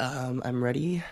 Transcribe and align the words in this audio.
Um, 0.00 0.42
I'm 0.44 0.62
ready. 0.62 1.02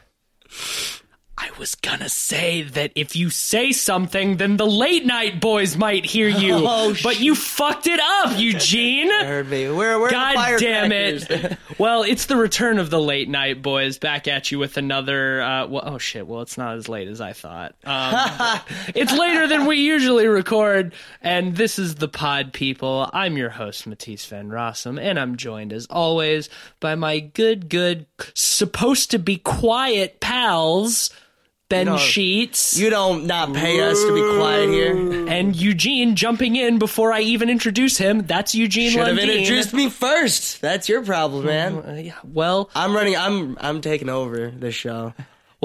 Was 1.59 1.75
gonna 1.75 2.11
say 2.11 2.63
that 2.63 2.93
if 2.95 3.17
you 3.17 3.31
say 3.31 3.73
something, 3.73 4.37
then 4.37 4.59
the 4.59 4.67
late 4.67 5.07
night 5.07 5.41
boys 5.41 5.75
might 5.75 6.05
hear 6.05 6.29
you. 6.29 6.67
Oh, 6.79 6.95
but 7.03 7.21
you 7.21 7.35
fucked 7.35 7.87
it 7.87 8.01
up, 8.01 8.33
Eugene. 8.39 9.09
Heard 9.09 9.49
me. 9.49 9.71
Where, 9.71 9.99
where 9.99 10.11
God 10.11 10.59
damn 10.59 10.93
it! 10.93 11.57
well, 11.79 12.03
it's 12.03 12.27
the 12.27 12.37
return 12.37 12.79
of 12.79 12.91
the 12.91 13.01
late 13.01 13.29
night 13.29 13.63
boys 13.63 13.99
back 13.99 14.29
at 14.29 14.51
you 14.51 14.59
with 14.59 14.77
another. 14.77 15.41
Uh, 15.41 15.67
well, 15.69 15.83
oh 15.87 15.99
shit! 15.99 16.27
Well, 16.27 16.43
it's 16.43 16.59
not 16.59 16.77
as 16.77 16.89
late 16.89 17.09
as 17.09 17.21
I 17.21 17.33
thought. 17.33 17.75
Um, 17.85 18.61
it's 18.95 19.13
later 19.13 19.47
than 19.49 19.67
we 19.67 19.77
usually 19.77 20.27
record, 20.27 20.93
and 21.23 21.57
this 21.57 21.79
is 21.79 21.95
the 21.95 22.09
Pod 22.09 22.53
People. 22.53 23.09
I'm 23.13 23.37
your 23.37 23.51
host 23.51 23.87
Matisse 23.87 24.27
Van 24.27 24.49
Rossum, 24.51 25.01
and 25.01 25.19
I'm 25.19 25.37
joined 25.37 25.73
as 25.73 25.87
always 25.87 26.51
by 26.81 26.95
my 26.97 27.21
good, 27.21 27.69
good, 27.69 28.07
supposed 28.35 29.11
to 29.13 29.19
be 29.19 29.39
quiet 29.39 30.21
pals. 30.21 31.11
Ben 31.69 31.87
know, 31.87 31.97
Sheets 31.97 32.79
you 32.79 32.91
don't 32.91 33.27
not 33.27 33.53
pay 33.53 33.81
us 33.81 34.01
to 34.01 34.15
be 34.15 34.39
quiet 34.39 34.69
here. 34.69 35.27
and 35.29 35.57
Eugene 35.57 36.15
jumping 36.15 36.55
in 36.55 36.79
before 36.79 37.13
I 37.13 37.23
even 37.23 37.51
introduce 37.51 37.99
him. 37.99 38.25
That's 38.25 38.55
Eugene 38.55 38.91
Should 38.91 39.07
have 39.07 39.19
introduced 39.19 39.75
me 39.75 39.91
first. 39.91 40.61
That's 40.61 40.89
your 40.89 41.05
problem, 41.05 41.47
man. 41.47 41.75
Uh, 41.77 41.93
yeah, 41.95 42.13
well, 42.23 42.71
I'm 42.75 42.95
running. 42.95 43.17
I'm 43.17 43.59
I'm 43.61 43.81
taking 43.81 44.09
over 44.09 44.49
this 44.49 44.77
show. 44.77 45.13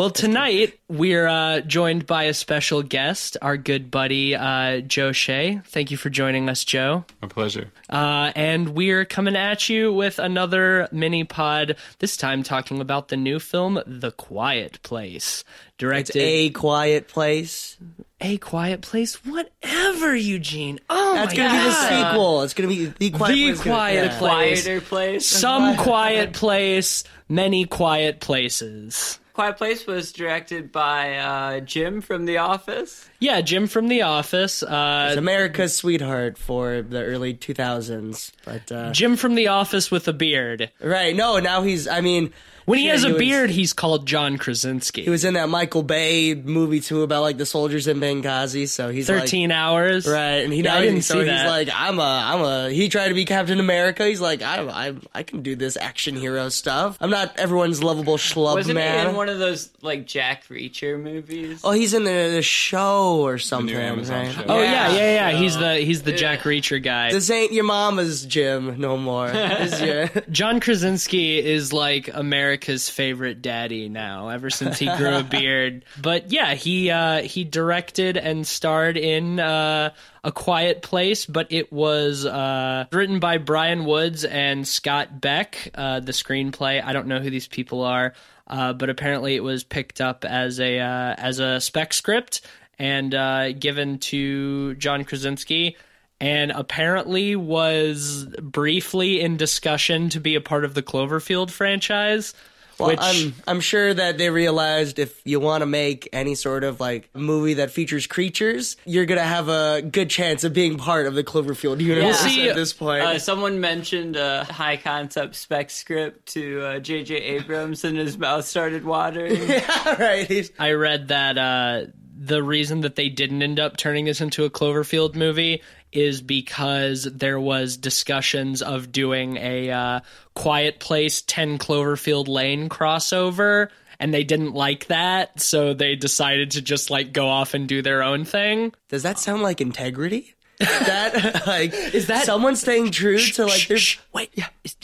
Well, 0.02 0.10
tonight 0.10 0.80
we're 0.90 1.28
uh, 1.28 1.62
joined 1.62 2.08
by 2.08 2.24
a 2.24 2.34
special 2.34 2.82
guest, 2.82 3.38
our 3.40 3.56
good 3.56 3.92
buddy 3.92 4.36
uh, 4.36 4.82
Joe 4.82 5.12
Shea. 5.12 5.62
Thank 5.66 5.92
you 5.92 5.98
for 5.98 6.10
joining 6.10 6.50
us, 6.50 6.66
Joe. 6.66 7.06
My 7.22 7.28
pleasure. 7.28 7.72
Uh, 7.88 8.32
and 8.36 8.70
we're 8.70 9.06
coming 9.06 9.36
at 9.36 9.70
you 9.70 9.94
with 9.94 10.18
another 10.18 10.90
mini 10.92 11.24
pod. 11.24 11.76
This 12.00 12.18
time 12.18 12.42
talking 12.42 12.82
about 12.82 13.10
the 13.10 13.16
new 13.16 13.38
film, 13.38 13.80
The 13.86 14.12
Quiet 14.12 14.82
Place, 14.82 15.44
It's 15.44 15.78
directed 15.78 16.20
a 16.20 16.50
quiet 16.50 17.08
place. 17.08 17.78
A 18.22 18.40
Quiet 18.40 18.82
Place. 18.82 19.24
Whatever, 19.24 20.16
Eugene. 20.16 20.80
Oh 20.90 21.14
That's 21.14 21.38
my 21.38 21.44
gonna 21.44 21.60
be 21.60 21.64
the 21.64 21.74
sequel. 22.10 22.42
It's 22.42 22.54
gonna 22.56 22.70
be 22.70 22.86
the 22.88 23.12
quiet. 23.12 23.36
The 23.36 23.38
place. 23.38 23.58
Gonna- 23.60 23.76
Quiet 23.76 24.06
yeah. 24.06 24.18
Place. 24.18 24.64
Quieter 24.64 24.82
place. 24.82 25.28
Some 25.28 25.78
quiet 25.78 26.34
place, 26.34 27.04
many 27.30 27.66
quiet 27.66 28.20
places. 28.20 29.20
Quiet 29.34 29.58
Place 29.58 29.88
was 29.88 30.12
directed 30.12 30.72
by 30.72 31.16
uh, 31.18 31.60
Jim 31.62 32.02
from 32.02 32.26
The 32.26 32.38
Office. 32.38 33.10
Yeah, 33.20 33.42
Jim 33.42 33.68
from 33.68 33.88
The 33.88 34.02
Office. 34.02 34.62
Uh, 34.62 35.16
America's 35.18 35.76
sweetheart 35.76 36.38
for 36.38 36.82
the 36.82 37.02
early 37.04 37.34
2000s. 37.34 38.32
But 38.44 38.72
uh, 38.72 38.92
Jim 38.92 39.16
from 39.16 39.36
The 39.36 39.48
Office 39.48 39.90
with 39.90 40.08
a 40.08 40.14
beard. 40.14 40.72
right, 40.82 41.16
no, 41.16 41.40
now 41.40 41.62
he's. 41.62 41.88
I 41.88 42.02
mean, 42.02 42.34
When 42.66 42.80
he 42.80 42.86
sure, 42.86 42.92
has 42.94 43.04
a 43.04 43.10
was- 43.10 43.18
beard, 43.18 43.50
he's 43.50 43.74
called 43.74 44.06
John 44.06 44.38
Krasinski. 44.38 45.04
He 45.04 45.10
was 45.10 45.26
in 45.26 45.34
that 45.36 45.50
Michael 45.50 45.84
Bay 45.84 46.34
movie 46.36 46.80
too 46.80 47.02
about 47.04 47.22
like 47.22 47.38
the 47.38 47.46
soldiers 47.46 47.88
in 47.88 48.00
Benghazi. 48.00 48.68
So 48.68 48.90
he's 48.90 49.10
like, 49.10 49.22
13 49.22 49.52
hours. 49.52 50.08
Right, 50.08 50.44
and 50.44 50.54
he 50.54 50.62
Yeah, 50.62 50.76
I 50.76 50.82
didn't 50.82 51.02
so 51.04 51.16
see 51.16 51.20
he's 51.30 51.44
like, 51.44 51.70
I'm 51.74 52.00
a, 52.00 52.04
I'm 52.04 52.42
a. 52.42 52.70
He 52.72 52.90
tried 52.90 53.10
to 53.10 53.14
be 53.14 53.26
Captain 53.26 53.60
America. 53.60 54.06
He's 54.06 54.22
like, 54.22 54.42
I, 54.42 54.62
I, 54.90 54.94
I 55.14 55.24
can 55.24 55.42
do 55.42 55.56
this 55.56 55.76
action 55.78 56.16
hero 56.16 56.50
stuff. 56.50 56.98
I'm 57.02 57.10
not 57.10 57.38
everyone's 57.40 57.84
lovable 57.84 58.18
schlub 58.18 58.56
Wasn't 58.56 58.76
man. 58.76 59.06
he 59.06 59.10
in 59.10 59.16
one 59.16 59.30
of 59.30 59.40
those 59.40 59.70
like 59.82 60.06
Jack 60.08 60.48
Reacher 60.48 61.02
movies? 61.02 61.62
oh, 61.64 61.72
he's 61.72 61.94
in 61.94 62.04
the, 62.04 62.32
the 62.36 62.42
show 62.42 63.22
or 63.22 63.38
something. 63.38 63.76
Amazon 63.76 64.26
right? 64.26 64.36
show. 64.36 64.44
Oh 64.48 64.62
yeah, 64.62 64.92
yeah, 64.92 65.14
yeah. 65.14 65.32
so- 65.32 65.38
He's 65.38 65.58
the 65.58 65.76
he's 65.78 66.02
the 66.04 66.12
Jack 66.12 66.42
Reacher 66.42 66.82
guy. 66.82 67.12
This 67.12 67.30
ain't 67.30 67.52
your 67.54 67.64
mama's 67.64 68.26
Jim 68.26 68.80
no 68.80 68.98
more. 68.98 69.30
Your- 69.32 70.08
John 70.32 70.60
Krasinski 70.60 71.40
is 71.40 71.74
like 71.74 72.10
America's 72.52 72.90
favorite 72.90 73.42
daddy 73.42 73.88
now, 73.88 74.28
ever 74.28 74.50
since 74.50 74.78
he 74.78 74.86
grew 74.98 75.16
a 75.16 75.24
beard. 75.30 75.86
But 76.02 76.34
yeah, 76.34 76.54
he 76.54 76.92
uh, 76.92 77.22
he 77.22 77.46
directed 77.46 78.18
and 78.18 78.46
starred 78.46 78.98
in 78.98 79.40
uh, 79.40 79.92
A 80.26 80.34
Quiet 80.34 80.82
Place, 80.82 81.26
but 81.26 81.48
it 81.50 81.72
was 81.72 82.26
uh, 82.26 82.88
written 82.92 83.22
by 83.22 83.38
Bryan 83.38 83.86
Woods 83.86 84.26
and 84.26 84.68
Scott 84.68 85.22
Beck. 85.22 85.72
Uh, 85.74 86.02
the 86.02 86.12
screenplay, 86.12 86.84
I 86.84 86.92
don't 86.92 87.08
know 87.08 87.20
who 87.20 87.30
these 87.30 87.48
people 87.48 87.84
are, 87.84 88.16
uh, 88.48 88.74
but 88.74 88.90
apparently 88.90 89.36
it 89.38 89.44
was 89.44 89.64
picked 89.64 90.02
up 90.02 90.26
as 90.26 90.60
a 90.60 90.78
uh, 90.80 91.16
as 91.18 91.40
a 91.40 91.62
spec 91.62 91.94
script 91.94 92.42
and 92.78 93.16
uh, 93.16 93.54
given 93.54 93.98
to 94.00 94.76
John 94.76 95.06
Krasinski 95.06 95.78
and 96.22 96.52
apparently 96.52 97.36
was 97.36 98.26
briefly 98.40 99.20
in 99.20 99.38
discussion 99.38 100.08
to 100.10 100.20
be 100.20 100.36
a 100.36 100.42
part 100.42 100.64
of 100.64 100.76
the 100.76 100.84
Cloverfield 100.84 101.50
franchise. 101.50 102.36
Well, 102.78 102.90
which 102.90 103.00
I'm 103.02 103.34
I'm 103.48 103.60
sure 103.60 103.94
that 103.94 104.18
they 104.18 104.30
realized 104.30 104.98
if 104.98 105.22
you 105.24 105.40
want 105.40 105.62
to 105.62 105.66
make 105.66 106.10
any 106.14 106.34
sort 106.36 106.64
of 106.64 106.80
like 106.80 107.10
movie 107.16 107.56
that 107.56 107.70
features 107.70 108.08
creatures, 108.08 108.76
you're 108.86 109.06
gonna 109.06 109.22
have 109.22 109.50
a 109.50 109.82
good 109.82 110.10
chance 110.10 110.44
of 110.44 110.54
being 110.54 110.78
part 110.78 111.06
of 111.06 111.14
the 111.14 111.24
Cloverfield 111.24 111.80
universe 111.80 112.20
see, 112.20 112.50
at 112.50 112.56
this 112.56 112.74
point. 112.74 113.04
Uh, 113.04 113.20
someone 113.20 113.60
mentioned 113.60 114.16
a 114.16 114.46
high 114.46 114.78
concept 114.78 115.36
spec 115.36 115.70
script 115.70 116.28
to 116.28 116.62
uh, 116.62 116.80
J.J. 116.80 117.16
Abrams, 117.16 117.84
and 117.84 117.98
his 117.98 118.18
mouth 118.18 118.46
started 118.46 118.84
watering. 118.84 119.36
yeah, 119.50 120.02
right? 120.02 120.52
I 120.58 120.72
read 120.72 121.10
that 121.10 121.38
uh, 121.38 121.86
the 122.24 122.44
reason 122.44 122.82
that 122.82 122.96
they 122.96 123.10
didn't 123.10 123.42
end 123.42 123.60
up 123.60 123.78
turning 123.78 124.06
this 124.06 124.22
into 124.22 124.46
a 124.46 124.50
Cloverfield 124.50 125.16
movie 125.16 125.64
is 125.92 126.22
because 126.22 127.04
there 127.06 127.40
was 127.40 127.78
discussions 127.78 128.62
of 128.62 128.92
doing 128.92 129.38
a 129.38 129.72
uh, 129.72 130.00
Quiet 130.36 130.80
Place 130.80 131.24
10 131.24 131.58
Cloverfield 131.58 132.28
Lane 132.28 132.70
crossover. 132.70 133.70
And 134.00 134.14
they 134.14 134.24
didn't 134.24 134.54
like 134.54 134.88
that, 134.88 135.40
so 135.42 135.74
they 135.74 135.96
decided 135.96 136.52
to 136.52 136.62
just 136.62 136.90
like 136.90 137.12
go 137.14 137.28
off 137.28 137.54
and 137.54 137.68
do 137.68 137.82
their 137.82 138.02
own 138.04 138.26
thing. 138.26 138.74
Does 138.90 139.04
that 139.04 139.20
sound 139.20 139.42
like 139.44 139.62
integrity? 139.62 140.34
that 140.60 141.46
like 141.48 141.74
is 141.74 142.08
that- 142.08 142.26
someone 142.26 142.56
staying 142.56 142.92
true 142.92 143.18
to 143.20 143.46
like 143.46 143.60
Shh, 143.60 143.68
their 143.68 143.78
shh, 143.78 144.00
wait, 144.14 144.30
yeah, 144.36 144.48
is, 144.64 144.76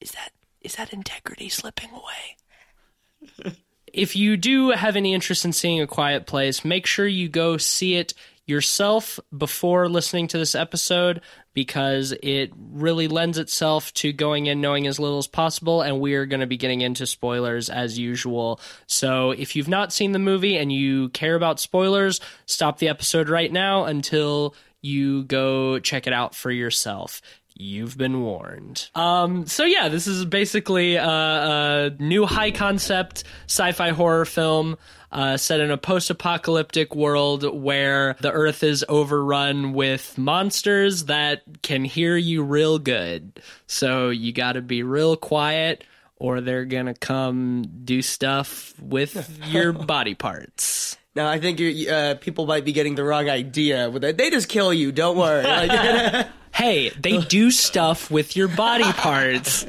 is 0.00 0.10
that 0.12 0.30
is 0.60 0.74
that 0.76 0.92
integrity 0.92 1.48
slipping 1.48 1.90
away? 1.90 3.54
if 3.92 4.16
you 4.16 4.36
do 4.36 4.70
have 4.70 4.96
any 4.96 5.14
interest 5.14 5.44
in 5.44 5.52
seeing 5.52 5.80
a 5.80 5.86
quiet 5.86 6.26
place, 6.26 6.64
make 6.64 6.86
sure 6.86 7.06
you 7.06 7.28
go 7.28 7.56
see 7.56 7.96
it 7.96 8.14
yourself 8.46 9.20
before 9.36 9.88
listening 9.88 10.26
to 10.28 10.38
this 10.38 10.54
episode 10.54 11.20
because 11.54 12.12
it 12.22 12.52
really 12.56 13.06
lends 13.06 13.38
itself 13.38 13.92
to 13.94 14.12
going 14.12 14.46
in 14.46 14.60
knowing 14.60 14.86
as 14.86 14.98
little 14.98 15.18
as 15.18 15.28
possible 15.28 15.80
and 15.82 16.00
we 16.00 16.14
are 16.14 16.26
going 16.26 16.40
to 16.40 16.46
be 16.46 16.56
getting 16.56 16.80
into 16.80 17.06
spoilers 17.06 17.70
as 17.70 17.98
usual. 17.98 18.60
So 18.86 19.30
if 19.30 19.54
you've 19.54 19.68
not 19.68 19.92
seen 19.92 20.12
the 20.12 20.18
movie 20.18 20.56
and 20.56 20.72
you 20.72 21.10
care 21.10 21.36
about 21.36 21.60
spoilers, 21.60 22.20
stop 22.46 22.78
the 22.78 22.88
episode 22.88 23.28
right 23.28 23.52
now 23.52 23.84
until 23.84 24.56
you 24.80 25.22
go 25.24 25.78
check 25.78 26.06
it 26.08 26.12
out 26.12 26.34
for 26.34 26.50
yourself. 26.50 27.22
You've 27.54 27.96
been 27.96 28.22
warned. 28.22 28.88
Um, 28.94 29.46
so 29.46 29.64
yeah, 29.64 29.88
this 29.88 30.06
is 30.06 30.24
basically 30.24 30.96
a, 30.96 31.06
a 31.06 31.90
new 31.98 32.26
high 32.26 32.50
concept 32.50 33.24
sci-fi 33.46 33.90
horror 33.90 34.24
film 34.24 34.78
uh, 35.12 35.36
set 35.36 35.60
in 35.60 35.70
a 35.70 35.76
post-apocalyptic 35.76 36.94
world 36.94 37.44
where 37.62 38.16
the 38.20 38.32
Earth 38.32 38.62
is 38.62 38.84
overrun 38.88 39.74
with 39.74 40.16
monsters 40.16 41.04
that 41.04 41.42
can 41.62 41.84
hear 41.84 42.16
you 42.16 42.42
real 42.42 42.78
good. 42.78 43.40
So 43.66 44.08
you 44.08 44.32
got 44.32 44.52
to 44.52 44.62
be 44.62 44.82
real 44.82 45.16
quiet, 45.16 45.84
or 46.16 46.40
they're 46.40 46.64
gonna 46.64 46.94
come 46.94 47.64
do 47.84 48.00
stuff 48.00 48.74
with 48.80 49.38
your 49.48 49.72
body 49.72 50.14
parts. 50.14 50.96
Now 51.14 51.28
I 51.28 51.38
think 51.38 51.60
you're, 51.60 51.92
uh, 51.94 52.14
people 52.14 52.46
might 52.46 52.64
be 52.64 52.72
getting 52.72 52.94
the 52.94 53.04
wrong 53.04 53.28
idea 53.28 53.90
with 53.90 54.02
it. 54.04 54.16
They 54.16 54.30
just 54.30 54.48
kill 54.48 54.72
you. 54.72 54.92
Don't 54.92 55.16
worry. 55.16 55.44
Like, 55.44 56.28
Hey, 56.54 56.90
they 56.90 57.18
do 57.18 57.50
stuff 57.50 58.10
with 58.10 58.36
your 58.36 58.46
body 58.48 58.84
parts, 58.92 59.64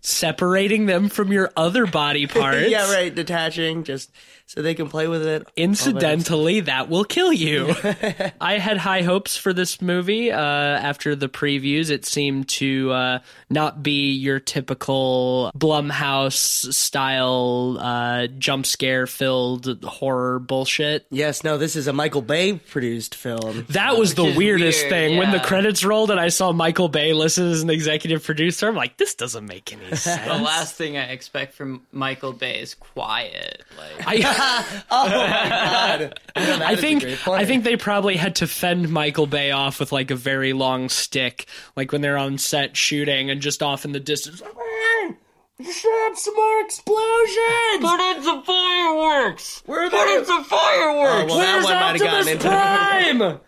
separating 0.00 0.86
them 0.86 1.08
from 1.08 1.32
your 1.32 1.52
other 1.56 1.86
body 1.86 2.26
parts. 2.28 2.68
yeah, 2.68 2.92
right. 2.92 3.14
Detaching 3.14 3.84
just 3.84 4.10
so 4.52 4.60
they 4.60 4.74
can 4.74 4.88
play 4.90 5.08
with 5.08 5.26
it. 5.26 5.48
Incidentally, 5.56 6.60
that 6.60 6.90
will 6.90 7.04
kill 7.04 7.32
you. 7.32 7.74
I 8.40 8.58
had 8.58 8.76
high 8.76 9.00
hopes 9.00 9.34
for 9.34 9.54
this 9.54 9.80
movie. 9.80 10.30
Uh, 10.30 10.36
after 10.36 11.16
the 11.16 11.28
previews, 11.28 11.88
it 11.88 12.04
seemed 12.04 12.48
to 12.50 12.92
uh, 12.92 13.18
not 13.48 13.82
be 13.82 14.12
your 14.12 14.40
typical 14.40 15.50
Blumhouse 15.56 16.70
style 16.74 17.78
uh, 17.80 18.26
jump 18.26 18.66
scare 18.66 19.06
filled 19.06 19.82
horror 19.84 20.38
bullshit. 20.38 21.06
Yes, 21.08 21.42
no, 21.44 21.56
this 21.56 21.74
is 21.74 21.86
a 21.86 21.94
Michael 21.94 22.20
Bay 22.20 22.52
produced 22.52 23.14
film. 23.14 23.64
That 23.70 23.96
was 23.96 24.14
the 24.14 24.34
weirdest 24.36 24.82
weird, 24.82 24.90
thing. 24.90 25.16
When 25.16 25.30
the 25.30 25.40
credits 25.40 25.82
rolled 25.82 26.10
and 26.10 26.20
I 26.20 26.28
saw 26.28 26.52
Michael 26.52 26.88
Bay 26.88 27.14
listed 27.14 27.46
as 27.46 27.62
an 27.62 27.70
executive 27.70 28.22
producer, 28.22 28.68
I'm 28.68 28.76
like, 28.76 28.98
this 28.98 29.14
doesn't 29.14 29.46
make 29.46 29.72
any 29.72 29.96
sense. 29.96 30.26
the 30.26 30.42
last 30.42 30.74
thing 30.74 30.98
I 30.98 31.04
expect 31.04 31.54
from 31.54 31.86
Michael 31.90 32.34
Bay 32.34 32.60
is 32.60 32.74
quiet. 32.74 33.64
Like, 33.78 34.06
I, 34.06 34.41
oh 34.90 35.08
my 35.08 35.48
god! 35.48 36.20
I 36.34 36.76
think 36.76 37.04
I 37.28 37.44
think 37.44 37.64
they 37.64 37.76
probably 37.76 38.16
had 38.16 38.36
to 38.36 38.46
fend 38.46 38.88
Michael 38.88 39.26
Bay 39.26 39.50
off 39.50 39.78
with 39.80 39.92
like 39.92 40.10
a 40.10 40.16
very 40.16 40.52
long 40.52 40.88
stick, 40.88 41.46
like 41.76 41.92
when 41.92 42.00
they're 42.00 42.18
on 42.18 42.38
set 42.38 42.76
shooting 42.76 43.30
and 43.30 43.40
just 43.40 43.62
off 43.62 43.84
in 43.84 43.92
the 43.92 44.00
distance. 44.00 44.42
Like, 45.64 45.66
"Hey, 45.66 45.72
Shut 45.72 46.18
some 46.18 46.34
more 46.34 46.60
explosions! 46.64 47.80
Put 47.80 48.00
in 48.16 48.22
some 48.22 48.42
fireworks. 48.42 49.62
Where 49.66 49.86
are 49.86 49.90
Put 49.90 50.06
they? 50.06 50.16
in 50.18 50.24
some 50.24 50.44
fireworks. 50.44 51.22
Oh, 51.22 51.26
well, 51.26 51.38
that 51.38 51.52
Where's 51.54 51.64
one 51.64 51.74
might 51.74 51.92
have 51.92 52.00
gotten 52.00 52.18
Optimus 52.28 52.32
into 52.32 52.48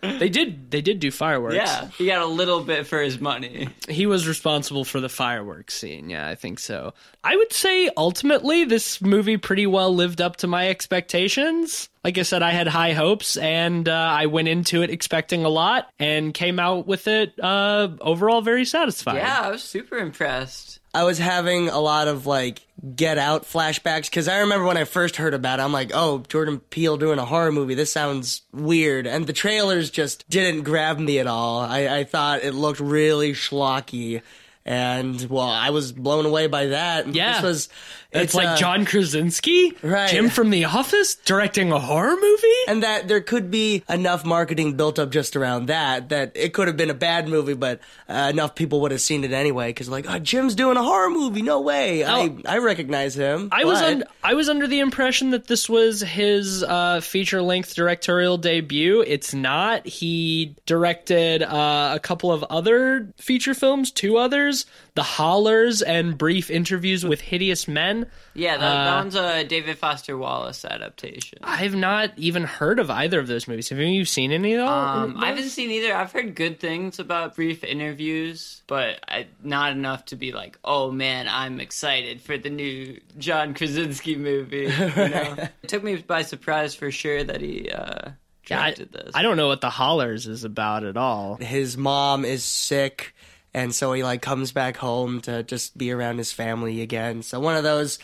Prime? 0.01 0.19
they 0.19 0.29
did. 0.29 0.71
They 0.71 0.81
did 0.81 0.99
do 0.99 1.11
fireworks. 1.11 1.55
yeah, 1.55 1.87
he 1.97 2.05
got 2.07 2.21
a 2.21 2.25
little 2.25 2.63
bit 2.63 2.87
for 2.87 3.01
his 3.01 3.19
money. 3.19 3.69
he 3.89 4.05
was 4.05 4.27
responsible 4.27 4.83
for 4.85 4.99
the 4.99 5.09
fireworks 5.09 5.73
scene. 5.73 6.09
Yeah, 6.09 6.27
I 6.27 6.35
think 6.35 6.59
so. 6.59 6.93
I 7.23 7.35
would 7.35 7.53
say 7.53 7.89
ultimately 7.97 8.65
this 8.65 9.01
movie 9.01 9.37
pretty 9.37 9.67
well 9.67 9.93
lived 9.93 10.21
up 10.21 10.37
to 10.37 10.47
my 10.47 10.69
expectations. 10.69 11.89
Like 12.03 12.17
I 12.19 12.21
said, 12.21 12.43
I 12.43 12.51
had 12.51 12.67
high 12.67 12.93
hopes 12.93 13.35
and 13.37 13.89
uh, 13.89 13.91
I 13.93 14.27
went 14.27 14.47
into 14.47 14.83
it 14.83 14.91
expecting 14.91 15.43
a 15.43 15.49
lot 15.49 15.89
and 15.97 16.33
came 16.33 16.59
out 16.59 16.85
with 16.85 17.07
it 17.07 17.33
uh, 17.41 17.89
overall 18.01 18.41
very 18.41 18.65
satisfied. 18.65 19.15
Yeah, 19.15 19.41
I 19.41 19.49
was 19.51 19.63
super 19.63 19.97
impressed. 19.97 20.79
I 20.95 21.03
was 21.03 21.17
having 21.17 21.67
a 21.67 21.79
lot 21.79 22.07
of 22.07 22.25
like 22.25 22.65
Get 22.95 23.17
Out 23.17 23.43
flashbacks 23.43 24.05
because 24.05 24.29
I 24.29 24.39
remember 24.39 24.65
when 24.65 24.77
I 24.77 24.85
first 24.85 25.17
heard 25.17 25.33
about 25.33 25.59
it, 25.59 25.63
I'm 25.63 25.73
like, 25.73 25.91
oh, 25.93 26.19
Jordan 26.29 26.59
Peele 26.59 26.95
doing 26.95 27.19
a 27.19 27.25
horror 27.25 27.51
movie. 27.51 27.75
This 27.75 27.91
sounds 27.91 28.43
weird. 28.53 29.05
And 29.05 29.27
the 29.27 29.33
trailers 29.33 29.89
just 29.89 30.29
didn't 30.29 30.63
grab 30.63 30.97
me 30.97 31.19
at 31.19 31.27
all. 31.27 31.59
I, 31.59 31.97
I 31.97 32.03
thought 32.05 32.43
it 32.43 32.53
looked 32.53 32.79
really 32.79 33.33
schlocky. 33.33 34.21
And 34.65 35.21
well, 35.29 35.49
I 35.49 35.71
was 35.71 35.91
blown 35.91 36.25
away 36.25 36.47
by 36.47 36.67
that. 36.67 37.13
Yeah. 37.13 37.33
This 37.33 37.43
was, 37.43 37.69
It's, 38.15 38.33
like 38.35 38.47
uh, 38.47 38.55
John 38.57 38.85
Krasinski, 38.85 39.73
Right. 39.81 40.09
Jim 40.09 40.29
from 40.29 40.49
The 40.49 40.65
Office, 40.65 41.15
directing 41.15 41.71
a 41.71 41.79
horror 41.79 42.15
movie. 42.15 42.47
and 42.67 42.83
that 42.83 43.07
there 43.07 43.21
could 43.21 43.51
be 43.51 43.83
enough 43.89 44.25
marketing 44.25 44.75
built 44.77 44.99
up 44.99 45.11
just 45.11 45.35
around 45.35 45.67
that 45.67 46.09
that 46.09 46.31
it 46.35 46.53
could 46.53 46.67
have 46.67 46.77
been 46.77 46.89
a 46.89 46.93
bad 46.95 47.27
movie, 47.27 47.53
but 47.53 47.79
uh, 48.09 48.29
enough 48.33 48.55
people 48.55 48.81
would 48.81 48.91
have 48.91 49.01
seen 49.01 49.23
it 49.23 49.31
anyway. 49.31 49.69
Because 49.69 49.89
like, 49.89 50.05
oh, 50.09 50.19
Jim's 50.19 50.55
doing 50.55 50.77
a 50.77 50.83
horror 50.83 51.09
movie. 51.09 51.41
No 51.41 51.61
way. 51.61 52.03
I 52.03 52.35
I 52.47 52.57
recognize 52.59 53.15
him. 53.15 53.49
I 53.51 53.65
was 53.65 53.81
un- 53.81 54.03
I 54.23 54.33
was 54.33 54.49
under 54.49 54.67
the 54.67 54.79
impression 54.79 55.31
that 55.31 55.47
this 55.47 55.69
was 55.69 56.01
his 56.01 56.63
uh, 56.63 57.01
feature 57.01 57.41
length 57.41 57.75
directorial 57.75 58.37
debut. 58.37 59.01
It's 59.01 59.33
not. 59.33 59.85
He 59.85 60.55
directed 60.65 61.43
uh, 61.43 61.91
a 61.95 61.99
couple 61.99 62.31
of 62.31 62.43
other 62.45 63.07
feature 63.17 63.53
films, 63.53 63.91
two 63.91 64.17
others, 64.17 64.65
The 64.95 65.03
Hollars 65.03 65.81
and 65.81 66.17
Brief 66.17 66.49
Interviews 66.49 67.05
with 67.05 67.19
Hideous 67.21 67.67
Men. 67.67 68.07
Yeah, 68.33 68.57
that, 68.57 68.63
Uh, 68.65 68.83
that 68.85 68.95
one's 68.95 69.15
a 69.15 69.43
David 69.43 69.77
Foster 69.77 70.17
Wallace 70.17 70.63
adaptation. 70.65 71.39
I've 71.43 71.75
not 71.75 72.11
even 72.17 72.43
heard 72.45 72.79
of 72.79 72.89
either 72.89 73.19
of 73.19 73.27
those 73.27 73.47
movies. 73.47 73.69
Have 73.69 73.79
you 73.79 74.05
seen 74.05 74.31
any 74.31 74.53
of 74.53 74.59
them? 74.59 74.67
Um, 74.69 75.17
I 75.23 75.27
haven't 75.27 75.49
seen 75.49 75.69
either. 75.71 75.93
I've 75.93 76.13
heard 76.13 76.33
good 76.33 76.59
things 76.61 76.99
about 76.99 77.35
brief 77.35 77.63
interviews, 77.63 78.61
but 78.67 78.99
I, 79.07 79.27
not 79.43 79.73
enough 79.73 80.05
to 80.05 80.15
be 80.15 80.31
like, 80.31 80.57
oh 80.63 80.91
man, 80.91 81.27
I'm 81.29 81.59
excited 81.59 82.21
for 82.21 82.37
the 82.37 82.49
new 82.49 82.99
John 83.17 83.53
Krasinski 83.53 84.15
movie. 84.15 84.63
You 84.63 84.69
know? 84.95 85.35
it 85.61 85.67
took 85.67 85.83
me 85.83 85.97
by 85.97 86.21
surprise 86.21 86.73
for 86.75 86.89
sure 86.91 87.23
that 87.23 87.41
he 87.41 87.69
uh, 87.69 88.11
Yeah, 88.47 88.61
I, 88.61 88.71
directed 88.71 88.91
this. 88.93 89.11
I 89.15 89.23
don't 89.23 89.37
know 89.37 89.47
what 89.47 89.61
The 89.61 89.69
Hollars 89.69 90.27
is 90.27 90.43
about 90.43 90.83
at 90.83 90.95
all. 90.97 91.35
his 91.35 91.77
mom 91.77 92.23
is 92.25 92.43
sick 92.43 93.14
and 93.55 93.73
so 93.73 93.93
he 93.93 94.03
like 94.03 94.21
comes 94.21 94.51
back 94.51 94.77
home 94.77 95.21
to 95.21 95.41
just 95.43 95.75
be 95.77 95.91
around 95.91 96.19
his 96.19 96.31
family 96.31 96.81
again 96.81 97.23
so 97.23 97.39
one 97.39 97.55
of 97.55 97.63
those 97.63 97.97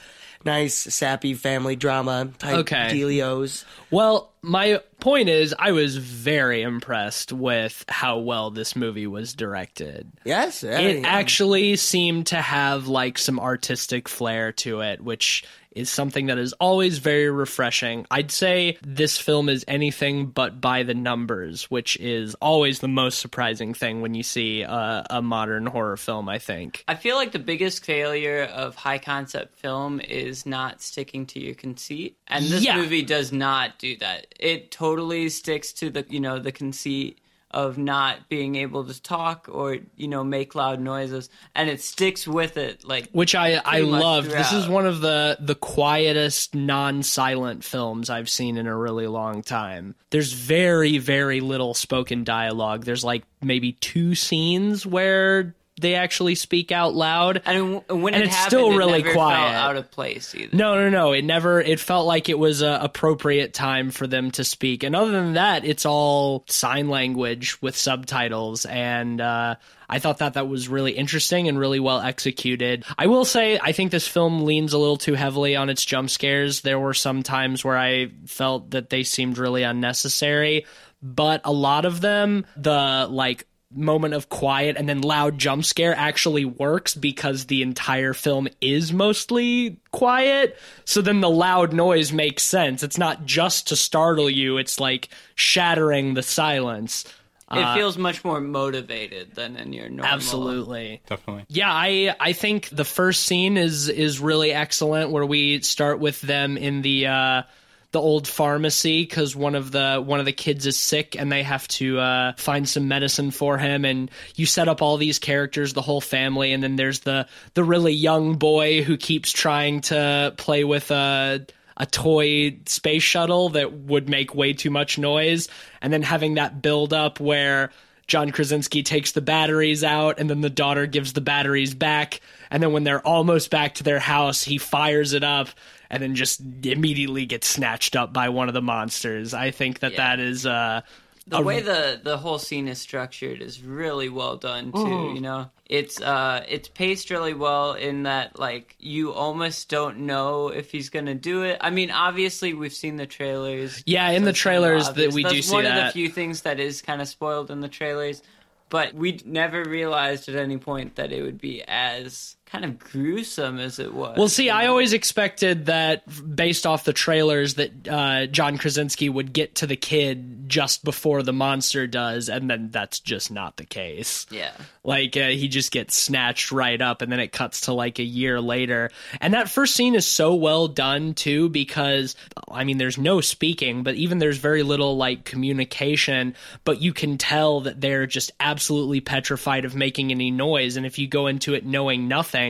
nice 0.44 0.74
sappy 0.74 1.36
family 1.36 1.76
drama 1.76 2.32
type 2.40 2.60
Okay. 2.62 2.90
dealios 2.92 3.64
Well, 3.92 4.32
my 4.42 4.82
point 5.00 5.30
is, 5.30 5.54
I 5.60 5.72
was 5.72 5.98
very 5.98 6.64
impressed 6.64 7.32
with 7.32 7.86
how 7.88 8.18
well 8.18 8.50
this 8.50 8.76
movie 8.76 9.06
was 9.06 9.36
directed. 9.36 10.12
yes 10.26 10.64
I 10.64 10.68
It 10.68 11.06
actually 11.06 11.76
seemed 11.76 12.26
to 12.28 12.38
have 12.38 12.88
like 12.88 13.20
some 13.20 13.40
artistic 13.40 14.10
flair 14.10 14.52
to 14.54 14.82
it, 14.82 15.04
which 15.04 15.44
is 15.76 15.90
something 15.90 16.28
that 16.28 16.38
is 16.38 16.54
always 16.54 16.98
very 17.00 17.30
refreshing. 17.30 18.06
I'd 18.12 18.32
say 18.32 18.78
this 18.84 19.18
film 19.18 19.50
is 19.50 19.64
anything 19.68 20.28
but 20.28 20.60
by 20.60 20.84
the 20.84 20.94
numbers, 20.94 21.66
which 21.72 21.98
is 21.98 22.36
always 22.36 22.80
the 22.80 22.88
most 22.88 23.20
surprising 23.20 23.74
thing 23.74 24.02
when 24.02 24.14
you 24.14 24.24
see 24.24 24.62
a, 24.64 25.06
a 25.10 25.22
modern 25.22 25.66
horror 25.66 25.98
film, 25.98 26.28
I 26.30 26.40
think. 26.40 26.84
I 26.88 26.96
feel 26.96 27.16
like 27.16 27.32
the 27.32 27.40
biggest 27.40 27.86
failure 27.86 28.44
of 28.44 28.76
high 28.76 29.00
concept 29.00 29.58
film 29.60 30.00
is 30.02 30.46
not 30.46 30.82
sticking 30.82 31.26
to 31.28 31.40
your 31.40 31.56
conceit. 31.56 32.18
And 32.28 32.46
this 32.46 32.64
Yeah. 32.64 32.78
movie 32.78 33.04
does 33.04 33.32
not 33.32 33.80
do 33.80 33.98
that. 33.98 34.28
It 34.40 34.72
totally 34.72 35.30
sticks 35.30 35.74
to 35.74 35.90
the, 35.90 36.06
you 36.10 36.20
know, 36.20 36.40
the 36.40 36.52
conceit 36.52 37.20
of 37.52 37.78
not 37.78 38.30
being 38.30 38.56
able 38.56 38.86
to 38.86 39.02
talk 39.02 39.48
or, 39.52 39.78
you 39.96 40.08
know, 40.08 40.24
make 40.24 40.56
loud 40.56 40.80
noises 40.80 41.30
and 41.56 41.70
it 41.70 41.82
sticks 41.82 42.28
with 42.28 42.58
it 42.58 42.84
like 42.84 43.10
which 43.12 43.36
I 43.36 43.62
I 43.64 43.82
love. 43.82 44.30
This 44.30 44.52
is 44.54 44.68
one 44.68 44.86
of 44.86 45.02
the 45.02 45.38
the 45.40 45.56
quietest 45.56 46.56
non-silent 46.56 47.64
films 47.64 48.10
I've 48.10 48.30
seen 48.30 48.58
in 48.58 48.68
a 48.68 48.76
really 48.76 49.08
long 49.08 49.44
time. 49.44 49.96
There's 50.10 50.34
very 50.34 50.98
very 50.98 51.42
little 51.42 51.74
spoken 51.74 52.24
dialogue. 52.24 52.86
There's 52.86 53.04
like 53.04 53.24
maybe 53.42 53.74
two 53.74 54.16
scenes 54.16 54.86
where 54.86 55.56
they 55.82 55.96
actually 55.96 56.36
speak 56.36 56.72
out 56.72 56.94
loud. 56.94 57.42
and 57.46 57.82
when 57.90 58.14
And 58.14 58.24
it 58.24 58.28
it's 58.28 58.36
happened, 58.36 58.50
still 58.50 58.72
it 58.72 58.78
really 58.78 59.02
never 59.04 59.14
quiet. 59.14 59.38
felt 59.38 59.54
out 59.56 59.76
of 59.78 59.92
place 59.92 60.34
either. 60.36 60.56
No, 60.56 60.76
no, 60.76 60.90
no. 60.90 61.12
It 61.12 61.24
never. 61.26 61.60
It 61.62 61.80
felt 61.80 62.06
like 62.08 62.30
it 62.30 62.40
was 62.40 62.62
a 62.62 62.80
appropriate 62.82 63.54
time 63.54 63.92
for 63.92 64.08
them 64.08 64.32
to 64.32 64.44
speak. 64.44 64.84
And 64.84 64.96
other 64.96 65.12
than 65.12 65.34
that, 65.34 65.66
it's 65.66 65.86
all 65.86 66.46
sign 66.48 66.90
language 66.90 67.62
with 67.62 67.76
subtitles. 67.76 68.66
And 68.66 69.20
uh, 69.20 69.56
I 69.90 70.00
thought 70.00 70.20
that 70.20 70.36
that 70.36 70.48
was 70.48 70.70
really 70.70 70.92
interesting 70.94 71.48
and 71.48 71.60
really 71.60 71.80
well 71.80 72.00
executed. 72.00 72.86
I 72.98 73.08
will 73.08 73.26
say, 73.26 73.60
I 73.62 73.72
think 73.74 73.92
this 73.92 74.08
film 74.08 74.46
leans 74.46 74.74
a 74.74 74.78
little 74.78 74.98
too 74.98 75.16
heavily 75.16 75.56
on 75.56 75.70
its 75.70 75.84
jump 75.84 76.10
scares. 76.10 76.62
There 76.62 76.80
were 76.80 76.94
some 76.94 77.24
times 77.24 77.66
where 77.66 77.78
I 77.78 78.12
felt 78.28 78.72
that 78.72 78.90
they 78.90 79.04
seemed 79.04 79.38
really 79.38 79.64
unnecessary, 79.64 80.66
but 81.04 81.42
a 81.44 81.52
lot 81.52 81.86
of 81.86 82.00
them, 82.00 82.46
the 82.56 83.08
like 83.10 83.48
moment 83.74 84.14
of 84.14 84.30
quiet 84.30 84.76
and 84.78 84.88
then 84.88 85.02
loud 85.02 85.38
jump 85.38 85.66
scare 85.66 85.96
actually 85.96 86.46
works 86.46 86.96
because 86.96 87.46
the 87.46 87.62
entire 87.62 88.14
film 88.14 88.48
is 88.60 88.92
mostly 88.92 89.80
quiet. 89.92 90.58
So 90.86 91.02
then 91.02 91.22
the 91.22 91.30
loud 91.30 91.74
noise 91.74 92.12
makes 92.12 92.44
sense. 92.44 92.84
It's 92.84 92.98
not 92.98 93.26
just 93.26 93.68
to 93.70 93.76
startle 93.76 94.30
you, 94.30 94.58
it's 94.58 94.80
like 94.80 95.10
shattering 95.36 96.14
the 96.14 96.24
silence. 96.24 97.06
It 97.54 97.74
feels 97.76 97.98
much 97.98 98.24
more 98.24 98.40
motivated 98.40 99.36
than 99.36 99.58
in 99.58 99.74
your 99.74 99.90
normal. 99.90 100.06
Absolutely. 100.06 101.02
Definitely. 101.06 101.46
Yeah, 101.50 101.70
I 101.70 102.16
I 102.18 102.32
think 102.34 102.70
the 102.70 102.86
first 102.86 103.24
scene 103.24 103.58
is 103.58 103.90
is 103.90 104.22
really 104.22 104.54
excellent 104.54 105.12
where 105.12 105.26
we 105.26 105.60
start 105.62 106.00
with 106.00 106.22
them 106.22 106.56
in 106.56 106.82
the 106.82 107.08
uh 107.08 107.42
the 107.92 108.00
old 108.00 108.28
pharmacy 108.28 109.04
because 109.04 109.36
one 109.36 109.54
of 109.54 109.72
the 109.72 110.02
one 110.04 110.20
of 110.20 110.26
the 110.26 110.32
kids 110.32 110.66
is 110.66 110.78
sick 110.78 111.16
and 111.20 111.32
they 111.32 111.44
have 111.44 111.68
to 111.68 112.00
uh, 112.00 112.34
find 112.38 112.68
some 112.68 112.88
medicine 112.88 113.32
for 113.32 113.58
him. 113.58 113.84
And 113.84 114.10
you 114.36 114.46
set 114.46 114.70
up 114.70 114.82
all 114.82 114.98
these 114.98 115.20
characters 115.20 115.74
the 115.74 115.82
whole 115.82 116.02
family 116.02 116.54
and 116.54 116.64
then 116.64 116.78
there's 116.78 117.02
the 117.02 117.28
the 117.54 117.64
really 117.64 117.94
young 117.94 118.36
boy 118.36 118.82
who 118.82 118.96
keeps 118.96 119.32
trying 119.32 119.82
to 119.82 120.34
play 120.38 120.64
with 120.64 120.90
a 120.92 121.46
a 121.78 121.86
toy 121.86 122.58
space 122.66 123.04
shuttle 123.04 123.50
that 123.50 123.74
would 123.74 124.08
make 124.08 124.36
way 124.36 124.54
too 124.54 124.70
much 124.70 124.98
noise. 124.98 125.50
And 125.82 125.92
then 125.92 126.02
having 126.02 126.36
that 126.36 126.62
build 126.62 126.94
up 126.94 127.20
where 127.20 127.72
John 128.08 128.32
Krasinski 128.32 128.84
takes 128.84 129.14
the 129.14 129.22
batteries 129.22 129.84
out 129.84 130.20
and 130.20 130.30
then 130.30 130.42
the 130.42 130.50
daughter 130.50 130.86
gives 130.86 131.14
the 131.14 131.22
batteries 131.22 131.74
back. 131.74 132.22
And 132.50 132.62
then 132.62 132.72
when 132.72 132.84
they're 132.84 133.06
almost 133.06 133.50
back 133.50 133.76
to 133.76 133.84
their 133.84 134.00
house 134.00 134.44
he 134.44 134.58
fires 134.58 135.12
it 135.12 135.24
up 135.26 135.50
and 135.92 136.02
then 136.02 136.16
just 136.16 136.42
immediately 136.64 137.26
gets 137.28 137.46
snatched 137.46 137.96
up 137.96 138.14
by 138.14 138.30
one 138.30 138.48
of 138.48 138.56
the 138.56 138.62
monsters. 138.62 139.34
I 139.36 139.52
think 139.52 139.80
that 139.82 139.92
Yeah. 139.92 139.98
that 140.16 140.20
is 140.20 140.46
uh 140.48 140.82
the 141.28 141.42
way 141.42 141.62
the 141.62 142.02
the 142.04 142.18
whole 142.18 142.40
scene 142.40 142.68
is 142.68 142.80
structured 142.80 143.42
is 143.42 143.62
really 143.62 144.10
well 144.10 144.38
done 144.38 144.72
too 144.72 145.12
you 145.14 145.22
know? 145.22 145.52
It's 145.68 146.02
uh 146.02 146.44
it's 146.48 146.68
paced 146.70 147.12
really 147.12 147.34
well 147.34 147.74
in 147.74 148.04
that 148.04 148.40
like 148.40 148.76
you 148.80 149.14
almost 149.14 149.70
don't 149.70 150.00
know 150.00 150.48
if 150.48 150.72
he's 150.72 150.90
gonna 150.90 151.14
do 151.16 151.44
it. 151.44 151.58
I 151.62 151.70
mean 151.70 151.92
obviously 151.92 152.54
we've 152.54 152.74
seen 152.74 152.96
the 152.96 153.06
trailers. 153.06 153.84
Yeah, 153.86 154.10
in 154.12 154.24
the 154.24 154.34
trailers 154.34 154.88
that 154.90 155.14
we 155.14 155.24
do 155.24 155.30
That's 155.30 155.48
see 155.48 155.54
one 155.54 155.66
of 155.66 155.76
the 155.76 155.92
few 155.92 156.10
things 156.10 156.42
that 156.42 156.60
is 156.60 156.82
kind 156.82 157.02
of 157.02 157.08
spoiled 157.08 157.52
in 157.52 157.60
the 157.60 157.70
trailers 157.70 158.24
but 158.70 158.94
we 158.94 159.20
never 159.26 159.66
realized 159.66 160.30
at 160.30 160.36
any 160.36 160.58
point 160.58 160.96
that 160.96 161.12
it 161.12 161.22
would 161.22 161.40
be 161.42 161.62
as 161.68 162.38
kind 162.52 162.66
of 162.66 162.78
gruesome 162.80 163.60
as 163.60 163.80
it 163.80 163.94
was. 163.94 164.18
Well, 164.18 164.28
see, 164.28 164.50
I 164.50 164.68
always 164.68 164.92
expected 164.92 165.68
that 165.68 166.04
based 166.36 166.68
off 166.68 166.84
the 166.84 166.92
trailers 166.92 167.54
that 167.54 167.88
uh, 167.88 168.26
John 168.28 168.58
Krasinski 168.58 169.08
would 169.08 169.32
get 169.32 169.56
to 169.56 169.68
the 169.68 169.78
kid 169.78 170.50
just 170.50 170.84
before 170.84 171.24
the 171.24 171.32
monster 171.32 171.88
does, 171.88 172.28
and 172.28 172.50
then 172.50 172.70
that's 172.70 173.00
just 173.00 173.32
not 173.32 173.56
the 173.56 173.66
case. 173.66 174.26
yeah. 174.30 174.52
Like 174.84 175.16
uh, 175.16 175.28
he 175.28 175.48
just 175.48 175.72
gets 175.72 175.96
snatched 175.96 176.52
right 176.52 176.82
up, 176.82 177.02
and 177.04 177.12
then 177.12 177.20
it 177.20 177.32
cuts 177.32 177.62
to 177.62 177.74
like 177.74 178.00
a 178.00 178.04
year 178.04 178.42
later. 178.42 178.90
And 179.22 179.36
that 179.36 179.48
first 179.48 179.76
scene 179.76 179.94
is 179.94 180.08
so 180.08 180.34
well 180.34 180.68
done 180.68 181.14
too, 181.14 181.50
because 181.50 182.16
I 182.50 182.64
mean, 182.64 182.80
there's 182.80 182.98
no 182.98 183.22
speaking, 183.22 183.84
but 183.84 183.94
even 183.94 184.18
there's 184.18 184.40
very 184.40 184.64
little 184.64 184.98
like 184.98 185.24
communication. 185.24 186.36
But 186.64 186.82
you 186.82 186.94
can 186.94 187.20
tell 187.20 187.62
that 187.62 187.80
they're 187.80 188.08
just 188.08 188.32
absolutely 188.40 189.02
petrified 189.02 189.66
of 189.66 189.76
making 189.76 190.10
any 190.12 190.32
noise. 190.32 190.78
And 190.78 190.86
if 190.86 190.98
you 190.98 191.08
go 191.08 191.28
into 191.28 191.54
it 191.54 191.64
knowing 191.64 192.08
nothing, 192.08 192.41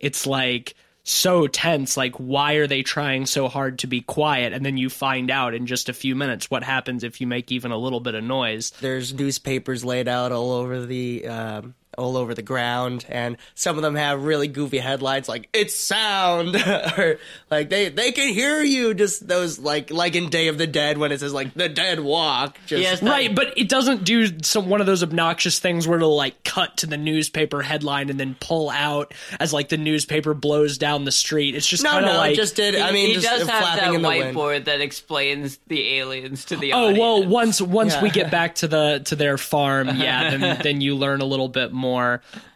it's 0.00 0.26
like 0.26 0.74
so 1.08 1.46
tense 1.46 1.96
like 1.96 2.16
why 2.16 2.54
are 2.54 2.66
they 2.66 2.82
trying 2.82 3.26
so 3.26 3.48
hard 3.48 3.78
to 3.78 3.86
be 3.86 4.00
quiet? 4.00 4.52
And 4.52 4.66
then 4.66 4.76
you 4.76 4.90
find 4.90 5.30
out 5.30 5.54
in 5.54 5.66
just 5.66 5.88
a 5.88 5.92
few 5.92 6.16
minutes 6.16 6.50
what 6.50 6.64
happens 6.64 7.04
if 7.04 7.20
you 7.20 7.26
make 7.26 7.52
even 7.52 7.70
a 7.70 7.78
little 7.78 8.00
bit 8.00 8.14
of 8.14 8.24
noise. 8.24 8.70
There's 8.80 9.14
newspapers 9.14 9.84
laid 9.84 10.08
out 10.08 10.32
all 10.32 10.52
over 10.52 10.84
the 10.84 11.28
um, 11.28 11.74
all 11.98 12.16
over 12.16 12.34
the 12.34 12.42
ground, 12.42 13.04
and 13.08 13.36
some 13.54 13.76
of 13.76 13.82
them 13.82 13.94
have 13.94 14.22
really 14.24 14.48
goofy 14.48 14.78
headlines 14.78 15.28
like 15.28 15.48
"It's 15.52 15.74
sound," 15.74 16.56
or 16.66 17.18
like 17.50 17.70
they 17.70 17.88
they 17.88 18.12
can 18.12 18.32
hear 18.32 18.62
you. 18.62 18.94
Just 18.94 19.26
those 19.26 19.58
like 19.58 19.90
like 19.90 20.14
in 20.14 20.28
Day 20.30 20.48
of 20.48 20.58
the 20.58 20.66
Dead 20.66 20.98
when 20.98 21.12
it 21.12 21.20
says 21.20 21.32
like 21.32 21.54
the 21.54 21.68
dead 21.68 22.00
walk. 22.00 22.58
Just 22.66 22.82
Yes, 22.82 23.00
that- 23.00 23.10
right 23.10 23.34
but 23.34 23.56
it 23.58 23.68
doesn't 23.68 24.04
do 24.04 24.40
some 24.42 24.68
one 24.68 24.80
of 24.80 24.86
those 24.86 25.02
obnoxious 25.02 25.58
things 25.58 25.86
where 25.88 25.98
it'll 25.98 26.16
like 26.16 26.42
cut 26.44 26.76
to 26.78 26.86
the 26.86 26.96
newspaper 26.96 27.62
headline 27.62 28.10
and 28.10 28.18
then 28.20 28.36
pull 28.40 28.70
out 28.70 29.14
as 29.40 29.52
like 29.52 29.68
the 29.68 29.76
newspaper 29.76 30.34
blows 30.34 30.78
down 30.78 31.04
the 31.04 31.12
street 31.12 31.54
it's 31.54 31.66
just 31.66 31.82
no, 31.82 31.90
kind 31.90 32.04
of 32.06 32.12
no, 32.12 32.18
like 32.18 32.32
it 32.32 32.36
just 32.36 32.56
did. 32.56 32.76
I 32.76 32.92
mean, 32.92 33.08
he 33.08 33.14
just 33.14 33.26
does 33.26 33.48
have 33.48 33.58
flapping 33.62 33.84
that 33.84 33.94
in 33.94 34.02
wind. 34.02 34.36
whiteboard 34.36 34.64
that 34.66 34.80
explains 34.80 35.58
the 35.66 35.94
aliens 35.98 36.44
to 36.46 36.56
the 36.56 36.72
Oh 36.72 36.84
audience. 36.86 36.98
well, 36.98 37.24
once 37.26 37.60
once 37.62 37.94
Yeah. 37.94 38.02
we 38.02 38.10
get 38.10 38.30
back 38.30 38.56
to 38.56 38.68
the 38.68 39.02
to 39.06 39.16
their 39.16 39.38
farm, 39.38 39.88
yeah, 39.96 40.36
then 40.36 40.58
then 40.62 40.80
you 40.80 40.94
learn 40.96 41.20
a 41.20 41.24
little 41.24 41.48
bit 41.48 41.72
more. 41.72 41.85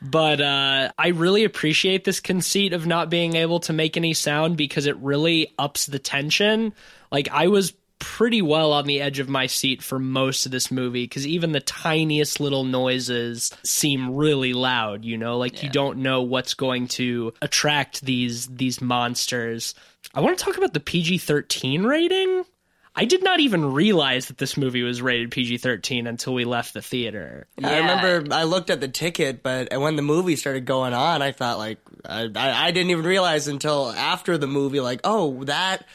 But 0.03 0.41
uh, 0.41 0.93
I 0.99 1.09
really 1.09 1.45
appreciate 1.45 2.05
this 2.05 2.21
conceit 2.21 2.73
of 2.73 2.87
not 2.87 3.11
being 3.11 3.37
able 3.37 3.61
to 3.61 3.73
make 3.73 3.97
any 3.97 4.15
sound 4.15 4.57
because 4.57 4.87
it 4.87 4.97
really 4.99 5.53
ups 5.59 5.87
the 5.87 5.99
tension. 5.99 6.75
Like 7.11 7.29
I 7.31 7.49
was 7.49 7.75
pretty 8.01 8.43
well 8.43 8.73
on 8.73 8.87
the 8.87 9.01
edge 9.01 9.19
of 9.19 9.29
my 9.29 9.47
seat 9.47 9.83
for 9.83 9.99
most 9.99 10.47
of 10.47 10.53
this 10.53 10.71
movie 10.71 11.05
because 11.05 11.27
even 11.27 11.53
the 11.53 11.61
tiniest 11.61 12.41
little 12.41 12.65
noises 12.65 13.53
seem 13.65 14.17
really 14.17 14.53
loud. 14.53 15.05
You 15.05 15.17
know, 15.17 15.39
like 15.39 15.63
you 15.63 15.69
don't 15.69 15.99
know 15.99 16.23
what's 16.23 16.55
going 16.55 16.89
to 16.89 17.33
attract 17.41 18.01
these 18.01 18.49
these 18.49 18.81
monsters. 18.81 19.75
I 20.15 20.21
want 20.21 20.37
to 20.37 20.45
talk 20.45 20.57
about 20.57 20.75
the 20.75 20.81
PG 20.81 21.19
thirteen 21.19 21.85
rating. 21.85 22.45
I 22.94 23.04
did 23.04 23.23
not 23.23 23.40
even 23.40 23.73
realize 23.73 24.26
that 24.26 24.38
this 24.38 24.56
movie 24.56 24.82
was 24.82 25.00
rated 25.00 25.30
PG 25.30 25.59
13 25.59 26.06
until 26.06 26.35
we 26.35 26.44
left 26.44 26.75
the 26.75 26.82
theater. 26.82 27.47
I 27.62 27.78
remember 27.78 28.35
I 28.35 28.44
looked 28.44 28.68
at 28.68 28.80
the 28.80 28.88
ticket, 28.88 29.42
but 29.42 29.68
when 29.78 29.97
the 29.97 30.02
movie 30.02 30.37
started 30.37 30.64
going 30.64 30.92
on, 30.92 31.23
I 31.23 31.32
thought 31.32 31.59
like 31.59 31.78
I, 32.04 32.28
I, 32.35 32.66
I 32.66 32.70
didn't 32.73 32.90
even 32.90 33.04
realize 33.04 33.47
until 33.49 33.90
after 33.90 34.37
the 34.37 34.49
movie, 34.49 34.80
like 34.80 35.00
oh 35.04 35.44
that 35.44 35.87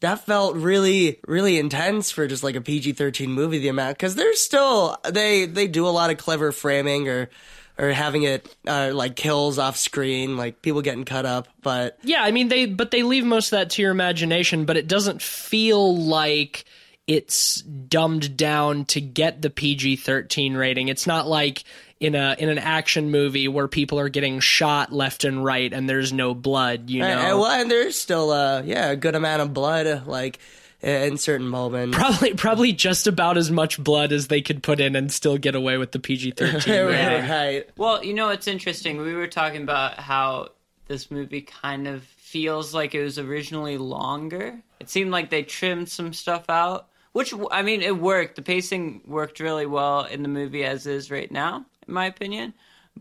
that 0.00 0.26
felt 0.26 0.56
really 0.56 1.18
really 1.26 1.58
intense 1.58 2.10
for 2.10 2.26
just 2.26 2.44
like 2.44 2.54
a 2.54 2.60
PG 2.60 2.92
thirteen 2.92 3.32
movie. 3.32 3.58
The 3.58 3.68
amount 3.68 3.98
because 3.98 4.14
there's 4.14 4.40
still 4.40 4.96
they 5.10 5.46
they 5.46 5.66
do 5.66 5.86
a 5.86 5.90
lot 5.90 6.10
of 6.10 6.18
clever 6.18 6.52
framing 6.52 7.08
or 7.08 7.30
or 7.78 7.90
having 7.90 8.22
it 8.22 8.54
uh, 8.66 8.92
like 8.94 9.16
kills 9.16 9.58
off 9.58 9.76
screen, 9.76 10.36
like 10.36 10.62
people 10.62 10.82
getting 10.82 11.04
cut 11.04 11.26
up, 11.26 11.48
but 11.62 11.98
Yeah, 12.02 12.22
I 12.22 12.30
mean 12.30 12.48
they 12.48 12.66
but 12.66 12.90
they 12.90 13.02
leave 13.02 13.24
most 13.24 13.46
of 13.46 13.58
that 13.58 13.70
to 13.70 13.82
your 13.82 13.90
imagination, 13.90 14.64
but 14.64 14.76
it 14.76 14.86
doesn't 14.86 15.22
feel 15.22 15.96
like 15.96 16.64
it's 17.06 17.60
dumbed 17.60 18.36
down 18.36 18.86
to 18.86 19.00
get 19.00 19.42
the 19.42 19.50
PG-13 19.50 20.56
rating. 20.56 20.88
It's 20.88 21.06
not 21.06 21.26
like 21.26 21.64
in 22.00 22.14
a 22.14 22.36
in 22.38 22.48
an 22.48 22.58
action 22.58 23.10
movie 23.10 23.48
where 23.48 23.68
people 23.68 23.98
are 23.98 24.08
getting 24.08 24.40
shot 24.40 24.92
left 24.92 25.24
and 25.24 25.44
right 25.44 25.72
and 25.72 25.88
there's 25.88 26.12
no 26.12 26.34
blood, 26.34 26.90
you 26.90 27.00
know. 27.00 27.06
and, 27.06 27.20
and, 27.20 27.38
well, 27.38 27.50
and 27.50 27.70
there's 27.70 27.98
still 27.98 28.30
uh 28.30 28.62
yeah 28.64 28.90
a 28.90 28.96
good 28.96 29.14
amount 29.14 29.42
of 29.42 29.52
blood 29.54 30.06
like 30.06 30.38
in 30.84 31.16
certain 31.16 31.48
moments. 31.48 31.96
Probably, 31.96 32.34
probably 32.34 32.72
just 32.72 33.06
about 33.06 33.36
as 33.36 33.50
much 33.50 33.82
blood 33.82 34.12
as 34.12 34.28
they 34.28 34.42
could 34.42 34.62
put 34.62 34.80
in 34.80 34.94
and 34.94 35.10
still 35.12 35.38
get 35.38 35.54
away 35.54 35.78
with 35.78 35.92
the 35.92 35.98
PG 35.98 36.32
thirteen 36.32 36.86
rating. 36.86 37.28
right. 37.30 37.68
Well, 37.76 38.04
you 38.04 38.14
know, 38.14 38.28
it's 38.28 38.46
interesting. 38.46 38.98
We 38.98 39.14
were 39.14 39.26
talking 39.26 39.62
about 39.62 39.98
how 39.98 40.50
this 40.86 41.10
movie 41.10 41.40
kind 41.42 41.88
of 41.88 42.02
feels 42.02 42.74
like 42.74 42.94
it 42.94 43.02
was 43.02 43.18
originally 43.18 43.78
longer. 43.78 44.60
It 44.80 44.90
seemed 44.90 45.10
like 45.10 45.30
they 45.30 45.42
trimmed 45.42 45.88
some 45.88 46.12
stuff 46.12 46.50
out, 46.50 46.88
which, 47.12 47.32
I 47.50 47.62
mean, 47.62 47.80
it 47.80 47.96
worked. 47.96 48.36
The 48.36 48.42
pacing 48.42 49.00
worked 49.06 49.40
really 49.40 49.66
well 49.66 50.04
in 50.04 50.22
the 50.22 50.28
movie 50.28 50.64
as 50.64 50.86
is 50.86 51.10
right 51.10 51.30
now, 51.30 51.64
in 51.88 51.94
my 51.94 52.06
opinion. 52.06 52.52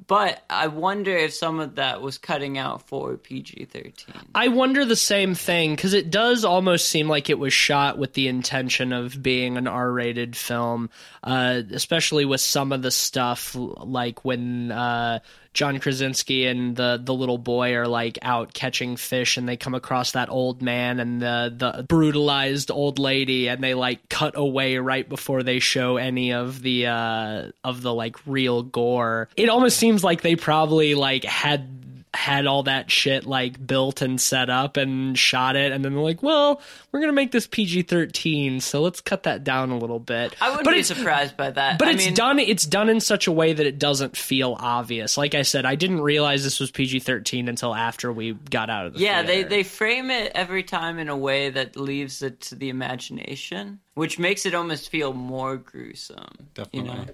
But 0.07 0.43
I 0.49 0.67
wonder 0.67 1.15
if 1.15 1.33
some 1.33 1.59
of 1.59 1.75
that 1.75 2.01
was 2.01 2.17
cutting 2.17 2.57
out 2.57 2.81
for 2.87 3.15
PG 3.15 3.65
13. 3.65 4.15
I 4.33 4.47
wonder 4.47 4.85
the 4.85 4.95
same 4.95 5.35
thing 5.35 5.75
because 5.75 5.93
it 5.93 6.09
does 6.09 6.43
almost 6.43 6.89
seem 6.89 7.07
like 7.07 7.29
it 7.29 7.37
was 7.37 7.53
shot 7.53 7.99
with 7.99 8.13
the 8.13 8.27
intention 8.27 8.91
of 8.91 9.21
being 9.21 9.55
an 9.55 9.67
R-rated 9.67 10.35
film, 10.35 10.89
uh, 11.23 11.61
especially 11.71 12.25
with 12.25 12.41
some 12.41 12.71
of 12.71 12.81
the 12.81 12.89
stuff 12.89 13.55
like 13.55 14.25
when 14.25 14.71
uh, 14.71 15.19
John 15.53 15.79
Krasinski 15.79 16.45
and 16.45 16.75
the 16.75 16.99
the 17.03 17.13
little 17.13 17.37
boy 17.37 17.75
are 17.75 17.87
like 17.87 18.17
out 18.21 18.53
catching 18.53 18.95
fish 18.95 19.37
and 19.37 19.47
they 19.47 19.57
come 19.57 19.75
across 19.75 20.13
that 20.13 20.29
old 20.29 20.61
man 20.61 20.99
and 20.99 21.21
the 21.21 21.53
the 21.55 21.83
brutalized 21.83 22.71
old 22.71 22.99
lady 22.99 23.47
and 23.47 23.63
they 23.63 23.73
like 23.73 24.09
cut 24.09 24.33
away 24.35 24.77
right 24.77 25.07
before 25.07 25.43
they 25.43 25.59
show 25.59 25.97
any 25.97 26.33
of 26.33 26.61
the 26.61 26.87
uh, 26.87 27.51
of 27.63 27.81
the 27.81 27.93
like 27.93 28.15
real 28.25 28.63
gore. 28.63 29.29
It 29.37 29.49
almost 29.49 29.77
seems 29.77 30.03
like 30.03 30.21
they 30.21 30.35
probably 30.35 30.95
like 30.95 31.23
had 31.23 31.92
had 32.13 32.45
all 32.45 32.63
that 32.63 32.91
shit 32.91 33.25
like 33.25 33.65
built 33.65 34.01
and 34.01 34.21
set 34.21 34.49
up 34.49 34.77
and 34.77 35.17
shot 35.17 35.55
it 35.55 35.71
and 35.71 35.83
then 35.83 35.93
they're 35.93 36.03
like 36.03 36.21
well 36.21 36.61
we're 36.91 36.99
gonna 36.99 37.11
make 37.11 37.31
this 37.31 37.47
pg-13 37.47 38.61
so 38.61 38.81
let's 38.81 39.01
cut 39.01 39.23
that 39.23 39.43
down 39.43 39.71
a 39.71 39.77
little 39.77 39.99
bit 39.99 40.35
I 40.39 40.49
wouldn't 40.49 40.65
but 40.65 40.73
be 40.73 40.79
it's 40.79 40.87
surprised 40.87 41.35
by 41.35 41.49
that. 41.51 41.79
but 41.79 41.87
I 41.87 41.91
it's 41.91 42.05
mean, 42.05 42.13
done 42.13 42.39
it's 42.39 42.65
done 42.65 42.89
in 42.89 42.99
such 42.99 43.27
a 43.27 43.31
way 43.31 43.53
that 43.53 43.65
it 43.65 43.79
doesn't 43.79 44.15
feel 44.15 44.55
obvious 44.59 45.17
like 45.17 45.33
i 45.35 45.41
said 45.41 45.65
i 45.65 45.75
didn't 45.75 46.01
realize 46.01 46.43
this 46.43 46.59
was 46.59 46.69
pg-13 46.71 47.49
until 47.49 47.73
after 47.73 48.11
we 48.13 48.33
got 48.33 48.69
out 48.69 48.85
of 48.85 48.93
the 48.93 48.99
Yeah, 48.99 49.23
they, 49.23 49.43
they 49.43 49.63
frame 49.63 50.11
it 50.11 50.31
every 50.35 50.63
time 50.63 50.99
in 50.99 51.09
a 51.09 51.17
way 51.17 51.49
that 51.49 51.75
leaves 51.75 52.21
it 52.21 52.41
to 52.41 52.55
the 52.55 52.69
imagination, 52.69 53.79
which 53.95 54.19
makes 54.19 54.45
it 54.45 54.53
almost 54.53 54.89
feel 54.89 55.13
more 55.13 55.57
gruesome. 55.57 56.47
Definitely. 56.53 56.89
You 56.91 56.95
know? 56.95 57.05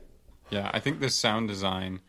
Yeah, 0.49 0.71
I 0.73 0.79
think 0.79 0.99
the 0.99 1.09
sound 1.09 1.47
design 1.47 1.99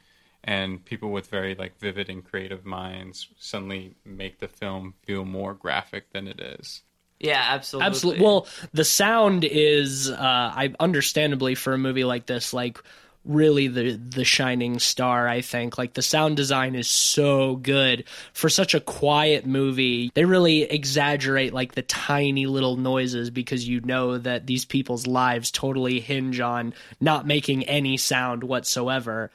and 0.44 0.84
people 0.84 1.10
with 1.10 1.28
very 1.28 1.54
like 1.54 1.78
vivid 1.78 2.08
and 2.08 2.24
creative 2.24 2.64
minds 2.64 3.28
suddenly 3.38 3.94
make 4.04 4.38
the 4.38 4.48
film 4.48 4.94
feel 5.04 5.24
more 5.24 5.54
graphic 5.54 6.12
than 6.12 6.26
it 6.26 6.40
is. 6.40 6.82
Yeah, 7.18 7.44
absolutely. 7.48 7.86
Absolutely. 7.86 8.24
Well, 8.24 8.46
the 8.72 8.84
sound 8.84 9.44
is, 9.44 10.10
uh, 10.10 10.16
I 10.18 10.72
understandably 10.80 11.54
for 11.54 11.74
a 11.74 11.78
movie 11.78 12.04
like 12.04 12.24
this, 12.24 12.54
like 12.54 12.78
really 13.26 13.68
the 13.68 13.96
the 13.96 14.24
shining 14.24 14.78
star. 14.78 15.28
I 15.28 15.42
think 15.42 15.76
like 15.76 15.92
the 15.92 16.02
sound 16.02 16.36
design 16.36 16.74
is 16.74 16.88
so 16.88 17.56
good 17.56 18.04
for 18.32 18.48
such 18.48 18.74
a 18.74 18.80
quiet 18.80 19.44
movie. 19.44 20.10
They 20.14 20.24
really 20.24 20.62
exaggerate 20.62 21.52
like 21.52 21.74
the 21.74 21.82
tiny 21.82 22.46
little 22.46 22.76
noises 22.76 23.28
because 23.28 23.68
you 23.68 23.82
know 23.82 24.16
that 24.16 24.46
these 24.46 24.64
people's 24.64 25.06
lives 25.06 25.50
totally 25.50 26.00
hinge 26.00 26.40
on 26.40 26.72
not 27.00 27.26
making 27.26 27.64
any 27.64 27.98
sound 27.98 28.42
whatsoever 28.42 29.30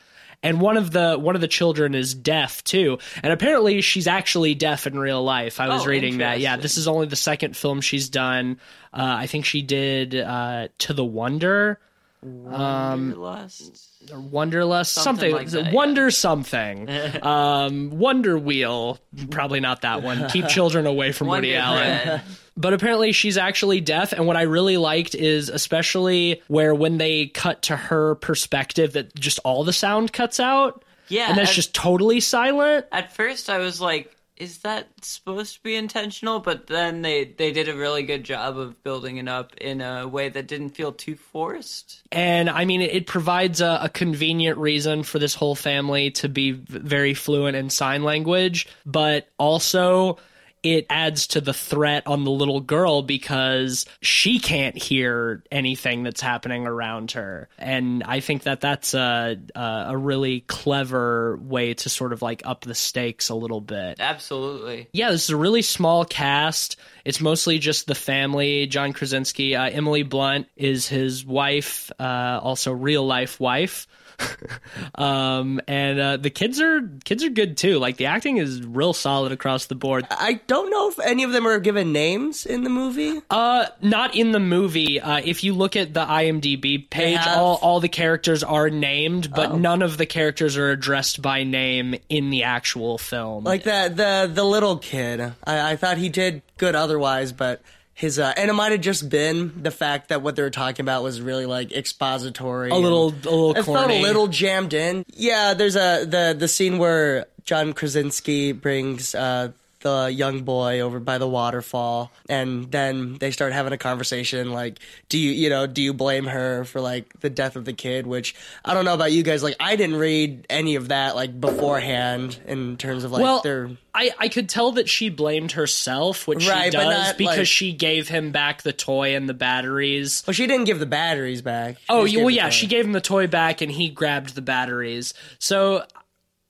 and 0.46 0.62
one 0.62 0.78
of 0.78 0.92
the 0.92 1.18
one 1.20 1.36
of 1.36 1.42
the 1.42 1.48
children 1.48 1.96
is 1.96 2.14
deaf 2.14 2.64
too. 2.64 3.00
And 3.24 3.34
apparently 3.34 3.82
she's 3.82 4.08
actually 4.08 4.56
deaf 4.56 4.88
in 4.88 4.98
real 4.98 5.24
life. 5.24 5.60
I 5.60 5.68
was 5.68 5.84
Oh, 5.84 5.86
reading 5.88 6.20
that. 6.20 6.40
Yeah 6.40 6.56
this 6.58 6.78
is 6.78 6.88
only 6.88 7.08
the 7.08 7.16
second 7.16 7.58
film 7.58 7.82
she's 7.82 8.08
done. 8.10 8.60
Uh, 8.94 9.16
i 9.20 9.28
think 9.28 9.44
she 9.46 9.62
did 9.62 10.16
uh, 10.16 10.68
to 10.80 10.94
the 10.94 11.04
wonder. 11.04 11.80
Wanderlust. 12.24 14.12
or 14.12 14.18
Wonderlust, 14.18 14.88
Something 14.88 15.32
something, 15.32 15.32
like 15.36 15.48
that, 15.66 15.74
Wonder 15.74 16.10
something, 16.12 16.90
um, 17.22 17.92
Wonder 17.92 18.38
Wheel. 18.38 19.00
Probably 19.30 19.60
not 19.60 19.82
that 19.82 20.02
one. 20.02 20.28
Keep 20.30 20.48
children 20.50 20.86
away 20.88 21.12
from 21.12 21.28
Woody 21.28 21.56
Allen. 21.56 22.22
But 22.58 22.74
apparently 22.74 23.12
she's 23.12 23.38
actually 23.38 23.82
deaf, 23.82 24.14
and 24.14 24.26
what 24.28 24.38
I 24.38 24.44
really 24.44 24.78
liked 24.78 25.14
is 25.16 25.50
especially 25.50 26.42
where 26.48 26.74
when 26.74 26.98
they 26.98 27.28
cut 27.28 27.64
to 27.64 27.76
her 27.76 28.16
perspective, 28.16 28.94
that 28.94 29.14
just 29.16 29.40
all 29.44 29.64
the 29.64 29.74
sound 29.74 30.14
cuts 30.14 30.40
out, 30.40 30.84
Yeah, 31.10 31.30
and 31.30 31.38
that's 31.38 31.50
at- 31.50 31.56
just 31.56 31.74
totally 31.76 32.20
silent. 32.22 32.86
At 32.92 33.12
first, 33.14 33.50
I 33.50 33.58
was 33.58 33.82
like, 33.82 34.12
is 34.38 34.60
that 34.60 34.88
supposed 35.02 35.56
to 35.56 35.64
be 35.64 35.76
intentional? 35.76 36.40
But 36.40 36.68
then 36.68 37.02
they 37.02 37.24
they 37.24 37.52
did 37.54 37.70
a 37.70 37.76
really 37.76 38.04
good 38.04 38.24
job 38.26 38.58
of 38.58 38.82
building 38.84 39.16
it 39.18 39.28
up 39.30 39.56
in 39.58 39.80
a 39.82 40.06
way 40.08 40.28
that 40.28 40.48
didn't 40.48 40.72
feel 40.72 40.92
too 40.92 41.16
forced. 41.16 42.02
And 42.12 42.50
I 42.50 42.66
mean, 42.66 42.82
it 42.82 43.08
provides 43.08 43.62
a, 43.62 43.80
a 43.84 43.90
convenient 43.90 44.58
reason 44.58 45.04
for 45.04 45.20
this 45.20 45.36
whole 45.36 45.56
family 45.56 46.12
to 46.12 46.28
be 46.30 46.52
v- 46.52 46.80
very 46.80 47.14
fluent 47.14 47.56
in 47.56 47.70
sign 47.70 48.04
language, 48.04 48.68
but 48.86 49.30
also 49.38 50.18
it 50.66 50.88
adds 50.90 51.28
to 51.28 51.42
the 51.42 51.54
threat 51.54 52.08
on 52.08 52.24
the 52.24 52.32
little 52.32 52.60
girl 52.60 53.04
because 53.04 53.86
she 54.02 54.40
can't 54.40 54.76
hear 54.76 55.44
anything 55.52 56.02
that's 56.02 56.22
happening 56.22 56.66
around 56.66 57.12
her. 57.12 57.50
And 57.60 58.04
I 58.04 58.20
think 58.20 58.44
that 58.44 58.62
that's 58.62 58.96
a, 58.96 59.38
a, 59.54 59.86
a 59.90 59.98
really 59.98 60.40
clever 60.40 61.38
way 61.38 61.76
to 61.76 61.88
sort 61.88 62.14
of 62.14 62.24
like 62.24 62.42
up 62.46 62.62
the 62.62 62.74
stakes 62.74 63.30
a 63.30 63.36
little 63.36 63.62
bit. 63.62 64.00
Absolutely. 64.00 64.90
Yeah, 64.92 65.12
this 65.12 65.26
is 65.26 65.30
a 65.30 65.38
really 65.38 65.62
small 65.62 66.04
cast. 66.04 66.78
It's 67.06 67.22
mostly 67.22 67.60
just 67.60 67.86
the 67.86 67.94
family. 67.94 68.66
John 68.66 68.92
Krasinski, 68.92 69.56
uh, 69.56 69.70
Emily 69.70 70.02
Blunt 70.02 70.48
is 70.56 70.88
his 70.88 71.24
wife, 71.24 71.92
uh, 72.00 72.40
also 72.42 72.72
real 72.72 73.06
life 73.06 73.40
wife. 73.40 73.86
um, 74.96 75.62
and 75.68 76.00
uh, 76.00 76.18
the 76.18 76.30
kids 76.30 76.62
are 76.62 76.82
kids 77.04 77.24
are 77.24 77.30
good 77.30 77.58
too. 77.58 77.80
Like 77.80 77.98
the 77.98 78.08
acting 78.08 78.38
is 78.38 78.66
real 78.66 78.94
solid 78.94 79.32
across 79.32 79.66
the 79.66 79.76
board. 79.76 80.08
I 80.10 80.42
don't 80.48 80.55
know 80.64 80.90
if 80.90 81.00
any 81.00 81.24
of 81.24 81.32
them 81.32 81.46
are 81.48 81.60
given 81.60 81.92
names 81.92 82.46
in 82.46 82.64
the 82.64 82.70
movie. 82.70 83.22
Uh, 83.30 83.66
not 83.82 84.16
in 84.16 84.32
the 84.32 84.40
movie. 84.40 85.00
Uh, 85.00 85.22
if 85.24 85.44
you 85.44 85.54
look 85.54 85.76
at 85.76 85.94
the 85.94 86.06
IMDb 86.06 86.90
page, 86.90 87.18
have- 87.18 87.38
all 87.38 87.60
all 87.62 87.80
the 87.80 87.90
characters 87.90 88.44
are 88.44 88.70
named, 88.70 89.32
but 89.34 89.56
none 89.56 89.82
of 89.82 89.98
the 89.98 90.06
characters 90.06 90.58
are 90.58 90.72
addressed 90.72 91.22
by 91.22 91.44
name 91.44 91.96
in 92.10 92.30
the 92.30 92.44
actual 92.44 92.98
film. 92.98 93.44
Like 93.44 93.64
the 93.64 93.92
the 93.94 94.32
the 94.34 94.44
little 94.44 94.78
kid. 94.78 95.22
I, 95.44 95.72
I 95.72 95.76
thought 95.76 95.98
he 95.98 96.10
did 96.10 96.42
good 96.58 96.76
otherwise, 96.76 97.32
but 97.32 97.62
his 97.94 98.20
uh, 98.20 98.34
and 98.36 98.50
it 98.50 98.54
might 98.54 98.74
have 98.74 98.82
just 98.82 99.10
been 99.10 99.64
the 99.64 99.72
fact 99.72 100.10
that 100.10 100.22
what 100.22 100.36
they 100.36 100.42
were 100.42 100.50
talking 100.50 100.84
about 100.84 101.02
was 101.02 101.22
really 101.22 101.46
like 101.46 101.72
expository. 101.72 102.70
a 102.70 102.76
little, 102.76 103.08
a 103.08 103.12
little 103.12 103.56
It 103.56 103.64
felt 103.64 103.90
a 103.90 104.02
little 104.02 104.28
jammed 104.28 104.74
in. 104.74 105.06
Yeah, 105.14 105.54
there's 105.54 105.78
a 105.78 106.06
the 106.06 106.36
the 106.38 106.48
scene 106.50 106.78
where 106.78 107.28
John 107.46 107.72
Krasinski 107.74 108.52
brings 108.52 109.16
uh, 109.16 109.52
the 109.86 110.12
young 110.12 110.42
boy 110.42 110.80
over 110.80 111.00
by 111.00 111.20
the 111.20 111.28
waterfall, 111.28 112.12
and 112.28 112.72
then 112.72 113.20
they 113.20 113.30
start 113.30 113.54
having 113.54 113.72
a 113.72 113.78
conversation. 113.78 114.52
Like, 114.52 114.80
do 115.10 115.20
you 115.20 115.30
you 115.30 115.48
know 115.48 115.68
do 115.68 115.84
you 115.84 115.94
blame 115.94 116.26
her 116.26 116.66
for 116.66 116.82
like 116.82 117.20
the 117.20 117.30
death 117.30 117.56
of 117.56 117.66
the 117.66 117.74
kid? 117.74 118.08
Which 118.08 118.34
I 118.66 118.74
don't 118.74 118.84
know 118.84 118.96
about 118.96 119.12
you 119.12 119.22
guys. 119.22 119.44
Like, 119.44 119.56
I 119.60 119.76
didn't 119.76 119.98
read 119.98 120.48
any 120.50 120.74
of 120.74 120.88
that 120.88 121.16
like 121.16 121.40
beforehand 121.40 122.40
in 122.48 122.78
terms 122.78 123.04
of 123.04 123.12
like 123.12 123.22
well, 123.22 123.42
their. 123.44 123.70
I, 123.94 124.12
I 124.18 124.28
could 124.28 124.50
tell 124.50 124.72
that 124.74 124.90
she 124.90 125.10
blamed 125.10 125.52
herself, 125.52 126.28
which 126.28 126.50
Right, 126.50 126.66
she 126.66 126.70
does 126.72 126.84
not, 126.84 127.18
because 127.18 127.38
like- 127.38 127.48
she 127.48 127.72
gave 127.72 128.10
him 128.10 128.32
back 128.32 128.64
the 128.64 128.74
toy 128.74 129.16
and 129.16 129.30
the 129.30 129.36
batteries. 129.36 130.24
Well, 130.26 130.34
she 130.34 130.48
didn't 130.48 130.66
give 130.66 130.80
the 130.80 130.86
batteries 130.88 131.44
back. 131.44 131.78
She 131.78 131.86
Oh, 131.90 132.02
well, 132.02 132.30
yeah, 132.32 132.50
she 132.50 132.66
gave 132.66 132.86
him 132.86 132.92
the 132.92 133.02
toy 133.02 133.28
back 133.28 133.62
and 133.62 133.72
he 133.72 133.90
grabbed 133.90 134.34
the 134.36 134.42
batteries. 134.42 135.14
So, 135.40 135.86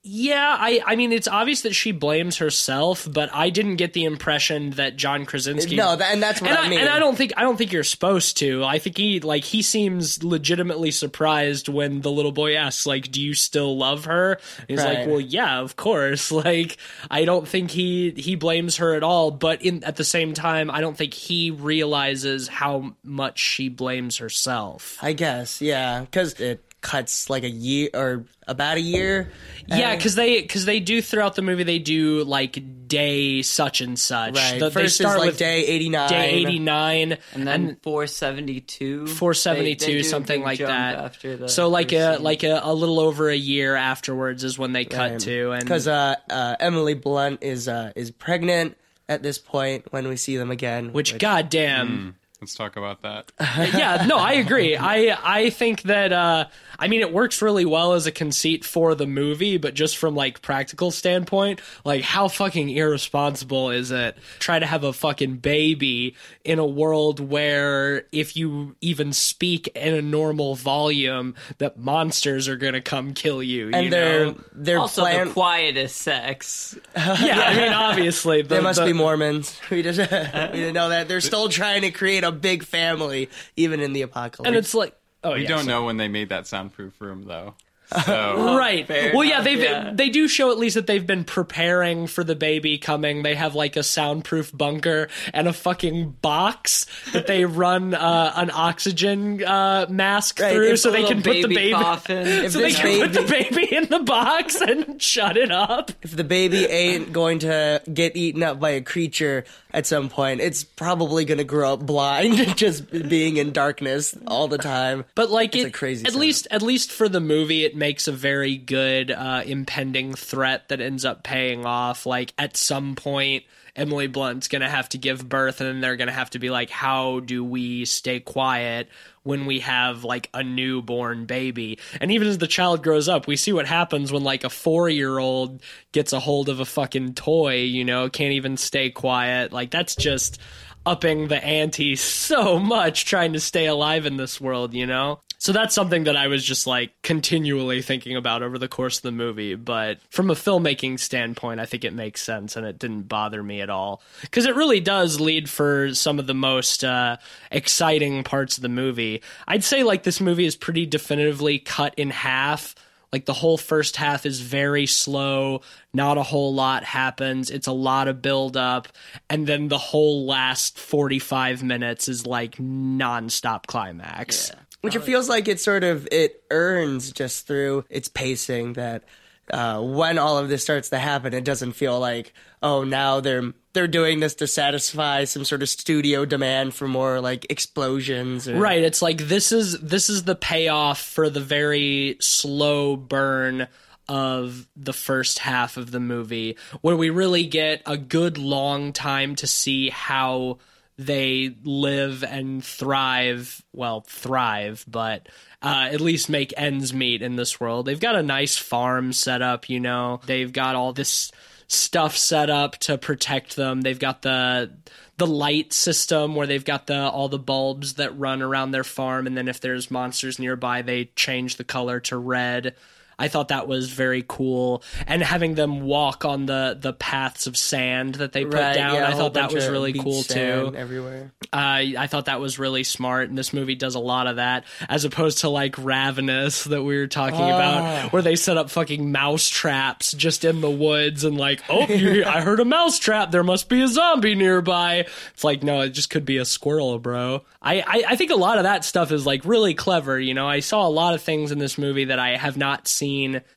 yeah, 0.08 0.56
I, 0.60 0.82
I 0.86 0.96
mean, 0.96 1.12
it's 1.12 1.28
obvious 1.28 1.62
that 1.62 1.74
she 1.74 1.92
blames 1.92 2.38
herself, 2.38 3.08
but 3.12 3.34
I 3.34 3.50
didn't 3.50 3.78
get 3.78 3.94
the 3.94 4.04
impression 4.04 4.70
that 4.72 4.98
John 4.98 5.26
Krasinski. 5.26 5.76
No, 5.76 5.94
and 5.94 6.22
that's 6.22 6.40
what 6.40 6.52
and 6.52 6.60
I, 6.60 6.66
I, 6.66 6.70
mean. 6.70 6.80
and 6.82 6.90
I 6.90 7.00
don't 7.00 7.18
think 7.18 7.34
I 7.36 7.42
don't 7.42 7.58
think 7.58 7.72
you're 7.72 7.84
supposed 7.84 8.38
to. 8.38 8.64
I 8.64 8.78
think 8.78 8.98
he 8.98 9.20
like 9.20 9.44
he 9.44 9.64
seems 9.64 10.24
legitimately 10.24 10.92
surprised 10.92 11.70
when 11.70 12.02
the 12.02 12.12
little 12.12 12.32
boy 12.32 12.56
asks 12.56 12.86
like, 12.86 13.12
"Do 13.12 13.20
you 13.20 13.34
still 13.34 13.76
love 13.78 14.06
her?" 14.06 14.34
And 14.60 14.70
he's 14.70 14.84
like, 14.86 15.08
"Well, 15.08 15.20
yeah, 15.20 15.60
of 15.60 15.76
course." 15.76 16.32
Like, 16.46 16.78
I 17.10 17.24
don't 17.24 17.48
think 17.48 17.72
he 17.72 18.12
he 18.12 18.36
blames 18.36 18.78
her 18.78 18.94
at 18.94 19.04
all, 19.04 19.32
but 19.32 19.62
in 19.62 19.84
at 19.86 19.96
the 19.96 20.04
same 20.04 20.34
time, 20.34 20.70
I 20.70 20.82
don't 20.82 20.96
think 20.96 21.14
he 21.14 21.50
realizes 21.50 22.48
how 22.48 22.94
much 23.04 23.40
she 23.40 23.70
blames 23.70 24.18
herself. 24.18 24.98
I 25.02 25.14
guess, 25.14 25.62
yeah, 25.62 26.02
because 26.02 26.34
it 26.40 26.65
cuts 26.86 27.30
like 27.32 27.44
a 27.44 27.50
year 27.50 27.90
or 27.96 28.26
about 28.48 28.78
a 28.78 28.82
year. 28.82 29.32
Yeah, 29.66 29.96
because 29.96 30.14
they 30.14 30.42
because 30.42 30.66
they 30.66 30.80
do 30.80 31.02
throughout 31.02 31.34
the 31.36 31.42
movie 31.42 31.64
they 31.64 31.80
do 31.80 32.24
like 32.24 32.88
day 32.88 33.42
such 33.42 33.82
and 33.82 33.98
such. 33.98 34.36
Right. 34.36 34.60
The- 34.60 34.70
they 34.70 34.84
First 34.84 34.98
start 34.98 35.16
is 35.16 35.20
like 35.22 35.28
with 35.30 35.38
day 35.40 35.66
eighty 35.66 35.90
nine. 35.90 36.10
day 36.10 36.30
eighty 36.30 36.60
nine, 36.60 37.18
And 37.34 37.48
then 37.48 37.78
472. 37.82 39.08
472 39.08 39.86
They- 39.86 39.92
they 39.92 39.94
do 39.94 40.00
a 40.00 40.04
something 40.04 40.42
like 40.44 40.60
that. 40.60 40.96
After 40.96 41.38
the 41.38 41.50
so 41.50 41.68
like 41.70 41.92
a 41.92 42.16
scene. 42.16 42.24
like 42.24 42.44
a, 42.44 42.62
a 42.64 42.74
little 42.74 43.00
over 43.00 43.30
a 43.30 43.36
year 43.36 43.76
afterwards 43.76 44.44
is 44.44 44.60
when 44.60 44.72
they 44.74 44.86
cut 44.86 45.20
to 45.22 45.52
and 45.52 45.64
because 45.64 45.88
uh, 45.88 46.16
uh, 46.30 46.56
Emily 46.60 46.94
Blunt 46.94 47.42
is 47.42 47.68
uh, 47.68 47.92
is 47.96 48.12
pregnant 48.12 48.78
at 49.10 49.24
this 49.24 49.38
point 49.40 49.86
when 49.92 50.08
we 50.08 50.18
see 50.18 50.38
them 50.38 50.52
again. 50.52 50.94
which 50.94 51.18
goddamn 51.18 52.16
Let's 52.42 52.54
talk 52.54 52.76
about 52.76 53.02
that. 53.04 53.32
yeah 53.40 54.06
no 54.08 54.18
I 54.18 54.34
agree 54.34 54.76
I 54.78 55.18
I 55.24 55.50
think 55.50 55.84
that 55.84 56.12
uh 56.14 56.46
I 56.80 56.88
mean 56.88 57.02
it 57.02 57.12
works 57.14 57.42
really 57.42 57.66
well 57.66 57.94
as 57.94 58.06
a 58.08 58.12
conceit 58.12 58.64
for 58.66 58.96
the 58.96 59.08
movie 59.08 59.58
but 59.58 59.74
just 59.74 59.98
from 59.98 60.16
like 60.16 60.42
practical 60.42 60.92
standpoint 60.92 61.62
like 61.84 62.02
how 62.04 62.28
fucking 62.28 62.70
irresponsible 62.70 63.70
is 63.72 63.92
it 63.92 64.18
try 64.40 64.60
to 64.60 64.66
have 64.66 64.84
a 64.84 64.94
fucking 64.94 65.38
baby 65.38 66.16
in 66.44 66.60
a 66.60 66.66
world 66.66 67.20
where 67.20 68.06
if 68.12 68.36
you 68.36 68.76
even 68.82 69.14
speak 69.14 69.68
in 69.76 69.94
a 69.94 70.02
normal 70.02 70.56
volume 70.56 71.36
that 71.58 71.78
monsters 71.78 72.48
are 72.48 72.56
gonna 72.58 72.82
come 72.82 73.14
kill 73.14 73.42
you 73.42 73.70
and 73.74 73.86
you 73.86 73.90
they're 73.90 74.26
know? 74.28 74.40
they're 74.54 74.80
also 74.80 75.02
plan- 75.02 75.28
the 75.28 75.34
quietest 75.34 75.98
sex. 75.98 76.78
yeah, 76.96 77.14
I 77.48 77.56
mean, 77.58 77.74
obviously, 77.74 78.42
the, 78.42 78.56
They 78.56 78.62
must 78.62 78.80
the- 78.80 78.86
be 78.86 78.94
Mormons. 78.94 79.60
We 79.70 79.82
just 79.82 80.00
we 80.00 80.06
didn't 80.06 80.74
know 80.74 80.90
that 80.90 81.08
they're 81.08 81.22
still 81.22 81.50
trying 81.50 81.82
to 81.82 81.92
create 81.92 82.24
a 82.24 82.32
big 82.32 82.64
family 82.64 83.30
even 83.56 83.80
in 83.80 83.94
the 83.94 84.04
apocalypse. 84.04 84.48
and 84.48 84.56
it's 84.56 84.74
like, 84.74 84.96
oh, 85.26 85.34
We 85.34 85.42
yeah, 85.44 85.48
don't 85.50 85.66
so- 85.66 85.70
know 85.70 85.84
when 85.86 85.98
they 85.98 86.08
made 86.08 86.30
that 86.30 86.48
soundproof 86.48 87.00
room 87.02 87.24
though. 87.26 87.56
So 87.88 88.56
right? 88.58 88.88
fair 88.88 89.12
Well, 89.14 89.24
yeah, 89.24 89.42
they've 89.42 89.60
yeah. 89.62 89.92
they 89.94 90.10
do 90.10 90.28
show 90.28 90.52
at 90.52 90.58
least 90.58 90.76
that 90.76 90.88
they've 90.88 91.06
been 91.06 91.24
preparing 91.24 92.08
for 92.08 92.24
the 92.24 92.36
baby 92.36 92.78
coming. 92.78 93.24
They 93.24 93.36
have 93.36 93.56
like 93.56 93.76
a 93.76 93.84
soundproof 93.84 94.52
bunker 94.56 95.08
and 95.34 95.48
a 95.48 95.54
fucking 95.54 96.18
box 96.22 96.86
that 97.14 97.28
they 97.28 97.46
run 97.46 97.94
uh, 97.94 98.34
an 98.36 98.50
oxygen 98.54 99.44
uh, 99.44 99.86
mask 99.90 100.40
Right, 100.40 100.54
through, 100.54 100.78
so 100.78 100.92
they 100.92 101.04
can 101.04 101.22
put 101.22 101.42
the 101.42 101.48
baby. 101.48 101.72
coffin. 101.72 102.50
So 102.56 102.60
they 102.60 102.72
can 102.74 103.02
put 103.02 103.14
the 103.14 103.22
baby- 103.22 103.46
baby 103.56 103.76
in 103.76 103.86
the 103.90 104.00
box 104.00 104.60
and 104.62 105.02
shut 105.02 105.38
it 105.38 105.52
up. 105.52 105.92
if 106.02 106.16
the 106.16 106.24
baby 106.24 106.66
ain't 106.66 107.12
going 107.14 107.40
to 107.40 107.82
get 107.94 108.16
eaten 108.16 108.44
up 108.44 108.60
by 108.60 108.72
a 108.72 108.82
creature 108.82 109.44
at 109.72 109.86
some 109.86 110.10
point, 110.10 110.42
it's 110.42 110.64
probably 110.64 111.26
going 111.26 111.38
to 111.38 111.44
grow 111.44 111.74
up 111.74 111.86
blind, 111.86 112.56
just 112.58 112.90
being 113.10 113.38
in 113.38 113.52
darkness 113.52 114.16
all 114.28 114.48
the 114.48 114.58
time. 114.58 115.04
But 115.16 115.30
like 115.30 115.56
It's 115.56 115.66
it, 115.66 115.68
a 115.68 115.72
crazy 115.72 116.06
at 116.06 116.16
least 116.16 116.48
at 116.52 116.62
least 116.62 116.92
for 116.92 117.10
the 117.10 117.20
movie, 117.20 117.66
it 117.66 117.75
makes 117.76 118.08
a 118.08 118.12
very 118.12 118.58
good 118.58 119.12
uh, 119.12 119.44
impending 119.46 120.14
threat 120.14 120.70
that 120.70 120.82
ends 120.82 121.06
up 121.06 121.24
paying 121.24 121.66
off. 121.66 122.06
Like 122.06 122.34
at 122.38 122.58
some 122.58 122.96
point, 122.96 123.44
Emily 123.76 124.08
Blunt's 124.08 124.48
gonna 124.48 124.70
have 124.70 124.88
to 124.90 124.98
give 124.98 125.28
birth, 125.28 125.60
and 125.60 125.70
then 125.70 125.82
they're 125.82 125.98
gonna 125.98 126.12
have 126.12 126.30
to 126.32 126.40
be 126.40 126.50
like, 126.50 126.70
"How 126.70 127.20
do 127.20 127.44
we 127.44 127.86
stay 127.86 128.20
quiet?" 128.20 128.90
When 129.24 129.46
we 129.46 129.60
have 129.62 130.04
like 130.04 130.30
a 130.34 130.44
newborn 130.44 131.26
baby. 131.26 131.80
And 132.00 132.12
even 132.12 132.28
as 132.28 132.38
the 132.38 132.48
child 132.48 132.84
grows 132.84 133.10
up, 133.10 133.26
we 133.26 133.36
see 133.36 133.52
what 133.52 133.66
happens 133.66 134.12
when 134.12 134.24
like 134.24 134.44
a 134.44 134.52
four 134.52 134.88
year 134.88 135.18
old 135.18 135.64
gets 135.92 136.14
a 136.14 136.20
hold 136.20 136.48
of 136.48 136.60
a 136.60 136.66
fucking 136.66 137.16
toy, 137.16 137.64
you 137.64 137.84
know, 137.84 138.08
can't 138.08 138.34
even 138.34 138.56
stay 138.56 138.92
quiet. 138.92 139.52
Like 139.52 139.72
that's 139.72 139.96
just 139.96 140.40
upping 140.86 141.28
the 141.28 141.44
ante 141.44 141.96
so 141.96 142.60
much 142.60 143.06
trying 143.06 143.34
to 143.34 143.40
stay 143.40 143.66
alive 143.66 144.06
in 144.06 144.18
this 144.18 144.40
world, 144.40 144.74
you 144.74 144.86
know? 144.86 145.20
So 145.38 145.52
that's 145.52 145.76
something 145.76 146.06
that 146.06 146.16
I 146.16 146.28
was 146.28 146.44
just 146.44 146.66
like 146.66 146.92
continually 147.04 147.82
thinking 147.82 148.16
about 148.16 148.42
over 148.42 148.58
the 148.58 148.68
course 148.68 148.98
of 148.98 149.04
the 149.04 149.12
movie. 149.12 149.56
But 149.56 150.00
from 150.10 150.30
a 150.30 150.34
filmmaking 150.34 151.00
standpoint, 151.00 151.60
I 151.60 151.66
think 151.66 151.84
it 151.84 151.94
makes 151.94 152.22
sense 152.22 152.56
and 152.56 152.66
it 152.66 152.80
didn't 152.80 153.04
bother 153.04 153.44
me 153.44 153.62
at 153.62 153.70
all. 153.70 154.02
Because 154.22 154.46
it 154.46 154.56
really 154.56 154.80
does 154.80 155.20
lead 155.20 155.50
for 155.50 155.94
some 155.94 156.20
of 156.20 156.28
the 156.28 156.34
most 156.34 156.84
uh, 156.84 157.18
exciting 157.52 158.24
parts 158.24 158.58
of 158.58 158.62
the 158.64 158.70
movie. 158.70 159.22
I'd 159.48 159.64
say 159.64 159.84
like 159.84 160.04
this 160.04 160.22
movie 160.22 160.46
is 160.46 160.56
pretty 160.56 160.86
definitively 160.86 161.60
cut 161.60 161.94
in 161.96 162.10
half. 162.10 162.76
Like 163.12 163.26
the 163.26 163.34
whole 163.34 163.58
first 163.58 163.96
half 163.96 164.26
is 164.26 164.42
very 164.42 164.86
slow, 164.86 165.62
not 165.94 166.18
a 166.18 166.24
whole 166.24 166.54
lot 166.54 166.84
happens. 166.84 167.50
It's 167.50 167.68
a 167.68 167.72
lot 167.72 168.10
of 168.10 168.22
build 168.22 168.58
up, 168.58 168.90
and 169.30 169.48
then 169.48 169.70
the 169.70 169.78
whole 169.78 170.26
last 170.26 170.78
45 170.78 171.64
minutes 171.64 172.10
is 172.10 172.26
like 172.26 172.58
nonstop 172.58 173.68
climax. 173.68 174.52
Which 174.86 174.96
it 174.96 175.04
feels 175.04 175.28
like 175.28 175.48
it 175.48 175.60
sort 175.60 175.84
of 175.84 176.08
it 176.12 176.44
earns 176.52 177.12
just 177.12 177.48
through 177.48 177.86
its 177.90 178.08
pacing 178.08 178.74
that 178.74 179.04
uh, 179.52 179.80
when 179.82 180.18
all 180.18 180.38
of 180.38 180.50
this 180.50 180.64
starts 180.64 180.90
to 180.90 180.98
happen, 180.98 181.34
it 181.34 181.44
doesn't 181.44 181.74
feel 181.74 182.00
like 182.00 182.34
oh 182.64 182.84
now 182.84 183.20
they're 183.20 183.54
they're 183.74 183.88
doing 183.88 184.22
this 184.22 184.36
to 184.36 184.48
satisfy 184.48 185.26
some 185.26 185.44
sort 185.44 185.62
of 185.62 185.70
studio 185.70 186.26
demand 186.26 186.74
for 186.74 186.88
more 186.88 187.20
like 187.20 187.46
explosions. 187.50 188.48
Or, 188.48 188.58
Right, 188.58 188.82
it's 188.82 189.02
like 189.02 189.20
this 189.20 189.52
is 189.52 189.80
this 189.80 190.10
is 190.10 190.24
the 190.24 190.36
payoff 190.36 191.00
for 191.00 191.30
the 191.30 191.42
very 191.42 192.18
slow 192.22 192.96
burn 192.96 193.68
of 194.08 194.68
the 194.76 194.94
first 194.94 195.40
half 195.40 195.78
of 195.78 195.92
the 195.92 196.00
movie, 196.00 196.58
where 196.82 196.96
we 196.96 197.10
really 197.10 197.46
get 197.46 197.82
a 197.86 197.98
good 197.98 198.38
long 198.38 198.94
time 198.94 199.36
to 199.36 199.48
see 199.48 199.90
how 199.90 200.58
they 200.98 201.56
live 201.64 202.24
and 202.24 202.64
thrive. 202.64 203.64
Well, 203.74 204.02
thrive, 204.02 204.86
but 204.88 205.28
uh, 205.62 205.90
at 205.92 206.02
least 206.02 206.30
make 206.30 206.54
ends 206.58 206.94
meet 206.94 207.22
in 207.22 207.36
this 207.36 207.60
world. 207.60 207.86
They've 207.86 208.00
got 208.00 208.16
a 208.16 208.24
nice 208.24 208.58
farm 208.58 209.14
set 209.14 209.42
up, 209.42 209.70
you 209.70 209.80
know. 209.80 210.22
They've 210.26 210.52
got 210.52 210.76
all 210.76 210.94
this 210.94 211.32
stuff 211.68 212.16
set 212.18 212.50
up 212.50 212.78
to 212.78 212.98
protect 212.98 213.56
them. 213.56 213.82
They've 213.82 214.00
got 214.00 214.22
the 214.22 214.72
the 215.18 215.28
light 215.28 215.72
system 215.72 216.36
where 216.36 216.46
they've 216.46 216.66
got 216.66 216.88
the 216.88 217.10
all 217.10 217.30
the 217.30 217.40
bulbs 217.40 217.94
that 217.94 218.18
run 218.18 218.42
around 218.42 218.72
their 218.72 218.84
farm 218.84 219.28
and 219.28 219.38
then 219.38 219.48
if 219.48 219.62
there's 219.62 219.90
monsters 219.90 220.40
nearby 220.40 220.82
they 220.82 221.06
change 221.16 221.56
the 221.56 221.64
color 221.64 222.00
to 222.02 222.18
red. 222.18 222.76
I 223.18 223.28
thought 223.28 223.50
that 223.50 223.68
was 223.68 223.90
very 223.90 224.24
cool, 224.28 224.84
and 225.08 225.22
having 225.22 225.56
them 225.56 225.82
walk 225.82 226.26
on 226.26 226.46
the 226.46 226.78
the 226.80 226.94
paths 226.94 227.48
of 227.48 227.56
sand 227.58 228.16
that 228.16 228.32
they 228.34 228.44
put 228.46 228.56
Right, 228.56 228.76
down, 228.76 228.96
yeah, 228.96 229.08
I 229.08 229.14
thought 229.14 229.36
that 229.36 229.54
was 229.54 229.68
really 229.68 229.94
cool 229.94 230.24
too. 230.24 230.74
Everywhere. 230.76 231.32
Uh, 231.54 231.96
I 231.98 232.08
thought 232.08 232.26
that 232.26 232.40
was 232.40 232.60
really 232.60 232.84
smart, 232.84 233.30
and 233.30 233.38
this 233.38 233.54
movie 233.54 233.76
does 233.76 233.96
a 233.96 234.00
lot 234.00 234.28
of 234.28 234.36
that, 234.38 234.66
as 234.90 235.06
opposed 235.06 235.40
to 235.40 235.50
like 235.50 235.76
Ravenous 235.78 236.66
that 236.66 236.84
we 236.84 236.98
were 236.98 237.08
talking 237.08 237.40
Ah. 237.42 237.56
about, 237.56 238.14
where 238.14 238.22
they 238.22 238.36
set 238.36 238.58
up 238.58 238.70
fucking 238.70 239.12
mouse 239.12 239.48
traps 239.50 240.12
just 240.14 240.44
in 240.44 240.62
the 240.62 240.70
woods 240.70 241.24
and 241.24 241.38
like, 241.38 241.62
oh, 241.70 241.84
I 241.90 242.42
heard 242.42 242.60
a 242.60 242.66
mouse 242.66 243.00
trap. 243.00 243.32
There 243.32 243.44
must 243.44 243.70
be 243.70 243.82
a 243.82 243.88
zombie 243.88 244.36
nearby. 244.36 245.06
It's 245.34 245.44
like, 245.44 245.64
no, 245.64 245.82
it 245.82 245.90
just 245.92 246.10
could 246.10 246.26
be 246.26 246.38
a 246.38 246.46
squirrel, 246.46 247.00
bro. 247.00 247.44
I, 247.62 247.80
I, 247.82 248.04
I 248.10 248.16
think 248.16 248.32
a 248.32 248.36
lot 248.36 248.58
of 248.58 248.64
that 248.66 248.84
stuff 248.86 249.12
is 249.12 249.26
like 249.26 249.46
really 249.46 249.74
clever. 249.74 250.20
You 250.20 250.34
know, 250.34 250.48
I 250.48 250.60
saw 250.60 250.88
a 250.88 250.90
lot 250.90 251.14
of 251.14 251.22
things 251.22 251.52
in 251.52 251.60
this 251.60 251.78
movie 251.78 252.06
that 252.06 252.20
I 252.20 252.36
have 252.38 252.58
not 252.58 252.88
seen 252.88 253.05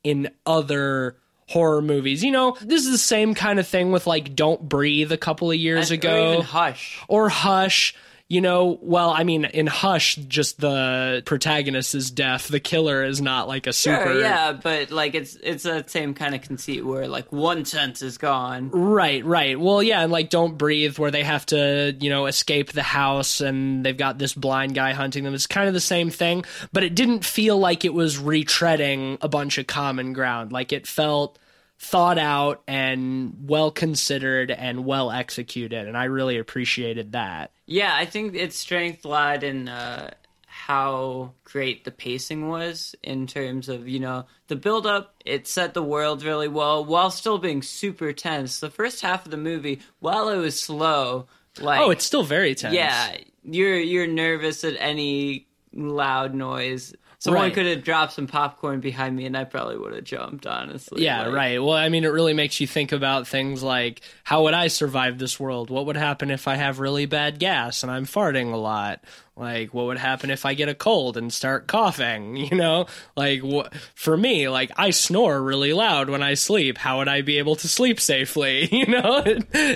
in 0.04 0.30
other 0.46 1.16
horror 1.48 1.80
movies. 1.82 2.22
You 2.22 2.30
know, 2.30 2.56
this 2.60 2.84
is 2.84 2.90
the 2.90 2.98
same 2.98 3.34
kind 3.34 3.58
of 3.58 3.66
thing 3.66 3.90
with 3.90 4.06
like 4.06 4.34
Don't 4.34 4.68
Breathe 4.68 5.12
a 5.12 5.16
couple 5.16 5.50
of 5.50 5.56
years 5.56 5.90
Or 5.90 5.94
ago 5.94 6.32
even 6.34 6.44
Hush. 6.44 7.02
or 7.08 7.28
Hush. 7.28 7.94
You 8.30 8.42
know, 8.42 8.78
well, 8.82 9.08
I 9.08 9.24
mean, 9.24 9.46
in 9.46 9.66
Hush, 9.66 10.16
just 10.16 10.60
the 10.60 11.22
protagonist 11.24 11.94
is 11.94 12.10
deaf. 12.10 12.48
The 12.48 12.60
killer 12.60 13.02
is 13.02 13.22
not 13.22 13.48
like 13.48 13.66
a 13.66 13.72
super. 13.72 14.04
Sure, 14.04 14.20
yeah, 14.20 14.52
but 14.52 14.90
like 14.90 15.14
it's 15.14 15.36
it's 15.36 15.62
that 15.62 15.88
same 15.88 16.12
kind 16.12 16.34
of 16.34 16.42
conceit 16.42 16.84
where 16.84 17.08
like 17.08 17.32
one 17.32 17.64
sense 17.64 18.02
is 18.02 18.18
gone. 18.18 18.68
Right, 18.68 19.24
right. 19.24 19.58
Well, 19.58 19.82
yeah, 19.82 20.02
and 20.02 20.12
like 20.12 20.28
Don't 20.28 20.58
Breathe, 20.58 20.98
where 20.98 21.10
they 21.10 21.22
have 21.22 21.46
to, 21.46 21.96
you 21.98 22.10
know, 22.10 22.26
escape 22.26 22.72
the 22.72 22.82
house 22.82 23.40
and 23.40 23.82
they've 23.82 23.96
got 23.96 24.18
this 24.18 24.34
blind 24.34 24.74
guy 24.74 24.92
hunting 24.92 25.24
them. 25.24 25.32
It's 25.32 25.46
kind 25.46 25.66
of 25.66 25.72
the 25.72 25.80
same 25.80 26.10
thing, 26.10 26.44
but 26.70 26.84
it 26.84 26.94
didn't 26.94 27.24
feel 27.24 27.56
like 27.56 27.86
it 27.86 27.94
was 27.94 28.18
retreading 28.18 29.16
a 29.22 29.28
bunch 29.28 29.56
of 29.56 29.66
common 29.66 30.12
ground. 30.12 30.52
Like 30.52 30.70
it 30.70 30.86
felt 30.86 31.38
thought 31.80 32.18
out 32.18 32.62
and 32.66 33.34
well 33.48 33.70
considered 33.70 34.50
and 34.50 34.84
well 34.84 35.10
executed, 35.10 35.86
and 35.86 35.96
I 35.96 36.04
really 36.04 36.38
appreciated 36.38 37.12
that. 37.12 37.52
Yeah, 37.66 37.94
I 37.94 38.04
think 38.04 38.34
its 38.34 38.56
strength 38.56 39.04
lied 39.04 39.44
in 39.44 39.68
uh, 39.68 40.10
how 40.46 41.32
great 41.44 41.84
the 41.84 41.90
pacing 41.90 42.48
was 42.48 42.94
in 43.02 43.26
terms 43.26 43.68
of 43.68 43.88
you 43.88 44.00
know 44.00 44.26
the 44.48 44.56
build 44.56 44.86
up. 44.86 45.14
It 45.24 45.46
set 45.46 45.74
the 45.74 45.82
world 45.82 46.22
really 46.24 46.48
well 46.48 46.84
while 46.84 47.10
still 47.10 47.38
being 47.38 47.62
super 47.62 48.12
tense. 48.12 48.60
The 48.60 48.70
first 48.70 49.00
half 49.02 49.24
of 49.24 49.30
the 49.30 49.36
movie, 49.36 49.80
while 50.00 50.28
it 50.30 50.38
was 50.38 50.60
slow, 50.60 51.26
like 51.60 51.80
Oh, 51.80 51.90
it's 51.90 52.04
still 52.04 52.24
very 52.24 52.54
tense. 52.54 52.74
yeah, 52.74 53.16
you're 53.44 53.78
you're 53.78 54.06
nervous 54.06 54.64
at 54.64 54.74
any 54.78 55.46
loud 55.72 56.34
noise. 56.34 56.92
Someone 57.20 57.42
Right. 57.42 57.52
could 57.54 57.66
have 57.66 57.82
dropped 57.82 58.12
some 58.12 58.28
popcorn 58.28 58.78
behind 58.78 59.16
me, 59.16 59.26
and 59.26 59.36
I 59.36 59.42
probably 59.42 59.76
would 59.76 59.92
have 59.92 60.04
jumped. 60.04 60.46
Honestly, 60.46 61.04
Yeah, 61.04 61.24
Like, 61.26 61.34
right. 61.34 61.58
Well, 61.62 61.72
I 61.76 61.88
mean, 61.88 62.04
it 62.04 62.08
really 62.12 62.32
makes 62.32 62.60
you 62.60 62.66
think 62.68 62.92
about 62.92 63.26
things 63.26 63.60
like 63.62 64.02
how 64.22 64.44
would 64.44 64.54
I 64.54 64.68
survive 64.68 65.18
this 65.18 65.40
world? 65.40 65.68
What 65.68 65.86
would 65.86 65.96
happen 65.96 66.30
if 66.30 66.46
I 66.46 66.54
have 66.54 66.78
really 66.78 67.06
bad 67.06 67.38
gas 67.40 67.82
and 67.82 67.90
I'm 67.90 68.06
farting 68.06 68.52
a 68.52 68.56
lot? 68.56 69.00
Like, 69.38 69.72
what 69.72 69.86
would 69.86 69.98
happen 69.98 70.30
if 70.30 70.44
I 70.44 70.54
get 70.54 70.68
a 70.68 70.74
cold 70.74 71.16
and 71.16 71.32
start 71.32 71.66
coughing? 71.66 72.36
You 72.48 72.56
know, 72.56 72.86
like 73.16 73.42
wh- 73.42 73.68
for 73.94 74.16
me, 74.16 74.48
like 74.48 74.70
I 74.76 74.90
snore 74.90 75.42
really 75.42 75.72
loud 75.72 76.08
when 76.10 76.22
I 76.22 76.34
sleep. 76.34 76.78
How 76.78 76.98
would 76.98 77.08
I 77.08 77.20
be 77.20 77.38
able 77.38 77.56
to 77.56 77.68
sleep 77.68 78.00
safely? 78.00 78.68
You 78.72 78.86
know? 78.86 79.24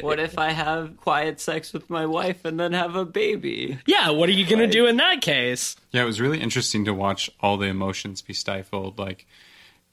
What 0.00 0.18
if 0.20 0.38
I 0.38 0.50
have 0.50 0.96
quiet 0.96 1.40
sex 1.40 1.72
with 1.72 1.90
my 1.90 2.06
wife 2.06 2.44
and 2.44 2.58
then 2.58 2.72
have 2.72 2.96
a 2.96 3.04
baby? 3.04 3.78
yeah. 3.86 4.10
What 4.10 4.28
are 4.28 4.32
you 4.32 4.46
gonna 4.46 4.66
do 4.66 4.86
in 4.86 4.96
that 4.98 5.20
case? 5.20 5.76
Yeah, 5.92 6.02
it 6.02 6.06
was 6.06 6.20
really 6.20 6.40
interesting 6.40 6.84
to 6.86 6.94
watch 6.94 7.30
all 7.40 7.56
the 7.56 7.66
emotions 7.66 8.22
be 8.22 8.32
stifled. 8.34 8.98
Like 8.98 9.26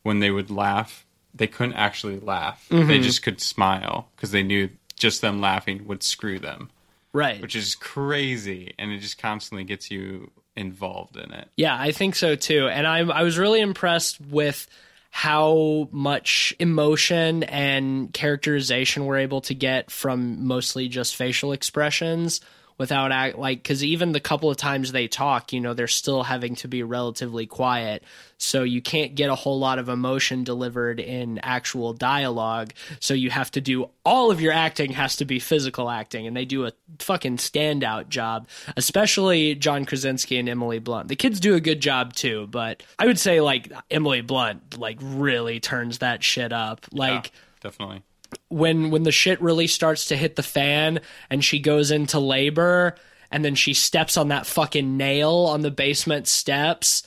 when 0.03 0.19
they 0.19 0.32
would 0.32 0.49
laugh, 0.49 1.05
they 1.34 1.47
couldn't 1.47 1.73
actually 1.75 2.19
laugh. 2.19 2.65
Mm-hmm. 2.69 2.88
They 2.88 2.99
just 2.99 3.21
could 3.23 3.41
smile 3.41 4.10
because 4.15 4.32
they 4.32 4.43
knew 4.43 4.69
just 4.97 5.21
them 5.21 5.41
laughing 5.41 5.86
would 5.88 6.03
screw 6.03 6.39
them, 6.39 6.69
Right. 7.13 7.41
which 7.41 7.56
is 7.56 7.76
crazy. 7.76 8.74
And 8.78 8.91
it 8.91 9.00
just 9.00 9.17
constantly 9.17 9.63
gets 9.63 9.89
you 9.89 10.32
involved 10.56 11.17
in 11.17 11.32
it. 11.32 11.48
Yeah, 11.56 11.76
I 11.80 11.91
think 11.91 12.15
so 12.15 12.36
too. 12.36 12.67
And 12.67 12.86
I 12.86 13.00
I 13.00 13.24
was 13.24 13.38
really 13.38 13.62
impressed 13.62 14.19
with 14.22 14.67
how 15.12 15.89
much 15.91 16.54
emotion 16.60 17.43
and 17.43 18.13
characterization 18.13 19.06
we're 19.06 19.17
able 19.17 19.41
to 19.41 19.56
get 19.56 19.89
from 19.89 20.45
mostly 20.45 20.88
just 20.88 21.15
facial 21.15 21.52
expressions 21.52 22.41
without 22.80 23.12
act 23.12 23.38
like 23.38 23.63
cuz 23.63 23.84
even 23.84 24.13
the 24.13 24.20
couple 24.20 24.50
of 24.50 24.58
times 24.58 24.92
they 24.92 25.08
talk, 25.08 25.54
you 25.54 25.60
know, 25.60 25.76
they're 25.76 25.88
still 25.88 26.24
having 26.24 26.56
to 26.56 26.68
be 26.68 26.82
relatively 26.82 27.46
quiet. 27.46 28.04
So 28.38 28.63
you 28.63 28.82
can't 28.82 29.15
get 29.15 29.30
a 29.30 29.36
whole 29.36 29.60
lot 29.60 29.78
of 29.78 29.89
emotion 29.89 30.44
delivered 30.44 31.00
in 31.00 31.39
actual 31.44 31.94
dialogue. 31.94 32.74
So 33.00 33.13
you 33.13 33.30
have 33.30 33.52
to 33.52 33.62
do 33.62 33.89
all 34.06 34.32
of 34.32 34.42
your 34.42 34.54
acting 34.54 34.94
has 34.94 35.18
to 35.18 35.26
be 35.26 35.39
physical 35.39 35.89
acting 35.89 36.26
and 36.26 36.36
they 36.36 36.46
do 36.46 36.65
a 36.65 36.72
fucking 37.00 37.38
standout 37.38 38.10
job, 38.10 38.48
especially 38.78 39.56
John 39.56 39.86
Krasinski 39.86 40.38
and 40.38 40.48
Emily 40.48 40.80
Blunt. 40.80 41.10
The 41.10 41.15
kids 41.15 41.39
do 41.39 41.56
a 41.56 41.62
good 41.62 41.82
job 41.82 42.13
too, 42.13 42.48
but 42.50 42.82
I 42.98 43.06
would 43.06 43.20
say 43.20 43.42
like 43.42 43.72
Emily 43.92 44.22
Blunt 44.22 44.80
like 44.80 44.98
really 45.02 45.60
turns 45.60 46.00
that 46.00 46.24
shit 46.24 46.54
up. 46.54 46.86
Like 46.92 47.26
Yeah, 47.26 47.70
definitely. 47.70 48.04
When 48.50 48.92
when 48.92 49.04
the 49.04 49.12
shit 49.12 49.42
really 49.42 49.68
starts 49.68 50.06
to 50.06 50.18
hit 50.18 50.36
the 50.36 50.44
fan 50.44 51.00
and 51.30 51.44
she 51.44 51.60
goes 51.60 51.92
into 51.92 52.20
labor 52.20 52.96
and 53.32 53.46
then 53.46 53.56
she 53.56 53.74
steps 53.74 54.18
on 54.18 54.30
that 54.30 54.46
fucking 54.46 54.98
nail 54.98 55.48
on 55.50 55.62
the 55.62 55.72
basement 55.72 56.28
steps 56.28 57.04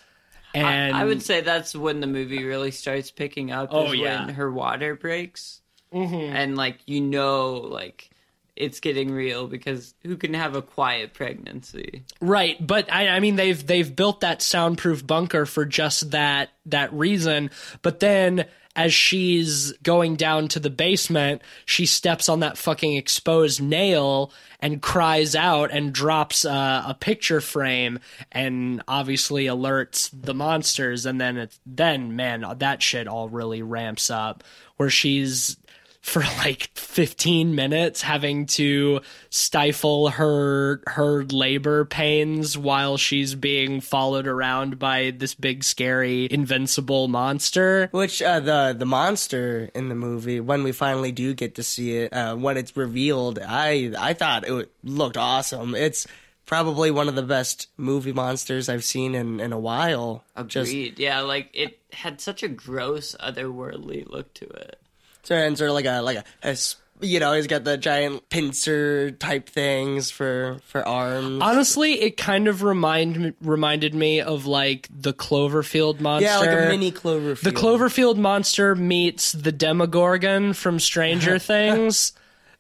and 0.55 0.95
I 0.95 1.05
would 1.05 1.23
say 1.23 1.41
that's 1.41 1.75
when 1.75 2.01
the 2.01 2.07
movie 2.07 2.45
really 2.45 2.71
starts 2.71 3.11
picking 3.11 3.51
up. 3.51 3.71
Oh, 3.73 3.93
is 3.93 3.95
yeah. 3.95 4.27
when 4.27 4.35
her 4.35 4.51
water 4.51 4.95
breaks, 4.95 5.61
mm-hmm. 5.93 6.15
and 6.15 6.57
like 6.57 6.79
you 6.87 7.01
know, 7.01 7.53
like 7.53 8.11
it's 8.55 8.81
getting 8.81 9.11
real 9.11 9.47
because 9.47 9.95
who 10.03 10.17
can 10.17 10.35
have 10.35 10.55
a 10.55 10.63
quiet 10.63 11.15
pregnancy? 11.15 12.05
Right, 12.21 12.65
but 12.65 12.93
I, 12.93 13.09
I 13.09 13.21
mean 13.21 13.37
they've 13.37 13.67
they've 13.67 13.95
built 13.95 14.21
that 14.21 14.43
soundproof 14.43 15.07
bunker 15.07 15.47
for 15.47 15.65
just 15.65 16.11
that 16.11 16.51
that 16.67 16.93
reason. 16.93 17.51
But 17.81 18.01
then 18.01 18.47
as 18.75 18.95
she's 18.95 19.73
going 19.83 20.17
down 20.17 20.49
to 20.49 20.61
the 20.61 20.71
basement, 20.71 21.43
she 21.67 21.85
steps 21.85 22.29
on 22.29 22.41
that 22.41 22.57
fucking 22.57 22.97
exposed 22.97 23.61
nail 23.63 24.33
and 24.61 24.81
cries 24.81 25.35
out 25.35 25.71
and 25.71 25.93
drops 25.93 26.45
uh, 26.45 26.85
a 26.87 26.95
picture 26.95 27.41
frame 27.41 27.99
and 28.31 28.83
obviously 28.89 29.45
alerts 29.45 30.11
the 30.13 30.35
monsters. 30.35 31.05
And 31.05 31.21
then 31.21 31.49
then 31.67 32.17
man 32.17 32.47
that 32.59 32.83
shit 32.83 33.09
all 33.09 33.29
really 33.29 33.63
ramps 33.63 34.09
up 34.11 34.43
where 34.77 34.91
she's 34.91 35.57
for 36.03 36.21
like 36.39 36.69
15 36.75 37.55
minutes 37.55 38.03
having 38.03 38.45
to 38.45 39.01
stifle 39.31 40.11
her 40.11 40.83
her 40.89 41.25
labor 41.25 41.85
pains 41.85 42.59
while 42.59 42.97
she's 42.97 43.35
being 43.35 43.81
followed 43.81 44.27
around 44.27 44.79
by 44.79 45.13
this 45.17 45.35
big 45.35 45.65
scary 45.65 46.29
invincible 46.31 47.07
monster 47.09 47.89
Which 47.93 48.21
uh, 48.21 48.41
the 48.41 48.75
the 48.77 48.85
monster 48.85 49.71
in 49.75 49.89
the 49.89 49.95
movie, 49.95 50.41
when 50.41 50.65
we 50.65 50.73
finally 50.73 51.13
do 51.13 51.35
get 51.35 51.55
to 51.55 51.63
see 51.63 51.99
it, 51.99 52.13
uh, 52.13 52.35
when 52.37 52.57
it's 52.57 52.77
revealed, 52.77 53.39
I 53.39 53.93
I 53.99 54.13
thought 54.13 54.47
it 54.47 54.71
looked 54.83 55.17
awesome. 55.17 55.75
It's 55.75 56.07
probably 56.47 56.91
one 56.91 57.09
of 57.09 57.15
the 57.15 57.23
best 57.23 57.69
movie 57.77 58.13
monsters 58.13 58.69
I've 58.69 58.85
seen 58.85 59.15
in, 59.15 59.41
in 59.41 59.53
a 59.53 59.59
while. 59.59 60.25
Just 60.47 60.71
Agreed. 60.73 60.99
yeah, 60.99 61.21
like 61.21 61.49
it 61.55 61.79
had 61.93 62.21
such 62.21 62.43
a 62.43 62.49
gross, 62.49 63.15
otherworldly 63.21 64.07
look 64.09 64.35
to 64.35 64.47
it. 64.47 64.82
So 65.23 65.35
and 65.37 65.57
sort 65.57 65.71
of 65.71 65.75
like 65.75 65.87
a 65.87 66.01
like 66.01 66.19
a, 66.19 66.25
a 66.43 66.57
you 67.01 67.19
know 67.19 67.33
he's 67.33 67.47
got 67.47 67.65
the 67.65 67.77
giant 67.77 68.29
pincer 68.29 69.11
type 69.11 69.49
things 69.49 70.11
for 70.11 70.59
for 70.67 70.87
arms. 70.87 71.43
honestly 71.43 72.01
it 72.01 72.17
kind 72.17 72.49
of 72.49 72.63
remind 72.63 73.35
reminded 73.41 73.95
me 73.95 74.21
of 74.21 74.47
like 74.47 74.89
the 74.91 75.13
cloverfield 75.13 76.01
monster 76.01 76.29
yeah, 76.29 76.39
like 76.39 76.51
a 76.51 76.69
mini 76.69 76.93
Cloverfield. 76.93 77.41
the 77.43 77.53
cloverfield 77.53 78.17
monster 78.17 78.75
meets 78.75 79.33
the 79.33 79.53
demogorgon 79.53 80.53
from 80.53 80.79
stranger 80.79 81.39
things 81.41 82.13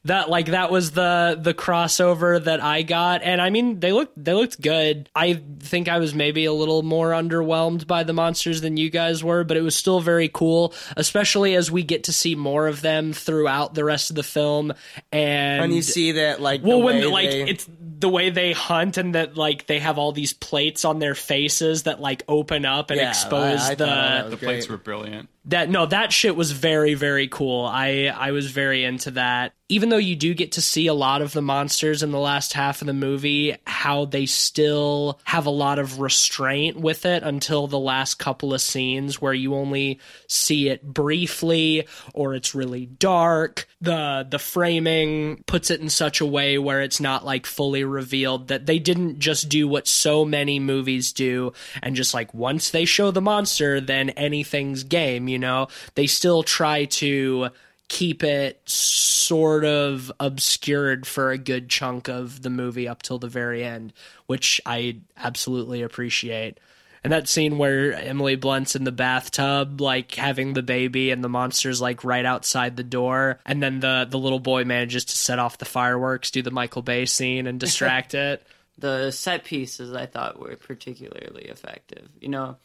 that 0.04 0.28
like 0.28 0.46
that 0.46 0.70
was 0.70 0.90
the 0.90 1.38
the 1.40 1.54
crossover 1.54 2.42
that 2.42 2.60
I 2.62 2.82
got 2.82 3.22
and 3.22 3.40
I 3.40 3.50
mean 3.50 3.78
they 3.80 3.92
looked 3.92 4.12
they 4.22 4.34
looked 4.34 4.60
good. 4.60 5.08
I 5.14 5.40
think 5.60 5.88
I 5.88 5.98
was 5.98 6.12
maybe 6.14 6.44
a 6.44 6.52
little 6.52 6.82
more 6.82 7.10
underwhelmed 7.10 7.86
by 7.86 8.02
the 8.02 8.12
monsters 8.12 8.60
than 8.60 8.76
you 8.76 8.90
guys 8.90 9.22
were, 9.22 9.44
but 9.44 9.56
it 9.56 9.62
was 9.62 9.76
still 9.76 10.00
very 10.00 10.28
cool, 10.28 10.74
especially 10.96 11.54
as 11.54 11.70
we 11.70 11.82
get 11.84 12.04
to 12.04 12.12
see 12.12 12.34
more 12.34 12.66
of 12.66 12.80
them 12.82 13.12
throughout 13.12 13.74
the 13.74 13.84
rest 13.84 14.10
of 14.10 14.16
the 14.16 14.22
film 14.24 14.72
and 15.12 15.60
When 15.60 15.72
you 15.72 15.82
see 15.82 16.12
that, 16.12 16.40
like, 16.40 16.62
well 16.64 16.78
the 16.80 16.84
when 16.84 16.96
way 16.96 17.04
like 17.06 17.30
they- 17.30 17.42
it's 17.48 17.68
the 18.00 18.08
way 18.08 18.30
they 18.30 18.52
hunt 18.52 18.96
and 18.96 19.14
that 19.14 19.36
like 19.36 19.66
they 19.68 19.78
have 19.78 19.96
all 19.98 20.10
these 20.10 20.32
plates 20.32 20.84
on 20.84 20.98
their 20.98 21.14
faces 21.14 21.84
that 21.84 22.00
like 22.00 22.24
open 22.26 22.64
up 22.64 22.90
and 22.90 22.98
Yeah, 22.98 23.10
expose 23.10 23.60
I- 23.60 23.72
I 23.72 23.74
the 23.76 23.86
thought 23.86 23.94
that 23.94 24.24
was 24.24 24.30
The 24.32 24.36
great. 24.38 24.46
plates 24.48 24.68
were 24.68 24.76
brilliant. 24.78 25.28
That 25.46 25.68
no 25.68 25.87
that 25.87 26.12
shit 26.12 26.37
was 26.37 26.52
very 26.52 26.94
very 26.94 27.26
cool. 27.28 27.64
I 27.64 28.12
i 28.14 28.31
was 28.31 28.50
very 28.50 28.85
into 28.85 29.12
that. 29.12 29.55
Even 29.68 29.88
though 29.88 29.96
you 29.96 30.16
do 30.16 30.35
get 30.35 30.52
to 30.52 30.61
see 30.61 30.87
a 30.87 30.94
lot 30.94 31.22
of 31.22 31.33
the 31.33 31.40
monsters 31.40 32.02
in 32.02 32.11
the 32.11 32.18
last 32.18 32.52
half 32.52 32.83
of 32.83 32.87
the 32.87 32.92
movie 32.92 33.57
how 33.66 34.05
they 34.05 34.26
still 34.26 35.18
have 35.24 35.46
a 35.46 35.50
lot 35.50 35.78
of 35.78 35.98
restraint 35.98 36.78
with 36.78 37.07
it 37.07 37.22
until 37.22 37.66
the 37.66 37.78
last 37.78 38.18
couple 38.18 38.55
of 38.55 38.61
scenes 38.61 39.20
where 39.20 39.33
you 39.33 39.55
only 39.55 39.98
see 40.28 40.68
it 40.68 40.85
briefly 40.85 41.88
or 42.14 42.35
it's 42.35 42.55
really 42.55 42.87
dark. 42.87 43.66
The 43.81 44.26
the 44.28 44.38
framing 44.38 45.42
puts 45.46 45.70
it 45.70 45.81
in 45.81 45.88
such 45.88 46.20
a 46.20 46.26
way 46.26 46.59
where 46.59 46.83
it's 46.83 47.00
not 47.00 47.24
like 47.24 47.46
fully 47.46 47.83
revealed 47.83 48.48
that 48.48 48.66
they 48.66 48.78
didn't 48.78 49.18
just 49.18 49.48
do 49.48 49.66
what 49.66 49.88
so 49.88 50.24
many 50.24 50.61
movies 50.61 51.12
do 51.12 51.52
and 51.83 51.96
just 51.96 52.14
like 52.14 52.33
once 52.33 52.70
they 52.70 52.85
show 52.85 53.11
the 53.11 53.20
monster 53.20 53.81
then 53.81 54.11
anything's 54.11 54.85
game 54.85 55.28
you 55.32 55.38
know 55.38 55.66
they 55.94 56.06
still 56.06 56.42
try 56.42 56.84
to 56.84 57.48
keep 57.88 58.22
it 58.22 58.60
sort 58.64 59.64
of 59.64 60.10
obscured 60.20 61.06
for 61.06 61.30
a 61.30 61.38
good 61.38 61.68
chunk 61.68 62.08
of 62.08 62.42
the 62.42 62.50
movie 62.50 62.88
up 62.88 63.02
till 63.02 63.18
the 63.18 63.28
very 63.28 63.64
end 63.64 63.92
which 64.26 64.60
i 64.66 64.96
absolutely 65.16 65.82
appreciate 65.82 66.58
and 67.04 67.12
that 67.12 67.28
scene 67.28 67.58
where 67.58 67.92
Emily 67.94 68.36
Blunt's 68.36 68.76
in 68.76 68.84
the 68.84 68.92
bathtub, 68.92 69.80
like 69.80 70.14
having 70.14 70.52
the 70.52 70.62
baby, 70.62 71.10
and 71.10 71.22
the 71.22 71.28
monster's 71.28 71.80
like 71.80 72.04
right 72.04 72.24
outside 72.24 72.76
the 72.76 72.84
door, 72.84 73.40
and 73.44 73.60
then 73.60 73.80
the 73.80 74.06
the 74.08 74.18
little 74.18 74.38
boy 74.38 74.64
manages 74.64 75.06
to 75.06 75.16
set 75.16 75.40
off 75.40 75.58
the 75.58 75.64
fireworks, 75.64 76.30
do 76.30 76.42
the 76.42 76.52
Michael 76.52 76.82
Bay 76.82 77.06
scene, 77.06 77.48
and 77.48 77.58
distract 77.58 78.14
it. 78.14 78.46
the 78.78 79.10
set 79.10 79.44
pieces 79.44 79.92
I 79.92 80.06
thought 80.06 80.38
were 80.38 80.56
particularly 80.56 81.44
effective. 81.44 82.08
You 82.20 82.28
know, 82.28 82.56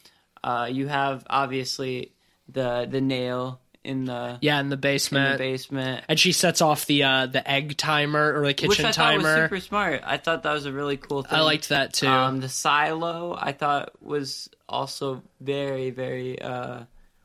uh, 0.43 0.67
you 0.71 0.87
have 0.87 1.25
obviously 1.29 2.11
the 2.49 2.87
the 2.89 3.01
nail 3.01 3.61
in 3.83 4.05
the 4.05 4.37
Yeah, 4.41 4.59
in 4.59 4.69
the 4.69 4.77
basement 4.77 5.25
in 5.25 5.31
the 5.33 5.37
basement, 5.37 6.05
and 6.09 6.19
she 6.19 6.31
sets 6.31 6.61
off 6.61 6.85
the 6.85 7.03
uh, 7.03 7.25
the 7.27 7.49
egg 7.49 7.77
timer 7.77 8.39
or 8.39 8.45
the 8.45 8.53
kitchen 8.53 8.69
which 8.69 8.79
I 8.79 8.91
thought 8.91 9.15
was 9.15 9.23
timer. 9.23 9.45
super 9.45 9.59
smart. 9.59 10.01
I 10.05 10.17
thought 10.17 10.43
that 10.43 10.53
was 10.53 10.65
a 10.65 10.73
really 10.73 10.97
cool 10.97 11.23
thing. 11.23 11.37
I 11.37 11.41
liked 11.41 11.69
that 11.69 11.93
too. 11.93 12.07
Um, 12.07 12.41
the 12.41 12.49
silo 12.49 13.37
I 13.39 13.53
thought 13.53 13.91
was 14.01 14.49
also 14.67 15.23
very 15.39 15.89
very 15.91 16.41
uh, 16.41 16.81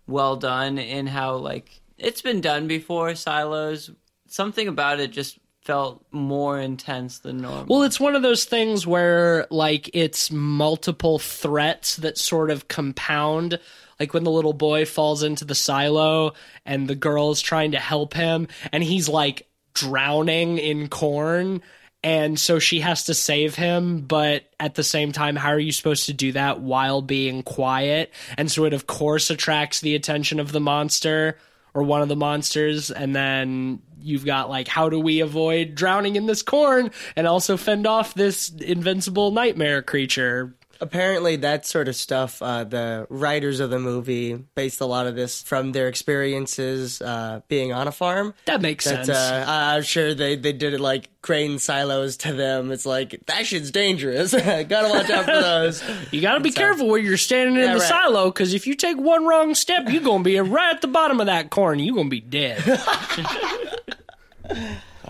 well 0.07 0.37
done 0.37 0.79
in 0.79 1.07
how 1.07 1.37
like 1.37 1.81
it's 1.99 2.23
been 2.23 2.41
done 2.41 2.69
before. 2.69 3.15
Silos, 3.15 3.91
something 4.29 4.69
about 4.69 5.01
it 5.01 5.11
just 5.11 5.39
felt 5.63 6.05
more 6.11 6.59
intense 6.59 7.21
than 7.21 7.39
normal. 7.39 7.67
Well, 7.69 7.83
it's 7.83 8.01
one 8.01 8.17
of 8.17 8.23
those 8.23 8.45
things 8.45 8.87
where 8.87 9.47
like 9.51 9.91
it's 9.95 10.31
multiple 10.31 11.19
threats 11.19 11.97
that 11.97 12.19
sort 12.19 12.51
of 12.51 12.69
compound. 12.69 13.59
Like 14.03 14.15
when 14.15 14.25
the 14.25 14.33
little 14.33 14.53
boy 14.53 14.85
falls 14.85 15.23
into 15.23 15.45
the 15.45 15.55
silo 15.55 16.33
and 16.67 16.88
the 16.88 16.97
girl's 16.97 17.41
trying 17.41 17.71
to 17.71 17.79
help 17.79 18.15
him 18.15 18.49
and 18.73 18.83
he's 18.83 19.09
like 19.09 19.47
drowning 19.75 20.59
in 20.59 20.88
corn 20.88 21.62
and 22.03 22.37
so 22.37 22.59
she 22.59 22.81
has 22.81 23.05
to 23.05 23.15
save 23.15 23.55
him 23.55 24.01
but 24.01 24.43
at 24.59 24.75
the 24.75 24.83
same 24.83 25.12
time 25.12 25.37
how 25.37 25.51
are 25.51 25.59
you 25.61 25.71
supposed 25.71 26.07
to 26.07 26.12
do 26.12 26.33
that 26.33 26.61
while 26.61 27.01
being 27.01 27.45
quiet? 27.45 28.12
And 28.37 28.51
so 28.51 28.65
it 28.65 28.73
of 28.73 28.88
course 28.88 29.31
attracts 29.31 29.79
the 29.79 29.95
attention 29.95 30.41
of 30.41 30.51
the 30.51 30.59
monster 30.59 31.38
or 31.73 31.85
one 31.85 32.03
of 32.03 32.09
the 32.09 32.17
monsters 32.17 32.91
and 32.91 33.15
then 33.15 33.83
you've 34.01 34.25
got 34.25 34.51
like 34.51 34.67
how 34.67 34.88
do 34.88 34.99
we 34.99 35.21
avoid 35.21 35.77
drowning 35.77 36.17
in 36.17 36.27
this 36.27 36.43
corn 36.43 36.91
and 37.15 37.29
also 37.29 37.57
fend 37.57 37.87
off 37.87 38.15
this 38.15 38.49
invincible 38.49 39.31
nightmare 39.31 39.81
creature 39.81 40.57
apparently 40.83 41.37
that 41.37 41.64
sort 41.64 41.87
of 41.88 41.95
stuff 41.95 42.42
uh, 42.42 42.64
the 42.64 43.07
writers 43.09 43.61
of 43.61 43.71
the 43.71 43.79
movie 43.79 44.35
based 44.57 44.81
a 44.81 44.85
lot 44.85 45.07
of 45.07 45.14
this 45.14 45.40
from 45.40 45.71
their 45.73 45.87
experiences 45.88 47.01
uh, 47.01 47.40
being 47.49 47.73
on 47.73 47.87
a 47.88 47.92
farm 47.92 48.35
that 48.47 48.61
makes 48.61 48.85
That's, 48.85 49.07
sense 49.07 49.16
uh, 49.16 49.45
I'm 49.49 49.83
sure 49.85 50.12
they, 50.14 50.35
they 50.37 50.53
did 50.53 50.75
it 50.75 50.81
like 50.81 51.09
grain 51.23 51.61
silos 51.61 52.16
to 52.18 52.33
them. 52.33 52.73
It's 52.73 52.85
like, 52.85 53.21
that 53.27 53.47
shit's 53.47 53.71
dangerous. 53.71 54.33
Gotta 54.35 54.88
watch 54.88 55.09
out 55.09 55.25
for 55.25 55.31
those. 55.40 55.81
you 56.11 56.21
gotta 56.21 56.40
be 56.40 56.51
careful 56.51 56.88
where 56.88 56.99
you're 56.99 57.16
standing 57.16 57.55
in 57.55 57.61
Yeah, 57.62 57.75
the 57.75 57.79
right. 57.79 57.88
silo 57.88 58.27
because 58.31 58.53
if 58.53 58.66
you 58.66 58.75
take 58.75 58.97
one 58.99 59.25
wrong 59.25 59.55
step 59.55 59.88
you're 59.88 60.03
gonna 60.03 60.25
be 60.25 60.38
right 60.40 60.75
at 60.75 60.81
the 60.83 60.88
bottom 60.88 61.21
of 61.21 61.27
that 61.27 61.51
corn 61.51 61.79
you're 61.79 61.95
gonna 61.95 62.09
be 62.09 62.21
dead 62.21 62.61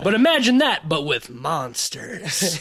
but 0.02 0.12
imagine 0.14 0.58
that 0.58 0.88
but 0.88 1.06
with 1.06 1.30
monsters 1.30 2.58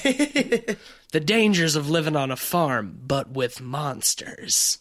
the 1.12 1.20
dangers 1.20 1.76
of 1.76 1.90
living 1.90 2.16
on 2.16 2.32
a 2.32 2.36
farm 2.36 3.00
but 3.06 3.32
with 3.32 3.62
monsters. 3.62 4.80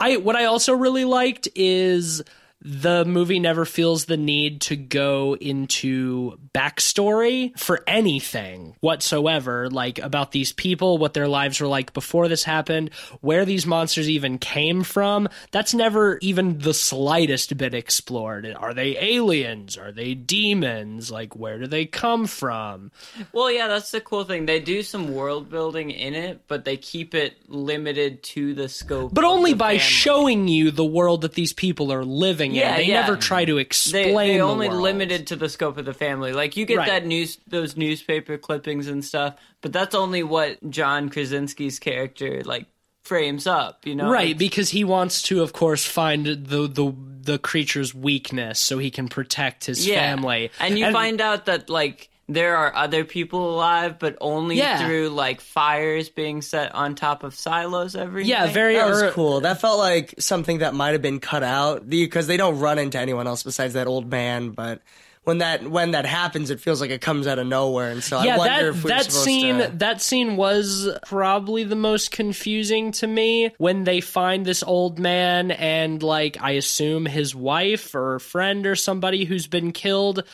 I 0.00 0.16
what 0.16 0.36
i 0.36 0.44
also 0.44 0.74
really 0.74 1.04
liked 1.04 1.48
is 1.54 2.22
the 2.64 3.04
movie 3.04 3.40
never 3.40 3.66
feels 3.66 4.06
the 4.06 4.16
need 4.16 4.62
to 4.62 4.74
go 4.74 5.36
into 5.36 6.38
backstory 6.54 7.56
for 7.58 7.82
anything 7.86 8.74
whatsoever, 8.80 9.68
like 9.68 9.98
about 9.98 10.32
these 10.32 10.52
people, 10.52 10.96
what 10.96 11.12
their 11.12 11.28
lives 11.28 11.60
were 11.60 11.66
like 11.66 11.92
before 11.92 12.26
this 12.26 12.42
happened, 12.42 12.90
where 13.20 13.44
these 13.44 13.66
monsters 13.66 14.08
even 14.08 14.38
came 14.38 14.82
from. 14.82 15.28
That's 15.50 15.74
never 15.74 16.18
even 16.22 16.58
the 16.58 16.72
slightest 16.72 17.54
bit 17.58 17.74
explored. 17.74 18.50
Are 18.56 18.72
they 18.72 18.96
aliens? 18.98 19.76
Are 19.76 19.92
they 19.92 20.14
demons? 20.14 21.10
Like, 21.10 21.36
where 21.36 21.58
do 21.58 21.66
they 21.66 21.84
come 21.84 22.26
from? 22.26 22.92
Well, 23.32 23.50
yeah, 23.50 23.68
that's 23.68 23.90
the 23.90 24.00
cool 24.00 24.24
thing. 24.24 24.46
They 24.46 24.60
do 24.60 24.82
some 24.82 25.14
world 25.14 25.50
building 25.50 25.90
in 25.90 26.14
it, 26.14 26.44
but 26.48 26.64
they 26.64 26.78
keep 26.78 27.14
it 27.14 27.36
limited 27.46 28.22
to 28.22 28.54
the 28.54 28.70
scope. 28.70 29.12
But 29.12 29.24
only 29.24 29.52
by 29.52 29.72
family. 29.72 29.78
showing 29.80 30.48
you 30.48 30.70
the 30.70 30.82
world 30.82 31.20
that 31.22 31.34
these 31.34 31.52
people 31.52 31.92
are 31.92 32.04
living 32.04 32.53
Yeah. 32.54 32.76
They 32.76 32.84
yeah. 32.84 33.00
never 33.02 33.16
try 33.16 33.44
to 33.44 33.58
explain 33.58 34.14
they 34.14 34.34
the 34.34 34.40
only 34.40 34.68
limited 34.68 35.26
to 35.28 35.36
the 35.36 35.48
scope 35.48 35.76
of 35.78 35.84
the 35.84 35.94
family. 35.94 36.32
Like 36.32 36.56
you 36.56 36.66
get 36.66 36.78
Right. 36.78 36.88
that 36.88 37.06
news, 37.06 37.38
those 37.46 37.76
newspaper 37.76 38.38
clippings 38.38 38.88
and 38.88 39.04
stuff, 39.04 39.34
but 39.60 39.72
that's 39.72 39.94
only 39.94 40.22
what 40.22 40.58
John 40.70 41.10
Krasinski's 41.10 41.78
character 41.78 42.42
like 42.44 42.66
frames 43.04 43.46
up. 43.46 43.86
You 43.86 43.94
know, 43.94 44.10
Right, 44.10 44.28
Like, 44.28 44.38
because 44.38 44.70
he 44.70 44.84
wants 44.84 45.22
to, 45.24 45.42
of 45.42 45.52
course, 45.52 45.84
find 45.84 46.26
the 46.26 46.66
the 46.66 46.94
the 47.22 47.38
creature's 47.38 47.94
weakness 47.94 48.58
so 48.58 48.78
he 48.78 48.90
can 48.90 49.08
protect 49.08 49.64
his 49.66 49.86
yeah. 49.86 50.00
family. 50.00 50.50
and 50.60 50.78
you 50.78 50.90
find 50.92 51.20
out 51.20 51.46
that 51.46 51.68
like. 51.70 52.10
There 52.28 52.56
are 52.56 52.74
other 52.74 53.04
people 53.04 53.54
alive, 53.54 53.98
but 53.98 54.16
only 54.20 54.56
Yeah. 54.56 54.86
through 54.86 55.10
like 55.10 55.40
fires 55.42 56.08
being 56.08 56.40
set 56.40 56.74
on 56.74 56.94
top 56.94 57.22
of 57.22 57.34
silos 57.34 57.94
every 57.96 58.24
yeah, 58.24 58.46
night. 58.46 58.54
very 58.54 58.74
That 58.76 58.88
was 58.88 59.12
cool. 59.12 59.40
That 59.40 59.60
felt 59.60 59.78
like 59.78 60.14
something 60.18 60.58
that 60.58 60.74
might 60.74 60.92
have 60.92 61.02
been 61.02 61.20
cut 61.20 61.42
out 61.42 61.88
because 61.88 62.26
they 62.26 62.36
don't 62.38 62.58
run 62.60 62.78
into 62.78 62.98
anyone 62.98 63.26
else 63.26 63.42
besides 63.42 63.74
that 63.74 63.86
old 63.86 64.10
man. 64.10 64.50
But 64.50 64.80
when 65.24 65.38
that 65.38 65.68
when 65.68 65.90
that 65.90 66.06
happens, 66.06 66.48
it 66.50 66.60
feels 66.60 66.80
like 66.80 66.90
it 66.90 67.00
comes 67.02 67.26
out 67.26 67.38
of 67.38 67.46
nowhere. 67.46 67.90
And 67.90 68.02
so 68.02 68.22
yeah, 68.22 68.36
I 68.36 68.38
wonder 68.38 68.72
that 68.72 68.78
if 68.78 68.84
we're 68.84 68.88
that 68.90 69.04
supposed 69.04 69.24
scene 69.24 69.58
to. 69.58 69.72
that 69.76 70.00
scene 70.02 70.36
was 70.36 70.88
probably 71.06 71.64
the 71.64 71.76
most 71.76 72.10
confusing 72.10 72.92
to 72.92 73.06
me 73.06 73.52
when 73.58 73.84
they 73.84 74.00
find 74.00 74.44
this 74.46 74.62
old 74.62 74.98
man 74.98 75.50
and 75.50 76.02
like 76.02 76.38
I 76.40 76.52
assume 76.52 77.04
his 77.06 77.34
wife 77.34 77.94
or 77.94 78.18
friend 78.18 78.66
or 78.66 78.76
somebody 78.76 79.24
who's 79.24 79.46
been 79.46 79.72
killed. 79.72 80.24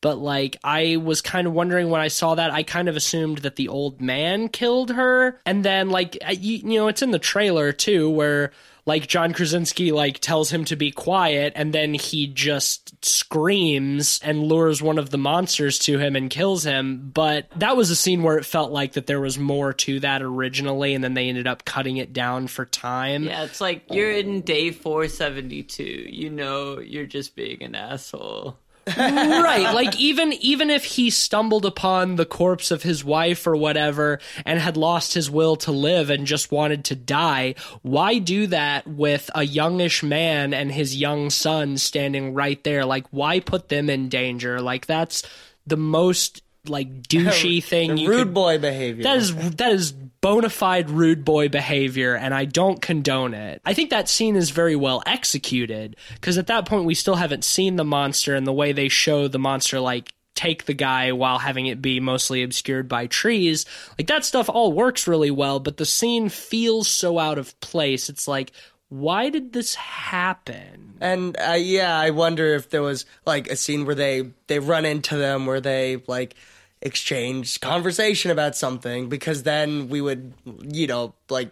But 0.00 0.18
like 0.18 0.56
I 0.64 0.96
was 0.96 1.20
kind 1.20 1.46
of 1.46 1.52
wondering 1.52 1.90
when 1.90 2.00
I 2.00 2.08
saw 2.08 2.34
that, 2.34 2.52
I 2.52 2.62
kind 2.62 2.88
of 2.88 2.96
assumed 2.96 3.38
that 3.38 3.56
the 3.56 3.68
old 3.68 4.00
man 4.00 4.48
killed 4.48 4.90
her, 4.90 5.38
and 5.44 5.64
then 5.64 5.90
like 5.90 6.16
you, 6.30 6.58
you 6.58 6.78
know 6.78 6.88
it's 6.88 7.02
in 7.02 7.10
the 7.10 7.18
trailer 7.18 7.72
too 7.72 8.08
where 8.10 8.52
like 8.86 9.06
John 9.06 9.32
Krasinski 9.32 9.92
like 9.92 10.18
tells 10.18 10.50
him 10.50 10.64
to 10.66 10.74
be 10.76 10.90
quiet 10.90 11.52
and 11.54 11.72
then 11.72 11.94
he 11.94 12.26
just 12.26 13.04
screams 13.04 14.20
and 14.24 14.42
lures 14.42 14.82
one 14.82 14.98
of 14.98 15.10
the 15.10 15.18
monsters 15.18 15.78
to 15.80 15.98
him 15.98 16.16
and 16.16 16.30
kills 16.30 16.64
him 16.64 17.10
but 17.14 17.46
that 17.56 17.76
was 17.76 17.90
a 17.90 17.96
scene 17.96 18.22
where 18.22 18.38
it 18.38 18.44
felt 18.44 18.72
like 18.72 18.94
that 18.94 19.06
there 19.06 19.20
was 19.20 19.38
more 19.38 19.72
to 19.72 20.00
that 20.00 20.22
originally 20.22 20.94
and 20.94 21.04
then 21.04 21.14
they 21.14 21.28
ended 21.28 21.46
up 21.46 21.64
cutting 21.64 21.98
it 21.98 22.12
down 22.12 22.46
for 22.46 22.64
time 22.64 23.24
Yeah, 23.24 23.44
it's 23.44 23.60
like 23.60 23.84
you're 23.90 24.10
in 24.10 24.40
day 24.40 24.70
472. 24.70 25.82
You 25.82 26.30
know 26.30 26.80
you're 26.80 27.06
just 27.06 27.36
being 27.36 27.62
an 27.62 27.74
asshole. 27.74 28.56
Right 28.96 29.72
like 29.74 29.98
even 29.98 30.32
even 30.34 30.70
if 30.70 30.84
he 30.84 31.10
stumbled 31.10 31.64
upon 31.64 32.16
the 32.16 32.26
corpse 32.26 32.70
of 32.70 32.82
his 32.82 33.04
wife 33.04 33.46
or 33.46 33.56
whatever 33.56 34.18
and 34.44 34.58
had 34.58 34.76
lost 34.76 35.14
his 35.14 35.30
will 35.30 35.56
to 35.56 35.72
live 35.72 36.10
and 36.10 36.26
just 36.26 36.50
wanted 36.50 36.84
to 36.84 36.94
die 36.94 37.54
why 37.82 38.18
do 38.18 38.46
that 38.46 38.86
with 38.86 39.30
a 39.34 39.42
youngish 39.42 40.02
man 40.02 40.52
and 40.54 40.72
his 40.72 40.96
young 40.96 41.30
son 41.30 41.76
standing 41.76 42.34
right 42.34 42.62
there 42.64 42.84
like 42.84 43.06
why 43.10 43.40
put 43.40 43.68
them 43.68 43.90
in 43.90 44.08
danger 44.08 44.60
like 44.60 44.86
that's 44.86 45.22
the 45.66 45.76
most 45.76 46.42
like 46.66 47.02
douchey 47.02 47.62
thing 47.64 47.96
rude 48.06 48.06
could 48.06 48.34
boy 48.34 48.58
behavior. 48.58 49.02
that 49.02 49.16
is 49.16 49.34
that 49.56 49.72
is 49.72 49.94
bona 50.20 50.50
fide 50.50 50.90
rude 50.90 51.24
boy 51.24 51.48
behavior, 51.48 52.14
and 52.14 52.34
I 52.34 52.44
don't 52.44 52.80
condone 52.80 53.34
it. 53.34 53.62
I 53.64 53.74
think 53.74 53.90
that 53.90 54.08
scene 54.08 54.36
is 54.36 54.50
very 54.50 54.76
well 54.76 55.02
executed 55.06 55.96
because 56.14 56.38
at 56.38 56.48
that 56.48 56.66
point 56.66 56.84
we 56.84 56.94
still 56.94 57.14
haven't 57.14 57.44
seen 57.44 57.76
the 57.76 57.84
monster, 57.84 58.34
and 58.34 58.46
the 58.46 58.52
way 58.52 58.72
they 58.72 58.88
show 58.88 59.28
the 59.28 59.38
monster 59.38 59.80
like 59.80 60.12
take 60.34 60.64
the 60.64 60.74
guy 60.74 61.12
while 61.12 61.38
having 61.38 61.66
it 61.66 61.82
be 61.82 62.00
mostly 62.00 62.42
obscured 62.42 62.88
by 62.88 63.06
trees, 63.06 63.66
like 63.98 64.06
that 64.06 64.24
stuff 64.24 64.48
all 64.48 64.72
works 64.72 65.06
really 65.06 65.30
well. 65.30 65.60
But 65.60 65.76
the 65.76 65.86
scene 65.86 66.28
feels 66.28 66.88
so 66.88 67.18
out 67.18 67.38
of 67.38 67.58
place. 67.60 68.08
It's 68.08 68.28
like. 68.28 68.52
Why 68.92 69.30
did 69.30 69.52
this 69.52 69.76
happen? 69.76 70.94
And 71.00 71.36
uh, 71.38 71.52
yeah, 71.52 71.96
I 71.96 72.10
wonder 72.10 72.54
if 72.54 72.70
there 72.70 72.82
was 72.82 73.06
like 73.24 73.46
a 73.46 73.54
scene 73.54 73.86
where 73.86 73.94
they 73.94 74.32
they 74.48 74.58
run 74.58 74.84
into 74.84 75.16
them 75.16 75.46
where 75.46 75.60
they 75.60 76.02
like 76.08 76.34
exchange 76.82 77.60
conversation 77.60 78.30
about 78.30 78.56
something 78.56 79.08
because 79.08 79.42
then 79.42 79.88
we 79.88 80.00
would 80.00 80.32
you 80.62 80.86
know 80.86 81.14
like 81.28 81.50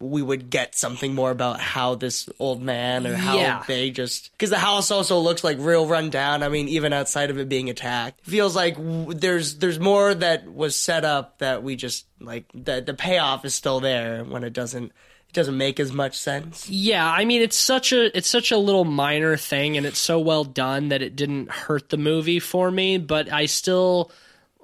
we 0.00 0.22
would 0.22 0.48
get 0.50 0.76
something 0.76 1.12
more 1.12 1.32
about 1.32 1.58
how 1.58 1.96
this 1.96 2.28
old 2.38 2.62
man 2.62 3.04
or 3.04 3.16
how 3.16 3.36
Yeah. 3.36 3.64
they 3.66 3.90
just 3.90 4.30
because 4.32 4.50
the 4.50 4.58
house 4.58 4.92
also 4.92 5.18
looks 5.18 5.42
like 5.42 5.56
real 5.58 5.88
run 5.88 6.08
down. 6.10 6.44
I 6.44 6.48
mean, 6.48 6.68
even 6.68 6.92
outside 6.92 7.30
of 7.30 7.38
it 7.38 7.48
being 7.48 7.68
attacked, 7.68 8.24
feels 8.24 8.54
like 8.54 8.76
w- 8.76 9.12
there's 9.14 9.56
there's 9.56 9.80
more 9.80 10.14
that 10.14 10.46
was 10.52 10.76
set 10.76 11.04
up 11.04 11.38
that 11.38 11.64
we 11.64 11.74
just 11.74 12.06
like 12.20 12.44
the 12.54 12.80
the 12.80 12.94
payoff 12.94 13.44
is 13.44 13.56
still 13.56 13.80
there 13.80 14.22
when 14.22 14.44
it 14.44 14.52
doesn't 14.52 14.84
it 14.84 15.32
doesn't 15.32 15.56
make 15.56 15.80
as 15.80 15.90
much 15.92 16.16
sense. 16.16 16.68
Yeah, 16.70 17.04
I 17.10 17.24
mean 17.24 17.42
it's 17.42 17.56
such 17.58 17.92
a 17.92 18.16
it's 18.16 18.30
such 18.30 18.52
a 18.52 18.56
little 18.58 18.84
minor 18.84 19.36
thing 19.36 19.76
and 19.76 19.84
it's 19.84 19.98
so 19.98 20.20
well 20.20 20.44
done 20.44 20.90
that 20.90 21.02
it 21.02 21.16
didn't 21.16 21.50
hurt 21.50 21.88
the 21.88 21.96
movie 21.98 22.38
for 22.38 22.70
me, 22.70 22.98
but 22.98 23.32
I 23.32 23.46
still 23.46 24.12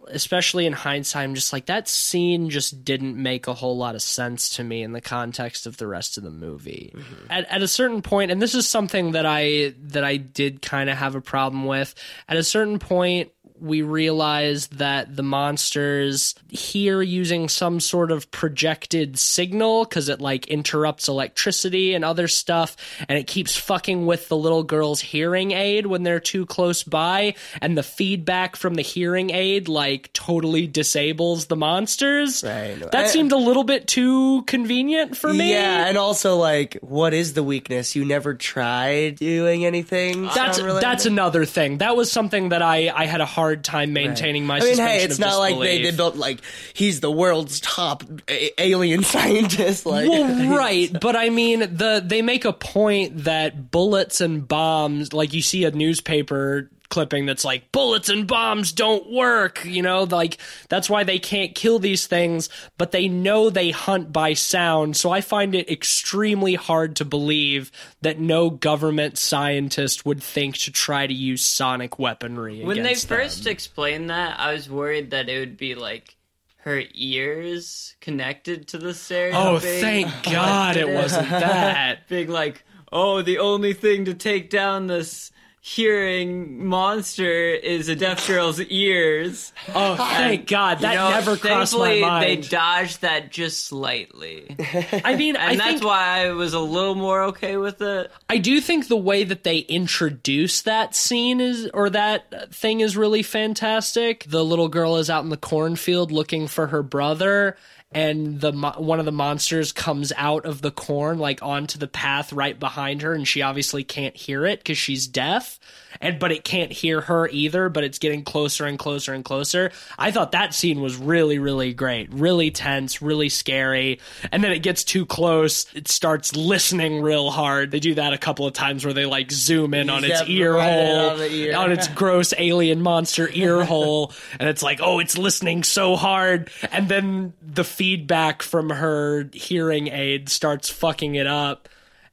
especially 0.09 0.67
in 0.67 0.73
hindsight 0.73 1.25
I'm 1.25 1.35
just 1.35 1.53
like 1.53 1.67
that 1.67 1.89
scene 1.89 2.51
just 2.51 2.85
didn't 2.85 3.17
make 3.17 3.47
a 3.47 3.55
whole 3.55 3.77
lot 3.77 3.95
of 3.95 4.03
sense 4.03 4.51
to 4.57 4.65
me 4.65 4.83
in 4.83 4.93
the 4.93 5.01
context 5.01 5.67
of 5.67 5.77
the 5.77 5.87
rest 5.87 6.17
of 6.19 6.25
the 6.25 6.31
movie. 6.31 6.93
Mm-hmm. 6.95 7.31
At 7.31 7.45
at 7.47 7.63
a 7.63 7.69
certain 7.69 8.03
point 8.03 8.31
and 8.31 8.41
this 8.41 8.55
is 8.55 8.67
something 8.67 9.13
that 9.13 9.27
I 9.27 9.75
that 9.79 10.05
I 10.05 10.17
did 10.17 10.63
kind 10.63 10.91
of 10.91 10.97
have 10.97 11.15
a 11.15 11.21
problem 11.21 11.67
with. 11.67 11.95
At 12.29 12.37
a 12.37 12.45
certain 12.45 12.79
point 12.79 13.33
we 13.65 13.81
realize 13.83 14.67
that 14.69 15.17
the 15.17 15.23
monsters 15.23 16.35
hear 16.51 17.01
using 17.01 17.49
some 17.49 17.81
sort 17.81 18.13
of 18.13 18.31
projected 18.31 19.19
signal 19.19 19.85
because 19.85 20.09
it 20.09 20.21
like 20.21 20.47
interrupts 20.49 21.09
electricity 21.09 21.95
and 21.95 22.05
other 22.05 22.29
stuff 22.29 22.77
and 23.09 23.19
it 23.19 23.27
keeps 23.27 23.57
fucking 23.57 24.05
with 24.05 24.29
the 24.29 24.37
little 24.37 24.63
girl's 24.63 25.01
hearing 25.01 25.53
aid 25.53 25.87
when 25.87 26.03
they're 26.03 26.21
too 26.21 26.45
close 26.45 26.83
by 26.83 27.35
and 27.63 27.77
the 27.79 27.83
feedback 27.83 28.57
from 28.57 28.75
the 28.75 28.83
hearing 28.83 29.31
aid 29.31 29.69
like 29.69 30.13
totally 30.13 30.67
disables 30.67 31.47
the 31.47 31.57
monsters 31.57 32.45
Right. 32.45 32.77
that 32.93 33.05
I- 33.05 33.07
seemed 33.07 33.33
a 33.33 33.37
little 33.37 33.65
bit 33.65 33.87
too 33.89 34.43
convenient 34.43 35.17
for 35.17 35.33
me 35.33 35.53
Yeah, 35.53 35.87
and 35.87 35.97
also 35.97 36.37
like, 36.37 36.77
what 36.83 37.15
is 37.15 37.33
the 37.33 37.43
weakness? 37.43 37.97
You 37.97 38.05
never 38.05 38.35
tried 38.35 39.17
doing 39.17 39.65
anything. 39.65 40.25
that's 40.35 40.59
that's 40.59 41.07
another 41.07 41.45
thing. 41.45 41.79
That 41.79 41.97
was 41.97 42.11
something 42.13 42.51
that 42.51 42.61
I 42.63 42.91
I 42.95 43.07
had 43.07 43.21
a 43.21 43.27
hard 43.27 43.54
time 43.63 43.93
maintaining 43.93 44.47
my. 44.47 44.59
I 44.59 44.61
mean, 44.61 44.77
hey, 44.79 45.05
it's 45.05 45.19
not 45.19 45.39
like 45.39 45.59
they, 45.59 45.79
disbelief. 45.79 45.93
they 45.93 45.97
built 45.97 46.17
like 46.17 46.41
he's 46.73 47.01
the 47.01 47.11
world's 47.11 47.61
top 47.61 48.03
a- 48.29 48.63
alien 48.63 49.03
scientist. 49.05 49.87
Like, 49.87 50.09
well, 50.09 50.57
right, 50.59 50.91
but 51.01 51.15
I 51.15 51.31
mean, 51.31 51.61
the 51.61 52.03
they 52.05 52.23
make 52.23 52.45
a 52.45 52.53
point 52.53 53.25
that 53.25 53.71
bullets 53.71 54.21
and 54.21 54.47
bombs, 54.47 55.13
like 55.13 55.33
you 55.33 55.43
see 55.43 55.65
a 55.65 55.71
newspaper 55.71 56.71
clipping 56.89 57.27
that's 57.27 57.45
like 57.45 57.73
bullets 57.73 58.09
and 58.09 58.27
bombs 58.27 58.73
don't 58.73 59.11
work, 59.11 59.65
you 59.65 59.83
know, 59.83 60.05
like 60.05 60.39
that's 60.69 60.89
why 60.89 61.05
they 61.05 61.19
can't 61.19 61.55
kill 61.55 61.79
these 61.79 62.07
things, 62.07 62.49
but 62.79 62.93
they 62.93 63.09
know 63.09 63.51
they 63.51 63.71
hunt 63.71 64.13
by 64.13 64.35
sound. 64.35 64.97
So 64.97 65.11
I 65.11 65.21
find 65.21 65.55
it 65.55 65.71
extremely 65.71 66.55
hard 66.55 66.97
to 66.97 67.05
believe 67.05 67.73
that 68.03 68.19
no 68.19 68.51
government 68.51 69.19
scientist 69.19 70.07
would 70.07 70.23
think 70.23 70.57
to 70.59 70.73
try 70.73 71.07
to 71.07 71.15
use 71.15 71.43
sonic 71.43 71.99
weaponry. 71.99 72.63
When 72.63 72.77
they 72.77 72.83
against 72.83 73.09
them. 73.09 73.19
first 73.19 73.47
explained 73.47 74.11
that, 74.11 74.39
I 74.39 74.53
was 74.53 74.69
worried 74.69 75.11
that 75.11 75.29
it 75.29 75.39
would 75.39 75.57
be 75.57 75.75
like 75.75 76.17
her 76.59 76.83
ears 76.95 77.95
connected 78.01 78.69
to 78.69 78.79
the 78.79 78.95
stereo. 78.95 79.37
Oh, 79.37 79.59
thank 79.59 80.09
God 80.23 80.77
it 80.77 80.89
wasn't 80.95 81.29
that. 81.29 82.09
Being 82.09 82.31
like, 82.31 82.65
oh, 82.91 83.21
the 83.21 83.39
only 83.39 83.75
thing 83.75 84.07
to 84.07 84.15
take 84.15 84.49
down 84.49 84.87
this 84.87 85.31
hearing 85.67 86.67
monster 86.67 87.55
is 87.55 87.89
a 87.89 87.97
deaf 87.97 88.27
girl's 88.29 88.61
ears. 88.61 89.51
Oh, 89.75 89.97
thank 89.97 90.47
God. 90.47 90.81
That 90.81 90.93
You 90.93 90.99
know, 90.99 91.09
never 91.09 91.39
crossed 91.39 91.79
my 91.79 92.01
mind. 92.01 92.23
They 92.23 92.37
dodged 92.37 93.01
that 93.01 93.33
just 93.33 93.65
slightly, 93.65 94.55
I 95.03 95.17
mean, 95.17 95.39
I 95.39 95.53
and 95.53 95.61
that's 95.61 95.71
think 95.71 95.85
why 95.85 96.27
I 96.27 96.33
was 96.33 96.53
a 96.53 96.61
little 96.61 96.95
more 96.95 97.23
okay 97.29 97.57
with 97.57 97.81
it. 97.81 98.13
I 98.29 98.37
do 98.37 98.61
think 98.61 98.89
the 98.89 98.97
way 98.99 99.25
that 99.25 99.45
they 99.45 99.61
introduce 99.61 100.61
that 100.63 100.95
scene 100.95 101.41
is 101.41 101.71
or 101.73 101.89
that 101.89 102.55
thing 102.55 102.81
is 102.81 102.95
really 102.95 103.23
fantastic. 103.23 104.25
The 104.29 104.45
little 104.45 104.69
girl 104.69 104.99
is 104.99 105.09
out 105.09 105.25
in 105.25 105.31
the 105.31 105.39
cornfield 105.39 106.13
looking 106.13 106.47
for 106.47 106.67
her 106.67 106.83
brother 106.83 107.57
and 107.95 108.41
the 108.41 108.53
one 108.53 108.99
of 108.99 109.05
the 109.05 109.13
monsters 109.13 109.73
comes 109.73 110.13
out 110.17 110.45
of 110.45 110.61
the 110.61 110.71
corn 110.71 111.19
like 111.19 111.43
onto 111.43 111.79
the 111.79 111.87
path 111.89 112.33
right 112.33 112.59
behind 112.59 113.03
her 113.03 113.15
and 113.15 113.27
she 113.27 113.41
obviously 113.41 113.85
can't 113.85 114.17
hear 114.17 114.45
it 114.45 114.65
cuz 114.65 114.77
she's 114.77 115.07
deaf 115.07 115.59
and 116.01 116.19
but 116.19 116.33
it 116.33 116.45
can't 116.45 116.73
hear 116.73 117.01
her 117.03 117.29
either 117.29 117.69
but 117.69 117.85
it's 117.85 117.99
getting 117.99 118.25
closer 118.25 118.67
and 118.67 118.79
closer 118.79 119.15
and 119.15 119.25
closer. 119.25 119.71
I 119.99 120.11
thought 120.11 120.33
that 120.33 120.55
scene 120.55 120.81
was 120.81 120.97
really 120.97 121.39
really 121.39 121.73
great. 121.73 122.13
Really 122.13 122.51
tense, 122.51 123.01
really 123.01 123.29
scary. 123.29 124.01
And 124.33 124.43
then 124.43 124.53
it 124.53 124.59
gets 124.61 124.83
too 124.85 125.07
close, 125.07 125.67
it 125.75 125.89
starts 125.89 126.35
listening 126.35 127.01
real 127.01 127.31
hard. 127.31 127.71
They 127.71 127.81
do 127.81 127.95
that 127.95 128.13
a 128.13 128.19
couple 128.19 128.47
of 128.47 128.53
times 128.55 128.85
where 128.85 128.95
they 128.95 129.07
like 129.07 129.31
zoom 129.31 129.73
in 129.73 129.89
on 129.89 130.05
its 130.05 130.23
ear 130.27 130.55
right 130.57 130.73
hole 130.73 131.11
on 131.11 131.21
ear. 131.31 131.57
on 131.57 131.73
its 131.73 131.89
gross 131.95 132.35
alien 132.37 132.83
monster 132.83 133.31
ear 133.33 133.65
hole 133.65 134.13
and 134.41 134.49
it's 134.49 134.63
like 134.63 134.81
oh 134.83 134.99
it's 134.99 135.17
listening 135.17 135.63
so 135.63 135.95
hard 135.95 136.51
and 136.73 136.89
then 136.89 137.33
the 137.41 137.65
feedback 137.85 138.41
from 138.41 138.71
her 138.71 139.29
hearing 139.35 139.89
aid 139.89 140.31
starts 140.31 140.71
fucking 140.71 141.17
it 141.17 141.27
up 141.27 141.69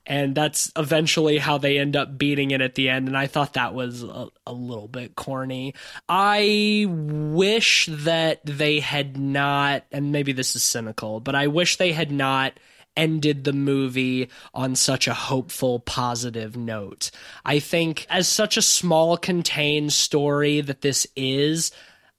and 0.06 0.36
that's 0.36 0.70
eventually 0.76 1.38
how 1.38 1.58
they 1.58 1.78
end 1.78 1.96
up 1.96 2.18
beating 2.18 2.52
it 2.52 2.60
at 2.60 2.76
the 2.76 2.90
end 2.90 3.08
and 3.08 3.18
i 3.18 3.26
thought 3.26 3.54
that 3.54 3.74
was 3.74 4.04
a, 4.04 4.28
a 4.46 4.52
little 4.52 4.90
bit 4.90 5.16
corny 5.16 5.74
i 6.10 6.86
wish 6.90 7.88
that 7.90 8.42
they 8.46 8.82
had 8.82 9.16
not 9.16 9.86
and 9.94 10.12
maybe 10.12 10.34
this 10.34 10.58
is 10.58 10.62
cynical 10.64 11.22
but 11.22 11.36
i 11.36 11.48
wish 11.48 11.78
they 11.78 11.94
had 11.94 12.12
not 12.12 12.52
ended 12.98 13.46
the 13.46 13.54
movie 13.54 14.30
on 14.54 14.76
such 14.76 15.08
a 15.08 15.14
hopeful, 15.14 15.80
positive 15.80 16.58
note. 16.58 17.10
I 17.46 17.60
think, 17.60 18.06
as 18.10 18.28
such 18.28 18.58
a 18.58 18.62
small, 18.62 19.16
contained 19.16 19.94
story 19.94 20.60
that 20.60 20.82
this 20.82 21.08
is, 21.16 21.72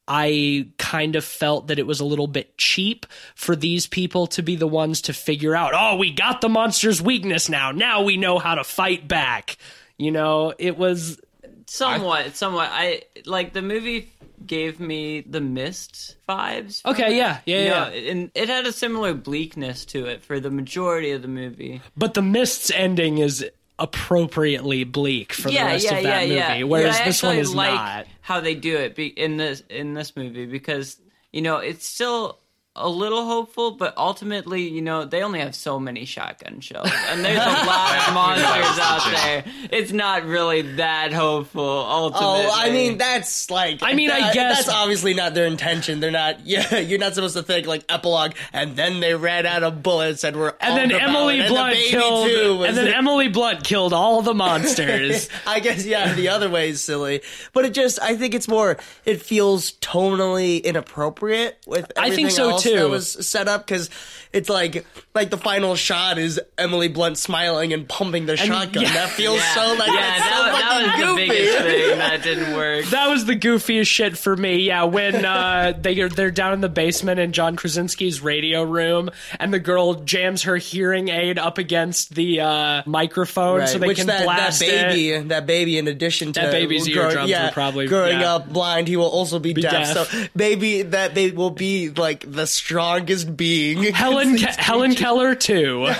I 0.09 0.69
kind 0.79 1.17
of 1.17 1.25
felt 1.25 1.69
that 1.69 1.79
it 1.79 1.87
was 1.87 2.01
a 2.01 2.05
little 2.05 2.27
bit 2.27 2.59
cheap 2.59 3.07
for 3.35 3.55
these 3.55 3.87
people 3.87 4.27
to 4.29 4.43
be 4.43 4.57
the 4.57 4.67
ones 4.67 5.03
to 5.03 5.13
figure 5.13 5.55
out, 5.55 5.73
oh, 5.75 5.97
we 5.97 6.13
got 6.13 6.41
the 6.41 6.49
monster's 6.49 7.01
weakness 7.01 7.49
now. 7.49 7.71
Now 7.71 8.03
we 8.03 8.17
know 8.17 8.39
how 8.39 8.57
to 8.57 8.65
fight 8.65 9.07
back. 9.07 9.57
You 9.99 10.11
know, 10.11 10.53
it 10.59 10.77
was. 10.77 11.21
Somewhat, 11.67 12.35
somewhat. 12.37 12.69
I 12.73 13.03
like 13.25 13.53
the 13.53 13.63
movie 13.63 14.11
gave 14.47 14.81
me 14.81 15.21
the 15.21 15.41
mist 15.41 16.17
vibes. 16.29 16.85
Okay, 16.85 17.17
yeah, 17.17 17.39
yeah, 17.47 17.59
You 17.59 17.65
yeah. 17.65 17.71
know, 17.71 18.11
and 18.11 18.31
it 18.35 18.49
had 18.49 18.67
a 18.67 18.73
similar 18.73 19.15
bleakness 19.15 19.85
to 19.87 20.07
it 20.07 20.23
for 20.23 20.41
the 20.41 20.51
majority 20.51 21.13
of 21.13 21.23
the 21.23 21.29
movie. 21.29 21.81
But 21.97 22.15
the 22.15 22.23
Mist's 22.23 22.71
ending 22.71 23.19
is 23.19 23.49
appropriately 23.79 24.85
bleak 24.85 25.33
for 25.33 25.51
the 25.51 25.57
rest 25.57 25.85
yeah, 25.85 25.95
of 25.95 26.03
yeah, 26.03 26.11
that 26.11 26.23
movie, 26.23 26.35
yeah. 26.35 26.63
whereas 26.63 26.99
Yeah, 26.99 27.05
this 27.05 27.23
one 27.23 27.39
is 27.39 27.55
like 27.55 27.75
not. 27.75 28.07
How 28.21 28.41
they 28.41 28.55
do 28.55 28.77
it 28.77 28.95
be, 28.95 29.07
in 29.07 29.37
this 29.37 29.63
in 29.69 29.95
this 29.95 30.17
movie 30.17 30.47
because 30.47 30.99
you 31.33 31.43
know 31.43 31.57
it's 31.57 31.87
still 31.87 32.39
a 32.75 32.89
little 32.89 33.27
hopeful, 33.27 33.73
but 33.73 33.93
ultimately, 33.99 34.63
you 34.69 34.81
know, 34.81 35.05
they 35.05 35.23
only 35.23 35.41
have 35.41 35.55
so 35.55 35.79
many 35.79 36.07
shotgun 36.07 36.61
shells, 36.61 36.91
and 37.11 37.23
there's 37.23 37.37
a 37.37 37.67
lot 37.67 38.09
of 38.09 38.15
monsters 38.15 38.79
out 38.79 39.11
there. 39.13 39.45
It's 39.71 39.93
not 39.93 40.25
really 40.25 40.63
that 40.77 41.13
hopeful. 41.13 41.63
Ultimately, 41.63 42.47
Oh, 42.47 42.51
I 42.55 42.71
mean 42.71 42.97
that's 42.99 43.51
like. 43.51 43.81
I 43.83 43.93
mean, 43.93 44.11
I 44.11 44.33
guess- 44.33 44.65
that's 44.65 44.69
obviously 44.69 45.13
not 45.13 45.35
their 45.35 45.47
intention. 45.47 46.01
They're 46.01 46.11
not. 46.11 46.41
Yeah, 46.53 46.79
you're 46.79 46.99
not 46.99 47.15
supposed 47.15 47.37
to 47.37 47.43
think 47.43 47.67
like 47.67 47.85
epilogue, 47.89 48.33
and 48.53 48.75
then 48.77 49.01
they 49.01 49.15
ran 49.15 49.47
out 49.47 49.63
of 49.63 49.83
bullets 49.83 50.25
and 50.25 50.37
were. 50.37 50.55
And 50.61 50.77
then 50.77 50.93
all 50.93 51.09
Emily 51.09 51.37
devoured, 51.37 51.49
Blunt 51.51 51.69
and 51.75 51.77
the 51.77 51.81
baby 51.83 51.91
killed. 51.91 52.29
too 52.29 52.65
and 52.65 52.77
then 52.77 52.89
it. 52.89 52.97
Emily 52.97 53.29
Blunt 53.29 53.65
killed 53.65 53.93
all 53.93 54.23
the 54.23 54.35
monsters. 54.35 55.29
I 55.47 55.61
guess 55.61 55.85
yeah, 55.87 56.15
the 56.15 56.29
other 56.29 56.49
way 56.51 56.71
is 56.71 56.83
silly, 56.83 57.21
but 57.53 57.65
it 57.65 57.75
just 57.75 58.01
I 58.01 58.17
think 58.17 58.35
it's 58.35 58.49
more 58.49 58.77
it 59.05 59.21
feels 59.23 59.73
tonally 59.73 60.63
inappropriate 60.65 61.59
with 61.67 61.91
I 61.97 62.11
think 62.11 62.31
so, 62.31 62.51
else 62.51 62.62
too. 62.63 62.77
that 62.77 62.89
was 62.89 63.27
set 63.27 63.49
up 63.49 63.67
because 63.67 63.91
it's 64.33 64.49
like 64.49 64.87
like 65.15 65.31
the 65.31 65.37
final 65.37 65.75
shot 65.77 66.19
is 66.19 66.41
Emily 66.57 66.89
Blunt 66.89 67.19
smiling 67.19 67.73
and 67.73 67.87
pumping 67.89 68.27
the 68.27 68.37
shotgun. 68.37 68.83
yeah. 68.83 68.93
that 68.95 69.11
feels 69.11 69.37
Yeah, 69.39 69.55
so 69.55 69.75
like 69.75 69.89
yeah, 69.89 70.19
that's 70.19 70.25
so 70.25 70.45
that, 70.45 70.53
that 70.53 70.69
fucking 70.71 70.87
was 70.87 70.97
the 71.01 71.07
goofy. 71.07 71.29
biggest 71.29 71.59
thing 71.59 71.99
that 71.99 72.23
didn't 72.25 72.57
work. 72.57 72.85
That 72.87 73.09
was 73.09 73.25
the 73.27 73.37
goofiest 73.37 73.87
shit 73.87 74.17
for 74.17 74.35
me. 74.37 74.57
Yeah, 74.67 74.85
when 74.85 75.25
uh, 75.25 75.79
they 75.81 76.01
are 76.01 76.09
they're 76.09 76.31
down 76.31 76.55
in 76.55 76.61
the 76.63 76.69
basement 76.69 77.21
in 77.21 77.33
John 77.33 77.57
Krasinski's 77.57 78.21
radio 78.23 78.63
room, 78.63 79.11
and 79.39 79.53
the 79.53 79.59
girl 79.59 79.95
jams 79.95 80.43
her 80.45 80.57
hearing 80.57 81.09
aid 81.09 81.39
up 81.39 81.59
against 81.59 82.15
the 82.15 82.41
uh, 82.41 82.83
microphone 82.87 83.61
Right, 83.61 83.69
so 83.69 83.79
they 83.79 83.89
which 83.89 83.99
can 83.99 84.07
that, 84.07 84.25
blast 84.25 84.61
that 84.61 84.69
it. 84.69 84.89
baby, 84.89 85.29
that 85.29 85.47
baby, 85.47 85.77
in 85.79 85.89
addition 85.89 86.33
to 86.33 86.41
That 86.41 86.53
baby's 86.53 86.89
growing, 86.89 87.09
eardrums 87.11 87.31
yeah, 87.31 87.51
probably- 87.51 87.87
growing 87.87 88.21
yeah. 88.21 88.35
up 88.37 88.49
blind, 88.53 88.89
he 88.89 88.97
will 88.97 89.07
also 89.11 89.39
be, 89.39 89.53
deaf. 89.53 89.95
deaf. 89.95 90.09
So 90.11 90.25
maybe 90.35 90.83
that 90.83 91.15
they 91.15 91.31
will 91.33 91.51
be 91.51 91.91
like 91.91 92.25
the 92.31 92.47
strongest 92.47 93.37
being. 93.37 93.83
Helen 93.93 94.22
Ke- 94.39 94.57
Helen 94.59 94.95
Keller 94.95 95.35
too. 95.35 95.89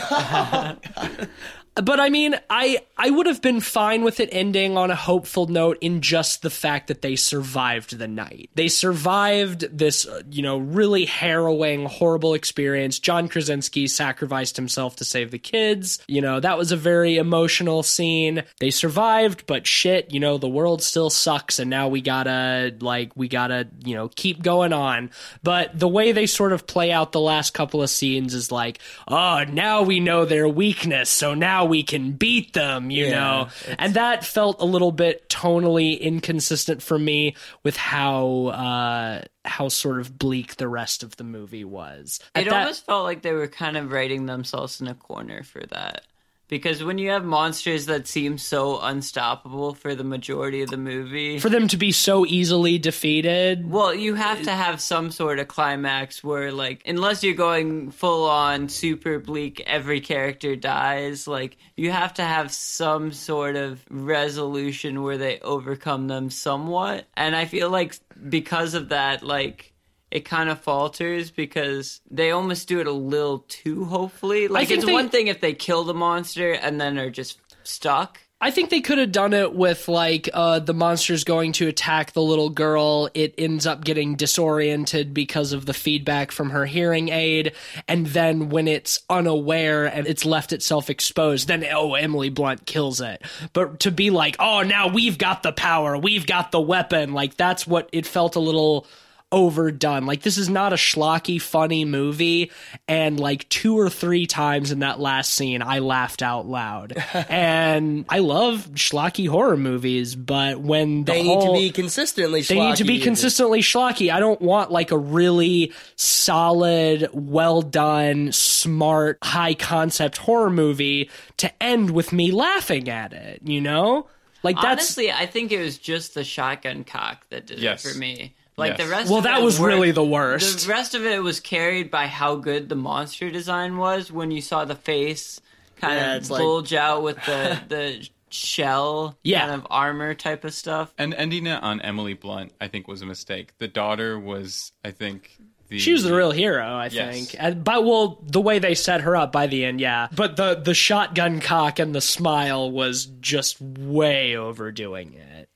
But 1.75 2.01
I 2.01 2.11
mean, 2.11 2.35
I 2.51 2.81
I 2.99 3.09
would 3.09 3.27
have 3.27 3.41
been 3.41 3.61
fine 3.61 4.05
with 4.05 4.21
it 4.21 4.29
ending 4.31 4.77
on 4.77 4.91
a 4.91 4.95
hopeful 4.95 5.47
note 5.47 5.79
in 5.81 6.03
just 6.03 6.43
the 6.43 6.51
fact 6.51 6.89
that 6.89 7.01
they 7.01 7.17
survived 7.17 7.99
the 7.99 8.07
night. 8.07 8.51
They 8.55 8.69
survived 8.69 9.77
this, 9.77 10.07
uh, 10.07 10.21
you 10.31 10.43
know, 10.43 10.59
really 10.59 11.07
harrowing, 11.07 11.87
horrible 11.87 12.35
experience. 12.35 12.99
John 12.99 13.29
Krasinski 13.29 13.87
sacrificed 13.87 14.57
himself 14.57 14.97
to 14.97 15.05
save 15.05 15.31
the 15.31 15.39
kids. 15.39 15.99
You 16.07 16.21
know, 16.21 16.41
that 16.41 16.59
was 16.59 16.73
a 16.73 16.77
very 16.77 17.17
emotional 17.17 17.83
scene. 17.83 18.43
They 18.61 18.71
survived, 18.71 19.47
but 19.47 19.67
shit, 19.67 20.13
you 20.13 20.21
know, 20.21 20.37
the 20.37 20.49
world 20.49 20.83
still 20.83 21.09
sucks 21.09 21.59
and 21.59 21.71
now 21.71 21.89
we 21.89 22.03
gotta, 22.03 22.75
like, 22.81 23.17
we 23.17 23.29
gotta, 23.29 23.69
you 23.85 23.95
know, 23.95 24.09
keep 24.15 24.43
going 24.43 24.75
on. 24.75 25.11
But 25.43 25.79
the 25.79 25.89
way 25.89 26.13
they 26.13 26.27
sort 26.27 26.53
of 26.53 26.67
play 26.67 26.93
out 26.93 27.13
the 27.13 27.21
last 27.21 27.55
couple 27.55 27.83
of 27.83 27.89
scenes 27.89 28.35
is 28.35 28.53
like, 28.53 28.79
oh, 29.09 29.45
now 29.45 29.83
we 29.83 30.01
know 30.01 30.27
their 30.27 30.47
weakness, 30.47 31.09
so 31.09 31.33
now 31.33 31.62
we 31.65 31.83
can 31.83 32.13
beat 32.13 32.53
them, 32.53 32.91
you 32.91 33.07
Yeah, 33.07 33.11
know? 33.21 33.49
And 33.79 33.95
that 33.95 34.25
felt 34.25 34.61
a 34.61 34.65
little 34.65 34.93
bit 34.93 35.29
tonally 35.29 36.01
inconsistent 36.01 36.83
for 36.83 36.99
me 36.99 37.35
with 37.63 37.77
how, 37.77 38.47
uh, 38.47 39.23
how 39.45 39.69
sort 39.69 40.01
of 40.01 40.19
bleak 40.19 40.57
the 40.57 40.69
rest 40.69 41.03
of 41.03 41.17
the 41.17 41.25
movie 41.25 41.65
was. 41.65 42.21
At 42.35 42.43
It 42.47 42.51
that- 42.51 42.61
almost 42.63 42.87
felt 42.87 43.05
like 43.05 43.23
they 43.23 43.33
were 43.33 43.49
kind 43.49 43.77
of 43.77 43.91
writing 43.91 44.27
themselves 44.27 44.81
in 44.81 44.87
a 44.89 44.95
corner 44.95 45.43
for 45.43 45.63
that. 45.71 46.05
Because 46.53 46.85
when 46.85 46.99
you 46.99 47.09
have 47.13 47.25
monsters 47.25 47.87
that 47.87 48.07
seem 48.07 48.37
so 48.37 48.79
unstoppable 48.79 49.73
for 49.73 49.95
the 49.95 50.05
majority 50.05 50.61
of 50.61 50.69
the 50.69 50.77
movie, 50.77 51.39
for 51.39 51.49
them 51.49 51.67
to 51.69 51.79
be 51.79 51.93
so 51.93 52.27
easily 52.27 52.77
defeated. 52.77 53.71
well, 53.71 53.95
you 53.95 54.17
have 54.17 54.43
to 54.43 54.51
have 54.51 54.79
some 54.79 55.11
sort 55.11 55.39
of 55.39 55.49
climax 55.49 56.23
where, 56.23 56.53
like, 56.53 56.83
unless 56.85 57.25
you're 57.25 57.33
going 57.33 57.91
full 57.91 58.29
on 58.29 58.69
super 58.69 59.19
bleak, 59.19 59.63
every 59.67 60.03
character 60.03 60.55
dies, 60.55 61.27
like, 61.27 61.57
you 61.75 61.91
have 61.91 62.13
to 62.13 62.23
have 62.23 62.53
some 62.53 63.13
sort 63.13 63.57
of 63.57 63.83
resolution 63.89 65.03
where 65.03 65.17
they 65.17 65.41
overcome 65.41 66.07
them 66.07 66.29
somewhat. 66.29 67.07
And 67.15 67.35
I 67.35 67.47
feel 67.47 67.71
like 67.71 67.97
because 68.29 68.75
of 68.75 68.91
that, 68.91 69.23
like, 69.23 69.72
it 70.13 70.27
kind 70.27 70.51
of 70.51 70.61
falters 70.61 71.31
because 71.31 72.03
they 72.11 72.31
almost 72.31 72.69
do 72.69 72.81
it 72.81 72.87
a 72.87 72.93
little 72.93 73.41
too 73.49 73.87
hopefully. 73.87 74.47
Like, 74.47 74.71
it's 74.71 74.85
they- 74.85 74.93
one 74.93 75.09
thing 75.09 75.27
if 75.29 75.41
they 75.41 75.55
kill 75.55 75.85
the 75.85 75.95
monster 75.95 76.53
and 76.53 76.81
then 76.81 76.99
are 76.99 77.11
just 77.11 77.39
stuck. 77.65 78.21
I 78.39 78.51
think 78.51 78.71
they 78.71 78.81
could 78.81 78.99
have 78.99 79.13
done 79.13 79.35
it 79.35 79.55
with 79.55 79.87
like 79.87 80.29
uh, 80.35 80.59
the 80.59 80.75
monsters 80.75 81.23
going 81.23 81.53
to 81.53 81.69
attack 81.69 82.13
the 82.13 82.21
little 82.21 82.51
girl. 82.51 83.09
It 83.15 83.37
ends 83.39 83.69
up 83.69 83.85
getting 83.85 84.17
disoriented 84.17 85.15
because 85.15 85.53
of 85.53 85.65
the 85.65 85.73
feedback 85.73 86.33
from 86.33 86.51
her 86.51 86.67
hearing 86.67 87.09
aid, 87.09 87.53
and 87.87 88.05
then 88.09 88.49
when 88.49 88.67
it's 88.67 88.99
unaware 89.09 89.87
and 89.87 90.09
it's 90.09 90.25
left 90.25 90.53
itself 90.53 90.91
exposed, 90.91 91.47
then 91.47 91.65
oh, 91.73 91.95
Emily 91.95 92.31
Blunt 92.31 92.67
kills 92.67 93.01
it. 93.01 93.23
But 93.53 93.79
to 93.81 93.93
be 93.93 94.11
like, 94.11 94.35
oh, 94.41 94.63
now 94.63 94.89
we've 94.89 95.19
got 95.19 95.45
the 95.45 95.53
power, 95.53 95.97
we've 95.97 96.27
got 96.27 96.51
the 96.51 96.61
weapon, 96.61 97.13
like 97.13 97.37
that's 97.37 97.65
what 97.65 97.89
it 97.93 98.09
felt 98.09 98.35
a 98.35 98.41
little 98.41 98.89
overdone. 99.33 100.07
Like 100.07 100.23
this 100.23 100.37
is 100.39 100.49
not 100.49 100.73
a 100.73 100.77
schlocky 100.77 101.41
funny 101.41 101.85
movie 101.85 102.53
and 102.87 103.19
like 103.19 103.49
two 103.49 103.79
or 103.79 103.91
three 103.91 104.27
times 104.27 104.71
in 104.71 104.81
that 104.81 105.01
last 105.01 105.33
scene 105.35 105.63
I 105.63 105.81
laughed 105.81 106.23
out 106.23 106.47
loud. 106.47 106.93
and 107.29 108.05
I 108.09 108.19
love 108.21 108.69
schlocky 108.75 109.29
horror 109.29 109.57
movies, 109.57 110.15
but 110.15 110.61
when 110.61 111.05
the 111.05 111.13
They 111.13 111.25
whole 111.25 111.55
need 111.55 111.69
to 111.69 111.69
be 111.69 111.83
consistently. 111.83 112.43
they 112.43 112.61
need 112.61 112.77
to 112.77 112.85
be 112.85 113.01
consistently 113.01 113.61
schlocky. 113.63 114.13
I 114.13 114.21
don't 114.21 114.41
want 114.41 114.71
like 114.71 114.91
a 114.93 114.99
really 114.99 115.73
solid, 115.97 117.09
well 117.13 117.63
done, 117.63 118.31
smart, 118.33 119.19
high 119.23 119.55
concept 119.55 120.19
horror 120.19 120.51
movie 120.51 121.11
to 121.39 121.63
end 121.63 121.91
with 121.91 122.13
me 122.13 122.31
laughing 122.31 122.89
at 122.89 123.13
it, 123.13 123.41
you 123.45 123.61
know? 123.61 124.07
Like 124.43 124.57
that's 124.57 124.83
Honestly, 124.83 125.11
I 125.13 125.27
think 125.27 125.53
it 125.53 125.61
was 125.63 125.79
just 125.79 126.15
the 126.15 126.25
shotgun 126.25 126.85
cock 126.85 127.25
that 127.31 127.47
did 127.47 127.59
Yes. 127.61 127.85
it 127.85 127.93
for 127.93 127.99
me. 127.99 128.35
Like 128.57 128.77
Yes. 128.79 128.87
the 128.87 128.91
rest. 128.91 129.09
Well, 129.09 129.19
of 129.19 129.25
that 129.25 129.41
it 129.41 129.45
was 129.45 129.59
worked- 129.59 129.75
really 129.75 129.91
the 129.93 130.05
worst. 130.05 130.67
The 130.67 130.71
rest 130.71 130.95
of 130.95 131.05
it 131.07 131.23
was 131.23 131.41
carried 131.41 131.91
by 131.91 132.07
how 132.07 132.37
good 132.37 132.69
the 132.69 132.75
monster 132.75 133.31
design 133.31 133.79
was. 133.79 134.13
When 134.13 134.31
you 134.31 134.41
saw 134.43 134.65
the 134.67 134.75
face 134.75 135.41
kind 135.81 135.95
Yeah, 135.99 136.13
of 136.15 136.21
it's 136.23 136.31
like- 136.31 136.41
bulge 136.41 136.75
out 136.75 137.03
with 137.03 137.17
the 137.25 137.59
the 137.69 138.09
shell 138.29 139.17
Yeah. 139.23 139.41
kind 139.41 139.53
of 139.53 139.67
armor 139.71 140.15
type 140.15 140.45
of 140.45 140.53
stuff. 140.55 140.93
And 140.99 141.13
ending 141.15 141.47
it 141.47 141.63
on 141.63 141.81
Emily 141.83 142.15
Blunt, 142.15 142.53
I 142.61 142.69
think, 142.69 142.89
was 142.89 143.03
a 143.03 143.07
mistake. 143.07 143.53
The 143.59 143.69
daughter 143.69 144.19
was, 144.19 144.73
I 144.85 144.91
think, 144.91 145.31
She 145.71 145.93
was 145.93 146.03
the 146.03 146.15
real 146.15 146.31
hero, 146.33 146.67
I 146.67 146.89
Yes. 146.93 147.15
think. 147.15 147.37
And, 147.39 147.65
but 147.65 147.85
well, 147.85 148.19
the 148.27 148.41
way 148.43 148.59
they 148.59 148.75
set 148.75 149.01
her 149.03 149.17
up 149.17 149.33
by 149.33 149.47
the 149.47 149.65
end, 149.65 149.81
yeah. 149.81 150.09
But 150.15 150.37
the 150.37 150.55
the 150.55 150.75
shotgun 150.75 151.41
cock 151.41 151.79
and 151.79 151.95
the 151.95 152.01
smile 152.03 152.71
was 152.71 153.07
just 153.21 153.59
way 153.61 154.37
overdoing 154.37 155.15
it. 155.15 155.49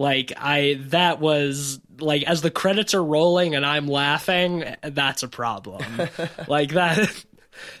Like 0.00 0.32
I 0.38 0.80
that 0.86 1.20
was 1.20 1.78
like 1.98 2.22
as 2.22 2.40
the 2.40 2.50
credits 2.50 2.94
are 2.94 3.04
rolling 3.04 3.54
and 3.54 3.66
I'm 3.66 3.86
laughing, 3.86 4.64
that's 4.82 5.22
a 5.22 5.28
problem. 5.28 5.84
like 6.48 6.70
that 6.70 7.22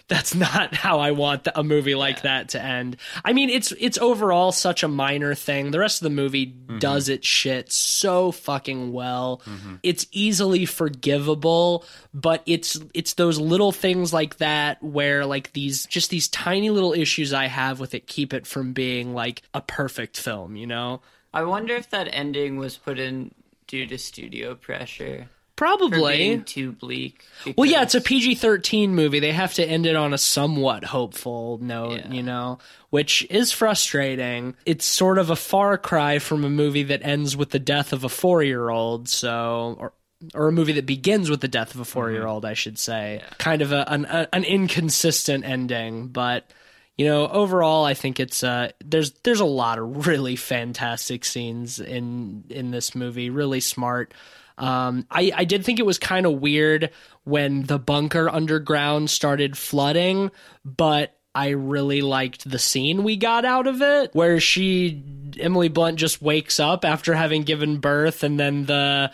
that's 0.06 0.34
not 0.34 0.74
how 0.74 0.98
I 0.98 1.12
want 1.12 1.48
a 1.54 1.64
movie 1.64 1.94
like 1.94 2.20
that 2.20 2.50
to 2.50 2.62
end. 2.62 2.98
I 3.24 3.32
mean, 3.32 3.48
it's 3.48 3.72
it's 3.72 3.96
overall 3.96 4.52
such 4.52 4.82
a 4.82 4.88
minor 4.88 5.34
thing. 5.34 5.70
The 5.70 5.78
rest 5.78 6.02
of 6.02 6.04
the 6.04 6.14
movie 6.14 6.48
mm-hmm. 6.48 6.78
does 6.78 7.08
its 7.08 7.26
shit 7.26 7.72
so 7.72 8.32
fucking 8.32 8.92
well. 8.92 9.40
Mm-hmm. 9.46 9.76
It's 9.82 10.06
easily 10.12 10.66
forgivable, 10.66 11.86
but 12.12 12.42
it's 12.44 12.78
it's 12.92 13.14
those 13.14 13.40
little 13.40 13.72
things 13.72 14.12
like 14.12 14.36
that 14.36 14.82
where 14.82 15.24
like 15.24 15.54
these 15.54 15.86
just 15.86 16.10
these 16.10 16.28
tiny 16.28 16.68
little 16.68 16.92
issues 16.92 17.32
I 17.32 17.46
have 17.46 17.80
with 17.80 17.94
it 17.94 18.06
keep 18.06 18.34
it 18.34 18.46
from 18.46 18.74
being 18.74 19.14
like 19.14 19.40
a 19.54 19.62
perfect 19.62 20.20
film, 20.20 20.54
you 20.54 20.66
know? 20.66 21.00
I 21.32 21.42
wonder 21.44 21.74
if 21.76 21.90
that 21.90 22.08
ending 22.12 22.56
was 22.56 22.76
put 22.76 22.98
in 22.98 23.32
due 23.66 23.86
to 23.86 23.98
studio 23.98 24.54
pressure 24.54 25.28
Probably. 25.56 26.40
too 26.40 26.72
bleak. 26.72 27.24
Well, 27.56 27.68
yeah, 27.70 27.82
it's 27.82 27.94
a 27.94 28.00
PG 28.00 28.36
13 28.36 28.94
movie. 28.94 29.20
They 29.20 29.32
have 29.32 29.52
to 29.54 29.64
end 29.64 29.84
it 29.84 29.94
on 29.94 30.14
a 30.14 30.18
somewhat 30.18 30.84
hopeful 30.84 31.58
note, 31.60 31.98
Yeah. 31.98 32.10
you 32.10 32.22
know, 32.22 32.58
which 32.88 33.26
is 33.28 33.52
frustrating. 33.52 34.54
It's 34.64 34.86
sort 34.86 35.18
of 35.18 35.28
a 35.28 35.36
far 35.36 35.76
cry 35.76 36.18
from 36.18 36.44
a 36.44 36.50
movie 36.50 36.84
that 36.84 37.04
ends 37.04 37.36
with 37.36 37.50
the 37.50 37.58
death 37.58 37.92
of 37.92 38.04
a 38.04 38.08
four 38.08 38.42
year 38.42 38.70
old, 38.70 39.08
so. 39.08 39.76
Or, 39.78 39.92
or 40.34 40.48
a 40.48 40.52
movie 40.52 40.72
that 40.72 40.86
begins 40.86 41.28
with 41.30 41.42
the 41.42 41.48
death 41.48 41.74
of 41.74 41.80
a 41.80 41.84
four 41.84 42.10
year 42.10 42.26
old, 42.26 42.44
mm-hmm. 42.44 42.50
I 42.52 42.54
should 42.54 42.78
say. 42.78 43.22
Kind 43.36 43.60
of 43.60 43.70
a, 43.70 43.84
an, 43.92 44.06
a, 44.06 44.28
an 44.32 44.44
inconsistent 44.44 45.44
ending, 45.44 46.08
but. 46.08 46.50
You 46.96 47.06
know, 47.06 47.28
overall, 47.28 47.84
I 47.84 47.94
think 47.94 48.20
it's 48.20 48.44
uh, 48.44 48.72
there's 48.84 49.12
there's 49.22 49.40
a 49.40 49.46
lot 49.46 49.78
of 49.78 50.06
really 50.06 50.36
fantastic 50.36 51.24
scenes 51.24 51.80
in 51.80 52.44
in 52.50 52.70
this 52.70 52.94
movie. 52.94 53.30
Really 53.30 53.60
smart. 53.60 54.12
Um, 54.58 55.06
I, 55.10 55.32
I 55.34 55.44
did 55.44 55.64
think 55.64 55.78
it 55.78 55.86
was 55.86 55.98
kind 55.98 56.26
of 56.26 56.34
weird 56.34 56.90
when 57.24 57.62
the 57.62 57.78
bunker 57.78 58.28
underground 58.28 59.08
started 59.08 59.56
flooding, 59.56 60.30
but 60.66 61.16
I 61.34 61.50
really 61.50 62.02
liked 62.02 62.48
the 62.48 62.58
scene 62.58 63.02
we 63.02 63.16
got 63.16 63.46
out 63.46 63.66
of 63.66 63.80
it 63.80 64.14
where 64.14 64.38
she, 64.38 65.02
Emily 65.38 65.68
Blunt, 65.68 65.98
just 65.98 66.20
wakes 66.20 66.60
up 66.60 66.84
after 66.84 67.14
having 67.14 67.42
given 67.42 67.78
birth, 67.78 68.22
and 68.22 68.38
then 68.38 68.66
the. 68.66 69.12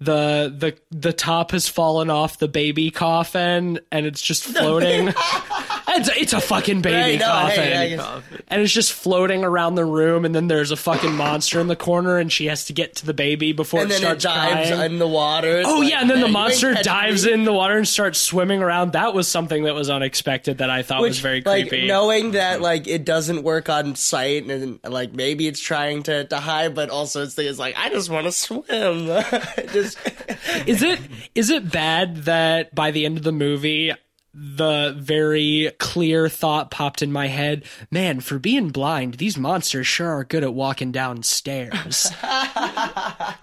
The 0.00 0.54
the 0.56 0.78
the 0.96 1.12
top 1.12 1.50
has 1.50 1.66
fallen 1.66 2.08
off 2.08 2.38
the 2.38 2.46
baby 2.46 2.92
coffin 2.92 3.80
and 3.90 4.06
it's 4.06 4.22
just 4.22 4.44
floating. 4.56 5.12
it's, 5.98 6.08
a, 6.08 6.20
it's 6.20 6.32
a 6.32 6.40
fucking 6.40 6.80
baby 6.82 7.18
no, 7.18 7.26
coffin 7.26 7.62
hey, 7.62 7.76
I 7.76 7.88
guess- 7.96 8.22
and 8.48 8.62
it's 8.62 8.72
just 8.72 8.92
floating 8.92 9.44
around 9.44 9.74
the 9.74 9.84
room 9.84 10.24
and 10.24 10.34
then 10.34 10.48
there's 10.48 10.70
a 10.70 10.76
fucking 10.76 11.14
monster 11.14 11.60
in 11.60 11.66
the 11.66 11.76
corner 11.76 12.16
and 12.18 12.32
she 12.32 12.46
has 12.46 12.64
to 12.66 12.72
get 12.72 12.96
to 12.96 13.06
the 13.06 13.14
baby 13.14 13.52
before 13.52 13.80
and 13.82 13.90
it 13.90 14.00
then 14.00 14.16
it 14.16 14.20
starts 14.20 14.24
dives 14.24 14.70
crying. 14.70 14.92
in 14.92 14.98
the 14.98 15.06
water. 15.08 15.58
It's 15.58 15.68
Oh 15.68 15.78
like, 15.80 15.90
yeah, 15.90 16.00
and 16.00 16.08
then 16.10 16.20
the 16.20 16.26
"Hey, 16.26 16.28
you 16.28 16.32
monster 16.32 16.68
ain't 16.68 16.76
catching 16.78 16.92
dives 16.92 17.26
me." 17.26 17.32
in 17.32 17.44
the 17.44 17.52
water 17.52 17.76
and 17.76 17.86
starts 17.86 18.18
swimming 18.20 18.62
around. 18.62 18.92
That 18.92 19.14
was 19.14 19.28
something 19.28 19.64
that 19.64 19.74
was 19.74 19.90
unexpected 19.90 20.58
that 20.58 20.70
I 20.70 20.82
thought 20.82 21.00
was 21.02 21.18
very 21.20 21.42
like, 21.42 21.68
creepy. 21.68 21.86
knowing 21.86 22.32
that 22.32 22.60
like 22.60 22.86
it 22.86 23.04
doesn't 23.04 23.42
work 23.42 23.68
on 23.68 23.94
sight 23.96 24.44
and 24.50 24.78
like 24.84 25.12
maybe 25.12 25.46
it's 25.46 25.60
trying 25.60 26.02
to, 26.04 26.24
to 26.24 26.36
hide, 26.38 26.74
but 26.74 26.90
also 26.90 27.22
it's, 27.22 27.38
it's 27.38 27.58
like 27.58 27.74
I 27.76 27.90
just 27.90 28.08
want 28.10 28.26
to 28.26 28.32
swim. 28.32 29.06
just 29.72 29.98
Is 30.66 30.82
it 30.82 31.00
is 31.34 31.50
it 31.50 31.70
bad 31.70 32.16
that 32.24 32.74
by 32.74 32.90
the 32.90 33.04
end 33.04 33.16
of 33.18 33.24
the 33.24 33.32
movie 33.32 33.92
the 34.40 34.94
very 34.96 35.72
clear 35.78 36.28
thought 36.28 36.70
popped 36.70 37.02
in 37.02 37.10
my 37.10 37.26
head 37.26 37.64
man, 37.90 38.20
for 38.20 38.38
being 38.38 38.68
blind, 38.68 39.14
these 39.14 39.36
monsters 39.36 39.86
sure 39.86 40.10
are 40.10 40.24
good 40.24 40.44
at 40.44 40.54
walking 40.54 40.92
down 40.92 41.22
stairs. 41.22 42.10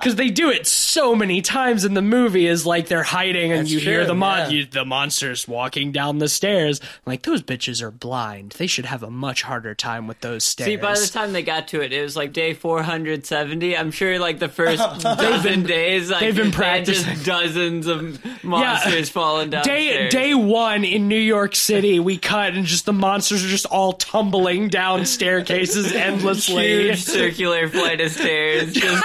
Because 0.06 0.18
they 0.18 0.30
do 0.30 0.52
it 0.52 0.68
so 0.68 1.16
many 1.16 1.42
times 1.42 1.84
in 1.84 1.96
the 1.96 2.02
movie, 2.02 2.46
is 2.46 2.64
like 2.64 2.88
they're 2.88 3.02
hiding 3.02 3.52
and 3.52 3.62
That's 3.62 3.72
you 3.72 3.80
hear 3.80 4.06
the 4.06 4.14
mon- 4.14 4.38
yeah. 4.38 4.50
you, 4.50 4.66
the 4.66 4.86
monsters 4.86 5.48
walking 5.48 5.92
down 5.92 6.20
the 6.20 6.30
stairs. 6.30 6.80
I'm 6.80 6.88
like, 7.08 7.24
those 7.24 7.42
bitches 7.42 7.82
are 7.82 7.90
blind. 7.90 8.52
They 8.52 8.68
should 8.68 8.86
have 8.86 9.02
a 9.02 9.10
much 9.10 9.42
harder 9.42 9.74
time 9.74 10.06
with 10.06 10.20
those 10.20 10.44
stairs. 10.44 10.68
See, 10.68 10.76
by 10.76 10.94
the 10.94 11.08
time 11.08 11.34
they 11.34 11.42
got 11.42 11.70
to 11.70 11.82
it, 11.82 11.92
it 11.92 12.04
was 12.04 12.16
like 12.16 12.34
day 12.34 12.54
470. 12.54 13.76
I'm 13.76 13.90
sure, 13.90 14.20
like 14.20 14.38
the 14.38 14.48
first 14.50 14.78
dozen 15.02 15.64
days, 15.64 16.12
like, 16.12 16.20
they've 16.20 16.36
been 16.36 16.52
they 16.52 16.84
just 16.84 17.06
practicing. 17.06 17.24
dozens 17.24 17.88
of 17.88 18.44
monsters 18.44 19.10
falling 19.10 19.50
down. 19.50 19.64
Day 19.64 20.08
day 20.10 20.36
one 20.36 20.85
in 20.94 21.08
New 21.08 21.20
York 21.20 21.56
City, 21.56 22.00
we 22.00 22.18
cut 22.18 22.54
and 22.54 22.66
just 22.66 22.86
the 22.86 22.94
monsters 22.94 23.44
are 23.44 23.48
just 23.48 23.66
all 23.66 23.94
tumbling 23.94 24.70
down 24.70 25.06
staircases 25.06 25.92
endlessly. 25.94 26.84
Huge 26.84 27.04
circular 27.04 27.68
flight 27.68 28.02
of 28.02 28.12
stairs, 28.12 28.74
just 28.74 29.04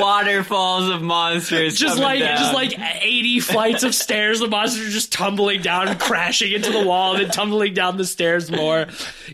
waterfalls 0.00 0.88
of 0.88 1.02
monsters. 1.02 1.76
Just 1.76 1.98
like 1.98 2.20
down. 2.20 2.36
just 2.38 2.54
like 2.54 2.78
eighty 3.02 3.40
flights 3.40 3.82
of 3.82 3.94
stairs, 3.94 4.40
the 4.40 4.48
monsters 4.48 4.88
are 4.88 4.90
just 4.90 5.12
tumbling 5.12 5.62
down 5.62 5.88
and 5.88 5.98
crashing 5.98 6.52
into 6.52 6.70
the 6.70 6.84
wall 6.84 7.14
and 7.14 7.24
then 7.24 7.30
tumbling 7.30 7.74
down 7.74 7.96
the 7.96 8.04
stairs 8.04 8.50
more. 8.50 8.86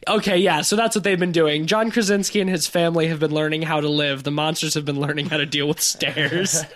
Okay, 0.08 0.38
yeah, 0.38 0.62
so 0.62 0.76
that's 0.76 0.94
what 0.94 1.04
they've 1.04 1.18
been 1.18 1.32
doing. 1.32 1.66
John 1.66 1.90
Krasinski 1.90 2.40
and 2.40 2.50
his 2.50 2.66
family 2.66 3.08
have 3.08 3.20
been 3.20 3.32
learning 3.34 3.62
how 3.62 3.80
to 3.80 3.88
live. 3.88 4.22
The 4.22 4.30
monsters 4.30 4.74
have 4.74 4.84
been 4.84 5.00
learning 5.00 5.26
how 5.30 5.38
to 5.38 5.46
deal 5.46 5.68
with 5.68 5.80
stairs. 5.80 6.64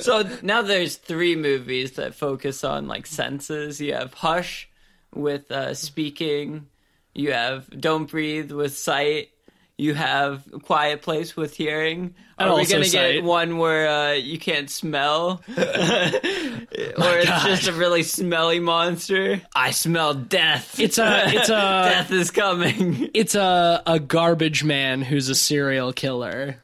So 0.00 0.26
now 0.40 0.62
there's 0.62 0.96
three 0.96 1.36
movies 1.36 1.92
that 1.92 2.14
focus 2.14 2.64
on 2.64 2.88
like 2.88 3.06
senses. 3.06 3.80
You 3.80 3.87
have 3.94 4.14
Hush 4.14 4.68
with 5.14 5.50
uh, 5.50 5.74
speaking. 5.74 6.66
You 7.14 7.32
have 7.32 7.68
Don't 7.80 8.08
Breathe 8.10 8.52
with 8.52 8.76
sight. 8.76 9.30
You 9.76 9.94
have 9.94 10.44
Quiet 10.64 11.02
Place 11.02 11.36
with 11.36 11.54
hearing. 11.54 12.14
Are 12.36 12.56
we 12.56 12.66
gonna 12.66 12.84
sight. 12.84 13.14
get 13.14 13.24
one 13.24 13.58
where 13.58 13.88
uh, 13.88 14.12
you 14.12 14.36
can't 14.36 14.68
smell, 14.68 15.40
or 15.48 15.56
it's 15.56 17.44
just 17.44 17.68
a 17.68 17.72
really 17.72 18.02
smelly 18.02 18.58
monster? 18.58 19.40
I 19.54 19.70
smell 19.70 20.14
death. 20.14 20.80
It's 20.80 20.98
a 20.98 21.28
it's 21.28 21.48
a 21.48 21.52
death 21.92 22.10
is 22.10 22.32
coming. 22.32 23.10
it's 23.14 23.36
a 23.36 23.82
a 23.86 24.00
garbage 24.00 24.64
man 24.64 25.02
who's 25.02 25.28
a 25.28 25.34
serial 25.36 25.92
killer. 25.92 26.62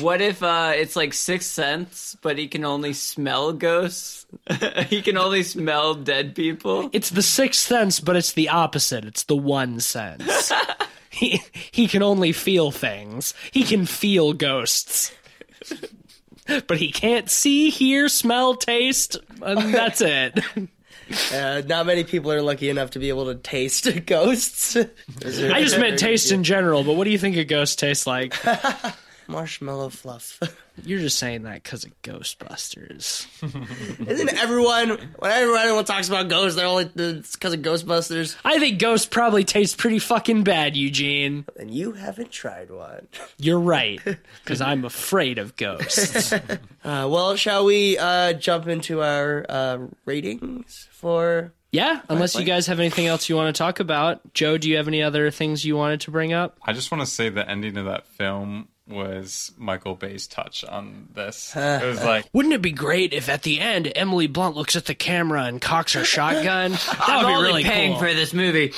What 0.00 0.20
if 0.20 0.42
uh, 0.42 0.72
it's 0.74 0.96
like 0.96 1.12
Sixth 1.12 1.50
Sense, 1.50 2.16
but 2.20 2.38
he 2.38 2.48
can 2.48 2.64
only 2.64 2.92
smell 2.92 3.52
ghosts? 3.52 4.26
he 4.88 5.02
can 5.02 5.16
only 5.16 5.42
smell 5.42 5.94
dead 5.94 6.34
people. 6.34 6.90
It's 6.92 7.10
the 7.10 7.22
sixth 7.22 7.60
sense, 7.60 8.00
but 8.00 8.16
it's 8.16 8.32
the 8.32 8.48
opposite. 8.48 9.04
It's 9.04 9.24
the 9.24 9.36
one 9.36 9.80
sense. 9.80 10.52
he 11.10 11.42
he 11.52 11.88
can 11.88 12.02
only 12.02 12.32
feel 12.32 12.70
things. 12.70 13.34
He 13.50 13.62
can 13.64 13.86
feel 13.86 14.32
ghosts. 14.32 15.12
But 16.46 16.78
he 16.78 16.90
can't 16.90 17.30
see, 17.30 17.70
hear, 17.70 18.08
smell, 18.08 18.56
taste, 18.56 19.16
and 19.40 19.74
that's 19.74 20.00
it. 20.00 20.40
Uh, 21.34 21.60
not 21.66 21.84
many 21.84 22.04
people 22.04 22.32
are 22.32 22.40
lucky 22.40 22.70
enough 22.70 22.92
to 22.92 22.98
be 22.98 23.10
able 23.10 23.26
to 23.26 23.34
taste 23.34 24.06
ghosts. 24.06 24.76
I 24.76 25.62
just 25.62 25.78
meant 25.78 25.98
taste 25.98 26.32
in 26.32 26.42
general, 26.42 26.84
but 26.84 26.94
what 26.94 27.04
do 27.04 27.10
you 27.10 27.18
think 27.18 27.36
a 27.36 27.44
ghost 27.44 27.78
tastes 27.78 28.06
like? 28.06 28.34
Marshmallow 29.32 29.88
fluff. 29.88 30.38
You're 30.84 31.00
just 31.00 31.18
saying 31.18 31.42
that 31.42 31.62
because 31.62 31.84
of 31.84 32.02
Ghostbusters. 32.02 33.26
Isn't 34.08 34.32
everyone 34.34 34.90
whenever 35.18 35.56
anyone 35.56 35.84
talks 35.84 36.08
about 36.08 36.28
ghosts, 36.28 36.56
they're 36.56 36.66
only 36.66 36.90
it's 36.94 37.34
because 37.34 37.52
of 37.52 37.60
Ghostbusters? 37.60 38.36
I 38.44 38.58
think 38.58 38.78
ghosts 38.78 39.06
probably 39.06 39.44
taste 39.44 39.78
pretty 39.78 39.98
fucking 39.98 40.44
bad, 40.44 40.76
Eugene. 40.76 41.46
And 41.58 41.70
you 41.70 41.92
haven't 41.92 42.30
tried 42.30 42.70
one. 42.70 43.08
You're 43.38 43.60
right, 43.60 44.00
because 44.44 44.60
I'm 44.60 44.84
afraid 44.84 45.38
of 45.38 45.56
ghosts. 45.56 46.32
Uh, 46.32 46.38
well, 46.84 47.36
shall 47.36 47.64
we 47.64 47.98
uh, 47.98 48.34
jump 48.34 48.68
into 48.68 49.02
our 49.02 49.44
uh, 49.48 49.78
ratings 50.04 50.88
for? 50.92 51.52
Yeah, 51.72 52.02
unless 52.10 52.34
you 52.34 52.44
guys 52.44 52.66
have 52.66 52.80
anything 52.80 53.06
else 53.06 53.30
you 53.30 53.36
want 53.36 53.54
to 53.54 53.58
talk 53.58 53.80
about. 53.80 54.34
Joe, 54.34 54.58
do 54.58 54.68
you 54.68 54.76
have 54.76 54.88
any 54.88 55.02
other 55.02 55.30
things 55.30 55.64
you 55.64 55.74
wanted 55.74 56.02
to 56.02 56.10
bring 56.10 56.34
up? 56.34 56.58
I 56.62 56.74
just 56.74 56.90
want 56.90 57.00
to 57.00 57.06
say 57.06 57.30
the 57.30 57.48
ending 57.48 57.78
of 57.78 57.86
that 57.86 58.06
film 58.06 58.68
was 58.94 59.52
Michael 59.56 59.94
Bay's 59.94 60.26
touch 60.26 60.64
on 60.64 61.08
this. 61.14 61.54
Uh, 61.62 61.80
it 61.82 61.86
was 61.86 62.00
uh, 62.00 62.06
like 62.06 62.26
Wouldn't 62.32 62.54
it 62.54 62.62
be 62.62 62.72
great 62.72 63.12
if 63.12 63.28
at 63.28 63.42
the 63.42 63.60
end 63.60 63.90
Emily 63.94 64.26
Blunt 64.26 64.56
looks 64.56 64.74
at 64.74 64.86
the 64.86 64.94
camera 64.94 65.44
and 65.44 65.60
cocks 65.60 65.92
her 65.92 66.04
shotgun? 66.04 66.72
That 67.02 67.04
I'm 67.08 67.24
would 67.24 67.28
be 67.30 67.34
only 67.34 67.48
really 67.48 67.64
paying 67.64 67.92
cool. 67.92 68.00
for 68.00 68.14
this 68.14 68.32
movie. 68.32 68.72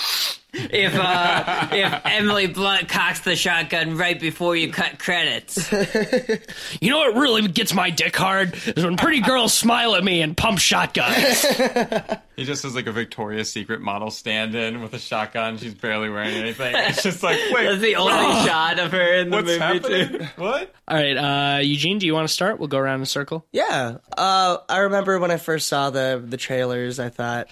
If 0.55 0.95
uh, 0.95 1.69
if 1.73 2.01
Emily 2.05 2.47
Blunt 2.47 2.89
cocks 2.89 3.21
the 3.21 3.35
shotgun 3.37 3.97
right 3.97 4.19
before 4.19 4.55
you 4.57 4.71
cut 4.73 4.99
credits, 4.99 5.71
You 6.81 6.91
know 6.91 6.99
what 6.99 7.17
really 7.17 7.47
gets 7.49 7.75
my 7.75 7.91
dick 7.91 8.15
hard 8.17 8.55
is 8.67 8.85
when 8.85 8.97
pretty 8.97 9.21
girls 9.21 9.53
smile 9.53 9.95
at 9.95 10.05
me 10.05 10.21
and 10.23 10.37
pump 10.37 10.59
shotguns. 10.59 11.45
he 12.37 12.45
just 12.45 12.63
has 12.63 12.75
like 12.75 12.87
a 12.87 12.93
Victoria's 12.93 13.51
Secret 13.51 13.81
model 13.81 14.11
stand-in 14.11 14.81
with 14.81 14.95
a 14.95 14.99
shotgun. 14.99 15.59
She's 15.59 15.75
barely 15.75 16.09
wearing 16.09 16.35
anything. 16.35 16.75
It's 16.77 17.03
just 17.03 17.23
like 17.23 17.39
wait, 17.53 17.65
that's 17.67 17.81
the 17.81 17.97
only 17.97 18.47
shot 18.47 18.79
of 18.79 18.93
her 18.93 19.15
in 19.15 19.31
the 19.31 19.37
what's 19.37 19.47
movie 19.49 19.59
happening? 19.59 20.19
too. 20.19 20.27
What? 20.37 20.75
All 20.87 20.97
right, 20.97 21.17
uh, 21.57 21.59
Eugene, 21.61 21.99
do 21.99 22.07
you 22.07 22.15
want 22.15 22.29
to 22.29 22.33
start? 22.35 22.59
We'll 22.59 22.69
go 22.69 22.79
around 22.79 22.97
in 22.97 23.03
a 23.03 23.07
circle. 23.07 23.45
Yeah, 23.53 23.99
uh, 24.17 24.59
I 24.69 24.79
remember 24.79 25.19
when 25.19 25.31
I 25.31 25.37
first 25.37 25.69
saw 25.69 25.91
the 25.91 26.23
the 26.25 26.37
trailers, 26.37 26.99
I 27.01 27.09
thought 27.09 27.49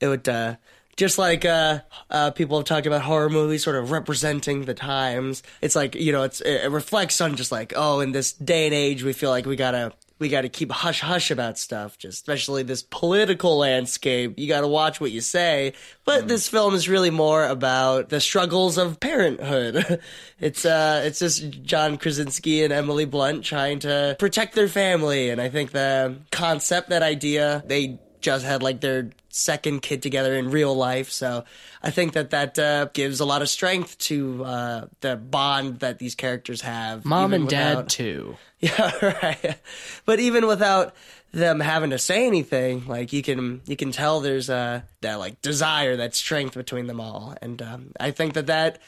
it 0.00 0.08
would 0.08 0.28
uh, 0.28 0.56
just 0.96 1.18
like 1.18 1.44
uh, 1.44 1.80
uh, 2.10 2.30
people 2.32 2.58
have 2.58 2.66
talked 2.66 2.86
about 2.86 3.02
horror 3.02 3.30
movies, 3.30 3.64
sort 3.64 3.76
of 3.76 3.90
representing 3.90 4.64
the 4.64 4.74
times. 4.74 5.42
It's 5.60 5.74
like 5.76 5.94
you 5.94 6.12
know, 6.12 6.22
it's 6.22 6.40
it 6.40 6.70
reflects 6.70 7.20
on 7.20 7.36
just 7.36 7.52
like 7.52 7.72
oh, 7.76 8.00
in 8.00 8.12
this 8.12 8.32
day 8.32 8.66
and 8.66 8.74
age, 8.74 9.02
we 9.02 9.12
feel 9.12 9.30
like 9.30 9.46
we 9.46 9.56
gotta. 9.56 9.92
We 10.18 10.28
got 10.28 10.42
to 10.42 10.48
keep 10.48 10.70
hush 10.70 11.00
hush 11.00 11.32
about 11.32 11.58
stuff, 11.58 11.98
just 11.98 12.18
especially 12.18 12.62
this 12.62 12.84
political 12.84 13.58
landscape. 13.58 14.38
You 14.38 14.46
got 14.46 14.60
to 14.60 14.68
watch 14.68 15.00
what 15.00 15.10
you 15.10 15.20
say. 15.20 15.72
But 16.04 16.28
this 16.28 16.46
film 16.46 16.76
is 16.76 16.88
really 16.88 17.10
more 17.10 17.44
about 17.44 18.08
the 18.08 18.20
struggles 18.20 18.78
of 18.78 19.00
parenthood. 19.00 20.00
it's 20.38 20.64
uh, 20.64 21.02
it's 21.04 21.18
just 21.18 21.62
John 21.64 21.98
Krasinski 21.98 22.62
and 22.62 22.72
Emily 22.72 23.04
Blunt 23.04 23.44
trying 23.44 23.80
to 23.80 24.14
protect 24.20 24.54
their 24.54 24.68
family, 24.68 25.30
and 25.30 25.40
I 25.40 25.48
think 25.48 25.72
the 25.72 26.18
concept, 26.30 26.90
that 26.90 27.02
idea, 27.02 27.64
they 27.66 27.98
just 28.20 28.44
had 28.44 28.62
like 28.62 28.80
their 28.80 29.10
second 29.32 29.80
kid 29.80 30.02
together 30.02 30.34
in 30.34 30.50
real 30.50 30.74
life. 30.74 31.10
So 31.10 31.44
I 31.82 31.90
think 31.90 32.12
that 32.12 32.30
that 32.30 32.58
uh, 32.58 32.86
gives 32.92 33.18
a 33.18 33.24
lot 33.24 33.42
of 33.42 33.48
strength 33.48 33.98
to 33.98 34.44
uh, 34.44 34.86
the 35.00 35.16
bond 35.16 35.80
that 35.80 35.98
these 35.98 36.14
characters 36.14 36.60
have. 36.60 37.04
Mom 37.04 37.32
and 37.32 37.48
dad 37.48 37.88
too. 37.88 38.36
yeah, 38.60 39.16
right. 39.22 39.58
But 40.04 40.20
even 40.20 40.46
without 40.46 40.94
them 41.32 41.60
having 41.60 41.90
to 41.90 41.98
say 41.98 42.26
anything, 42.26 42.86
like 42.86 43.12
you 43.12 43.22
can 43.22 43.62
you 43.66 43.74
can 43.74 43.90
tell 43.90 44.20
there's 44.20 44.50
a 44.50 44.84
that 45.00 45.16
like 45.16 45.40
desire, 45.42 45.96
that 45.96 46.14
strength 46.14 46.54
between 46.54 46.86
them 46.86 47.00
all, 47.00 47.34
and 47.40 47.60
um, 47.62 47.92
I 47.98 48.10
think 48.10 48.34
that 48.34 48.46
that 48.46 48.78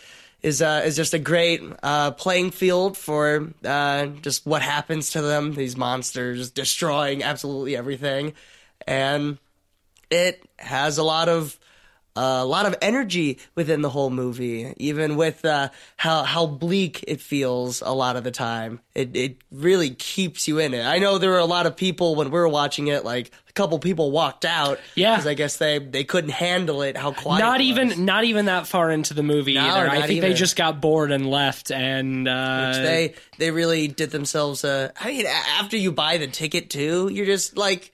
is 0.43 0.61
uh, 0.61 0.83
is 0.85 0.95
just 0.95 1.15
a 1.15 1.19
great 1.19 1.63
uh, 1.83 2.11
playing 2.11 2.51
field 2.51 2.99
for 2.99 3.49
uh, 3.65 4.07
just 4.07 4.45
what 4.45 4.61
happens 4.61 5.11
to 5.13 5.23
them. 5.23 5.55
These 5.55 5.77
monsters 5.77 6.51
destroying 6.51 7.23
absolutely 7.23 7.77
everything, 7.77 8.35
and 8.87 9.39
it 10.15 10.43
has 10.59 10.99
a 10.99 11.03
lot 11.03 11.29
of 11.29 11.59
a 12.17 12.45
lot 12.47 12.65
of 12.65 12.77
energy 12.81 13.41
within 13.57 13.83
the 13.83 13.91
whole 13.91 14.09
movie, 14.09 14.73
even 14.77 15.17
with 15.17 15.45
uh, 15.45 15.71
how 15.97 16.23
how 16.23 16.47
bleak 16.47 17.05
it 17.09 17.21
feels 17.21 17.83
a 17.83 17.91
lot 17.91 18.15
of 18.17 18.23
the 18.23 18.31
time. 18.31 18.79
It 18.95 19.17
it 19.17 19.39
really 19.51 19.91
keeps 19.91 20.47
you 20.47 20.61
in 20.61 20.75
it. 20.75 20.85
I 20.87 20.99
know 21.01 21.19
there 21.19 21.31
were 21.31 21.39
a 21.39 21.45
lot 21.45 21.67
of 21.67 21.77
people 21.77 22.15
when 22.15 22.29
we 22.31 22.39
were 22.39 22.49
watching 22.49 22.87
it, 22.87 23.05
like 23.05 23.33
a 23.49 23.53
couple 23.53 23.77
people 23.81 24.13
walked 24.13 24.45
out, 24.45 24.79
Yeah. 24.95 25.15
because 25.17 25.27
I 25.27 25.35
guess 25.35 25.57
they 25.57 25.81
they 25.81 26.05
couldn't 26.05 26.31
handle 26.31 26.83
it. 26.83 26.97
How 26.97 27.11
quiet, 27.13 27.41
Not 27.41 27.61
it 27.61 27.65
was. 27.65 27.71
even 27.91 28.05
not 28.05 28.23
even 28.23 28.45
that 28.45 28.69
far 28.69 28.93
into 28.93 29.13
the 29.13 29.25
movie 29.25 29.55
No, 29.55 29.63
either. 29.63 29.91
I 29.91 30.07
think 30.07 30.21
they 30.21 30.35
just 30.35 30.55
got 30.55 30.81
bored 30.81 31.11
and 31.11 31.29
left. 31.29 31.73
And 31.73 32.29
uh, 32.29 32.75
they 32.75 33.15
they 33.39 33.51
really 33.51 33.89
did 33.89 34.11
themselves 34.13 34.63
a. 34.63 34.93
I 35.01 35.09
mean, 35.09 35.27
after 35.27 35.77
you 35.77 35.91
buy 35.91 36.19
the 36.19 36.29
ticket 36.29 36.71
too, 36.71 37.11
you're 37.13 37.27
just 37.27 37.57
like. 37.57 37.91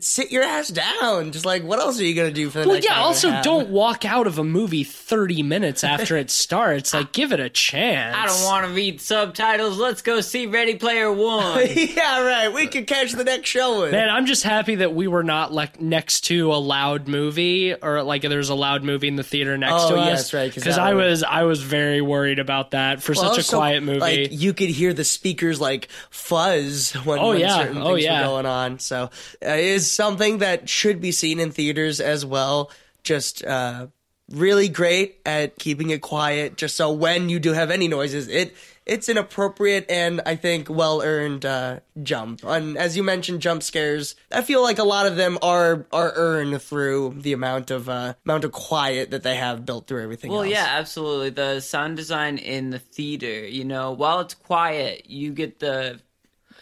Sit 0.00 0.30
your 0.30 0.42
ass 0.42 0.68
down. 0.68 1.32
Just 1.32 1.46
like, 1.46 1.62
what 1.64 1.78
else 1.78 1.98
are 1.98 2.04
you 2.04 2.14
gonna 2.14 2.30
do 2.30 2.50
for 2.50 2.60
the 2.60 2.66
well, 2.66 2.74
next 2.74 2.84
yeah. 2.86 2.92
hour 2.92 2.98
and 2.98 3.04
a 3.04 3.06
Also, 3.06 3.30
half? 3.30 3.42
don't 3.44 3.70
walk 3.70 4.04
out 4.04 4.26
of 4.26 4.38
a 4.38 4.44
movie 4.44 4.84
thirty 4.84 5.42
minutes 5.42 5.82
after 5.82 6.14
it 6.18 6.30
starts. 6.30 6.92
Like, 6.92 7.12
give 7.12 7.32
it 7.32 7.40
a 7.40 7.48
chance. 7.48 8.14
I 8.14 8.26
don't 8.26 8.44
want 8.44 8.66
to 8.66 8.72
read 8.74 9.00
subtitles. 9.00 9.78
Let's 9.78 10.02
go 10.02 10.20
see 10.20 10.44
Ready 10.44 10.74
Player 10.74 11.10
One. 11.10 11.66
yeah, 11.74 12.20
right. 12.22 12.52
We 12.52 12.66
could 12.66 12.86
catch 12.86 13.12
the 13.12 13.24
next 13.24 13.48
showing. 13.48 13.92
Man, 13.92 14.10
I'm 14.10 14.26
just 14.26 14.42
happy 14.42 14.74
that 14.74 14.94
we 14.94 15.06
were 15.06 15.22
not 15.24 15.52
like 15.54 15.80
next 15.80 16.22
to 16.26 16.52
a 16.52 16.56
loud 16.60 17.08
movie 17.08 17.72
or 17.74 18.02
like 18.02 18.20
there's 18.22 18.50
a 18.50 18.54
loud 18.54 18.84
movie 18.84 19.08
in 19.08 19.16
the 19.16 19.22
theater 19.22 19.56
next 19.56 19.84
Oh, 19.84 19.90
to 19.90 19.94
yeah, 19.96 20.00
us. 20.08 20.18
that's 20.18 20.34
right, 20.34 20.52
'cause 20.52 20.64
Because 20.64 20.76
I 20.76 20.92
was 20.92 21.22
I 21.22 21.44
was 21.44 21.62
very 21.62 22.02
worried 22.02 22.40
about 22.40 22.72
that 22.72 23.02
for 23.02 23.14
Well, 23.16 23.34
such 23.34 23.46
a 23.46 23.48
quiet 23.56 23.82
movie. 23.82 24.00
Like 24.00 24.28
you 24.32 24.52
could 24.52 24.68
hear 24.68 24.92
the 24.92 25.04
speakers 25.04 25.62
like 25.62 25.88
fuzz 26.10 26.92
when, 27.06 27.18
Oh, 27.20 27.28
when 27.30 27.40
yeah. 27.40 27.56
certain 27.56 27.78
Oh, 27.80 27.94
things 27.94 28.04
yeah. 28.04 28.20
were 28.20 28.26
going 28.34 28.46
on. 28.46 28.78
So 28.80 29.04
uh, 29.42 29.48
it, 29.48 29.67
is 29.68 29.90
something 29.90 30.38
that 30.38 30.68
should 30.68 31.00
be 31.00 31.12
seen 31.12 31.38
in 31.38 31.50
theaters 31.50 32.00
as 32.00 32.24
well. 32.24 32.70
Just 33.02 33.44
uh, 33.44 33.88
really 34.30 34.68
great 34.68 35.20
at 35.24 35.58
keeping 35.58 35.90
it 35.90 36.00
quiet, 36.00 36.56
just 36.56 36.76
so 36.76 36.92
when 36.92 37.28
you 37.28 37.38
do 37.38 37.52
have 37.52 37.70
any 37.70 37.88
noises, 37.88 38.28
it 38.28 38.54
it's 38.88 39.10
an 39.10 39.18
appropriate 39.18 39.84
and 39.90 40.22
I 40.24 40.34
think 40.34 40.70
well 40.70 41.02
earned 41.02 41.44
uh, 41.44 41.80
jump. 42.02 42.42
And 42.42 42.76
as 42.76 42.96
you 42.96 43.02
mentioned, 43.02 43.42
jump 43.42 43.62
scares. 43.62 44.16
I 44.32 44.42
feel 44.42 44.62
like 44.62 44.78
a 44.78 44.84
lot 44.84 45.06
of 45.06 45.16
them 45.16 45.38
are 45.42 45.86
are 45.92 46.12
earned 46.16 46.60
through 46.62 47.16
the 47.20 47.34
amount 47.34 47.70
of 47.70 47.88
uh, 47.88 48.14
amount 48.24 48.44
of 48.44 48.52
quiet 48.52 49.10
that 49.10 49.22
they 49.22 49.36
have 49.36 49.64
built 49.66 49.86
through 49.86 50.02
everything. 50.02 50.32
Well, 50.32 50.42
else. 50.42 50.50
yeah, 50.50 50.66
absolutely. 50.70 51.30
The 51.30 51.60
sound 51.60 51.96
design 51.96 52.38
in 52.38 52.70
the 52.70 52.78
theater, 52.78 53.46
you 53.46 53.64
know, 53.64 53.92
while 53.92 54.20
it's 54.20 54.34
quiet, 54.34 55.08
you 55.08 55.32
get 55.32 55.60
the 55.60 56.00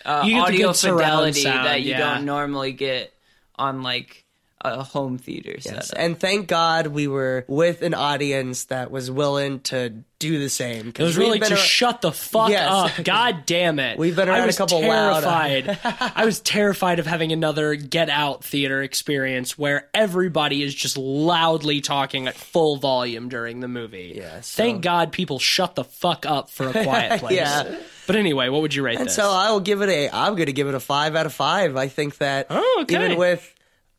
uh, 0.07 0.23
You 0.25 0.33
get 0.33 0.37
the 0.37 0.43
audio 0.43 0.69
good 0.69 0.77
fidelity 0.77 1.43
sound, 1.43 1.67
that 1.67 1.83
you 1.83 1.91
yeah. 1.91 2.15
don't 2.15 2.25
normally 2.25 2.73
get 2.73 3.13
on 3.57 3.83
like 3.83 4.26
a 4.63 4.83
home 4.83 5.19
theater 5.19 5.53
Yes, 5.57 5.65
setup. 5.89 5.95
and 5.97 6.19
thank 6.19 6.49
God 6.49 6.89
we 6.89 7.07
were 7.07 7.45
with 7.47 7.83
an 7.83 7.95
audience 7.95 8.65
that 8.65 8.91
was 8.91 9.11
willing 9.11 9.61
to 9.61 9.93
do 10.19 10.39
the 10.39 10.49
same. 10.49 10.89
It 10.89 10.99
was 10.99 11.19
really 11.19 11.39
to 11.41 11.57
shut 11.57 12.01
the 12.01 12.11
fuck 12.11 12.49
Yes. 12.49 12.67
up. 12.71 13.05
God 13.05 13.45
damn 13.45 13.79
it. 13.79 13.99
We've 13.99 14.17
been 14.17 14.29
I 14.31 14.33
around 14.39 14.43
a 14.45 14.47
was 14.47 14.57
couple 14.59 14.81
loud- 14.81 15.23
terrified. 15.23 15.79
I 16.17 16.25
was 16.25 16.41
terrified 16.41 16.99
of 16.99 17.07
having 17.07 17.33
another 17.33 17.75
Get 17.75 18.09
Out 18.09 18.43
theater 18.45 18.83
experience 18.83 19.59
where 19.59 19.89
everybody 19.93 20.63
is 20.63 20.75
just 20.75 20.97
loudly 20.97 21.83
talking 21.83 22.27
at 22.27 22.35
full 22.35 22.77
volume 22.79 23.29
during 23.29 23.61
the 23.61 23.69
movie. 23.69 24.15
Yeah, 24.17 24.41
so- 24.41 24.63
Thank 24.63 24.81
God 24.83 25.13
people 25.13 25.39
shut 25.39 25.75
the 25.75 25.85
fuck 25.85 26.25
up 26.25 26.49
for 26.49 26.69
a 26.69 26.73
quiet 26.73 27.21
place. 27.21 27.37
Yeah. 27.37 27.77
But 28.07 28.17
anyway, 28.17 28.49
what 28.49 28.63
would 28.63 28.75
you 28.75 28.83
rate 28.83 28.95
that? 28.95 29.01
And 29.01 29.09
this? 29.09 29.17
so 29.17 29.31
I 29.31 29.51
will 29.51 29.61
give 29.61 29.83
it 29.83 29.91
a. 29.91 30.09
I'm 30.11 30.35
going 30.35 30.47
to 30.47 30.53
give 30.53 30.69
it 30.69 30.75
a 30.75 30.81
five 30.81 31.15
out 31.15 31.27
of 31.27 31.35
five. 31.35 31.77
I 31.77 31.89
think 31.89 32.17
that 32.19 32.47
Oh, 32.51 32.79
okay. 32.83 32.95
even 33.05 33.19
with 33.19 33.53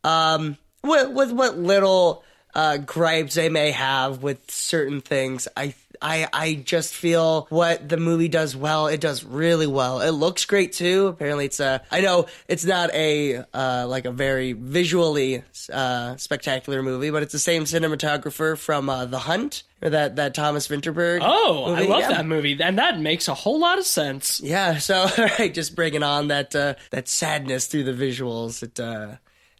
um 0.08 0.56
with 0.82 1.10
with 1.10 1.32
what 1.32 1.58
little 1.58 2.24
uh 2.54 2.78
gripes 2.78 3.34
they 3.34 3.48
may 3.48 3.70
have 3.72 4.22
with 4.22 4.50
certain 4.50 5.00
things, 5.00 5.46
I 5.56 5.74
I 6.00 6.28
I 6.32 6.54
just 6.54 6.94
feel 6.94 7.46
what 7.50 7.88
the 7.88 7.96
movie 7.96 8.28
does 8.28 8.54
well. 8.54 8.86
It 8.86 9.00
does 9.00 9.24
really 9.24 9.66
well. 9.66 10.00
It 10.00 10.12
looks 10.12 10.44
great 10.44 10.72
too. 10.72 11.08
Apparently, 11.08 11.44
it's 11.46 11.58
a. 11.60 11.82
I 11.90 12.00
know 12.00 12.26
it's 12.46 12.64
not 12.64 12.94
a 12.94 13.44
uh 13.52 13.86
like 13.88 14.04
a 14.06 14.12
very 14.12 14.52
visually 14.52 15.42
uh 15.72 16.16
spectacular 16.16 16.82
movie, 16.84 17.10
but 17.10 17.22
it's 17.24 17.32
the 17.32 17.38
same 17.40 17.64
cinematographer 17.64 18.56
from 18.56 18.88
uh, 18.88 19.06
The 19.06 19.18
Hunt. 19.18 19.64
Or 19.80 19.90
that, 19.90 20.16
that 20.16 20.34
Thomas 20.34 20.66
Vinterberg. 20.66 21.20
Oh, 21.22 21.66
I 21.72 21.82
love 21.84 22.00
Yeah. 22.00 22.08
that 22.08 22.26
movie, 22.26 22.58
and 22.60 22.78
that 22.78 22.98
makes 22.98 23.28
a 23.28 23.34
whole 23.34 23.60
lot 23.60 23.78
of 23.78 23.86
sense. 23.86 24.40
Yeah, 24.40 24.78
so 24.88 25.06
right, 25.38 25.54
just 25.54 25.76
bringing 25.76 26.02
on 26.02 26.28
that 26.28 26.54
uh, 26.56 26.74
that 26.90 27.06
sadness 27.08 27.66
through 27.66 27.84
the 27.84 27.92
visuals. 27.92 28.62
It 28.64 28.80
uh, 28.80 29.16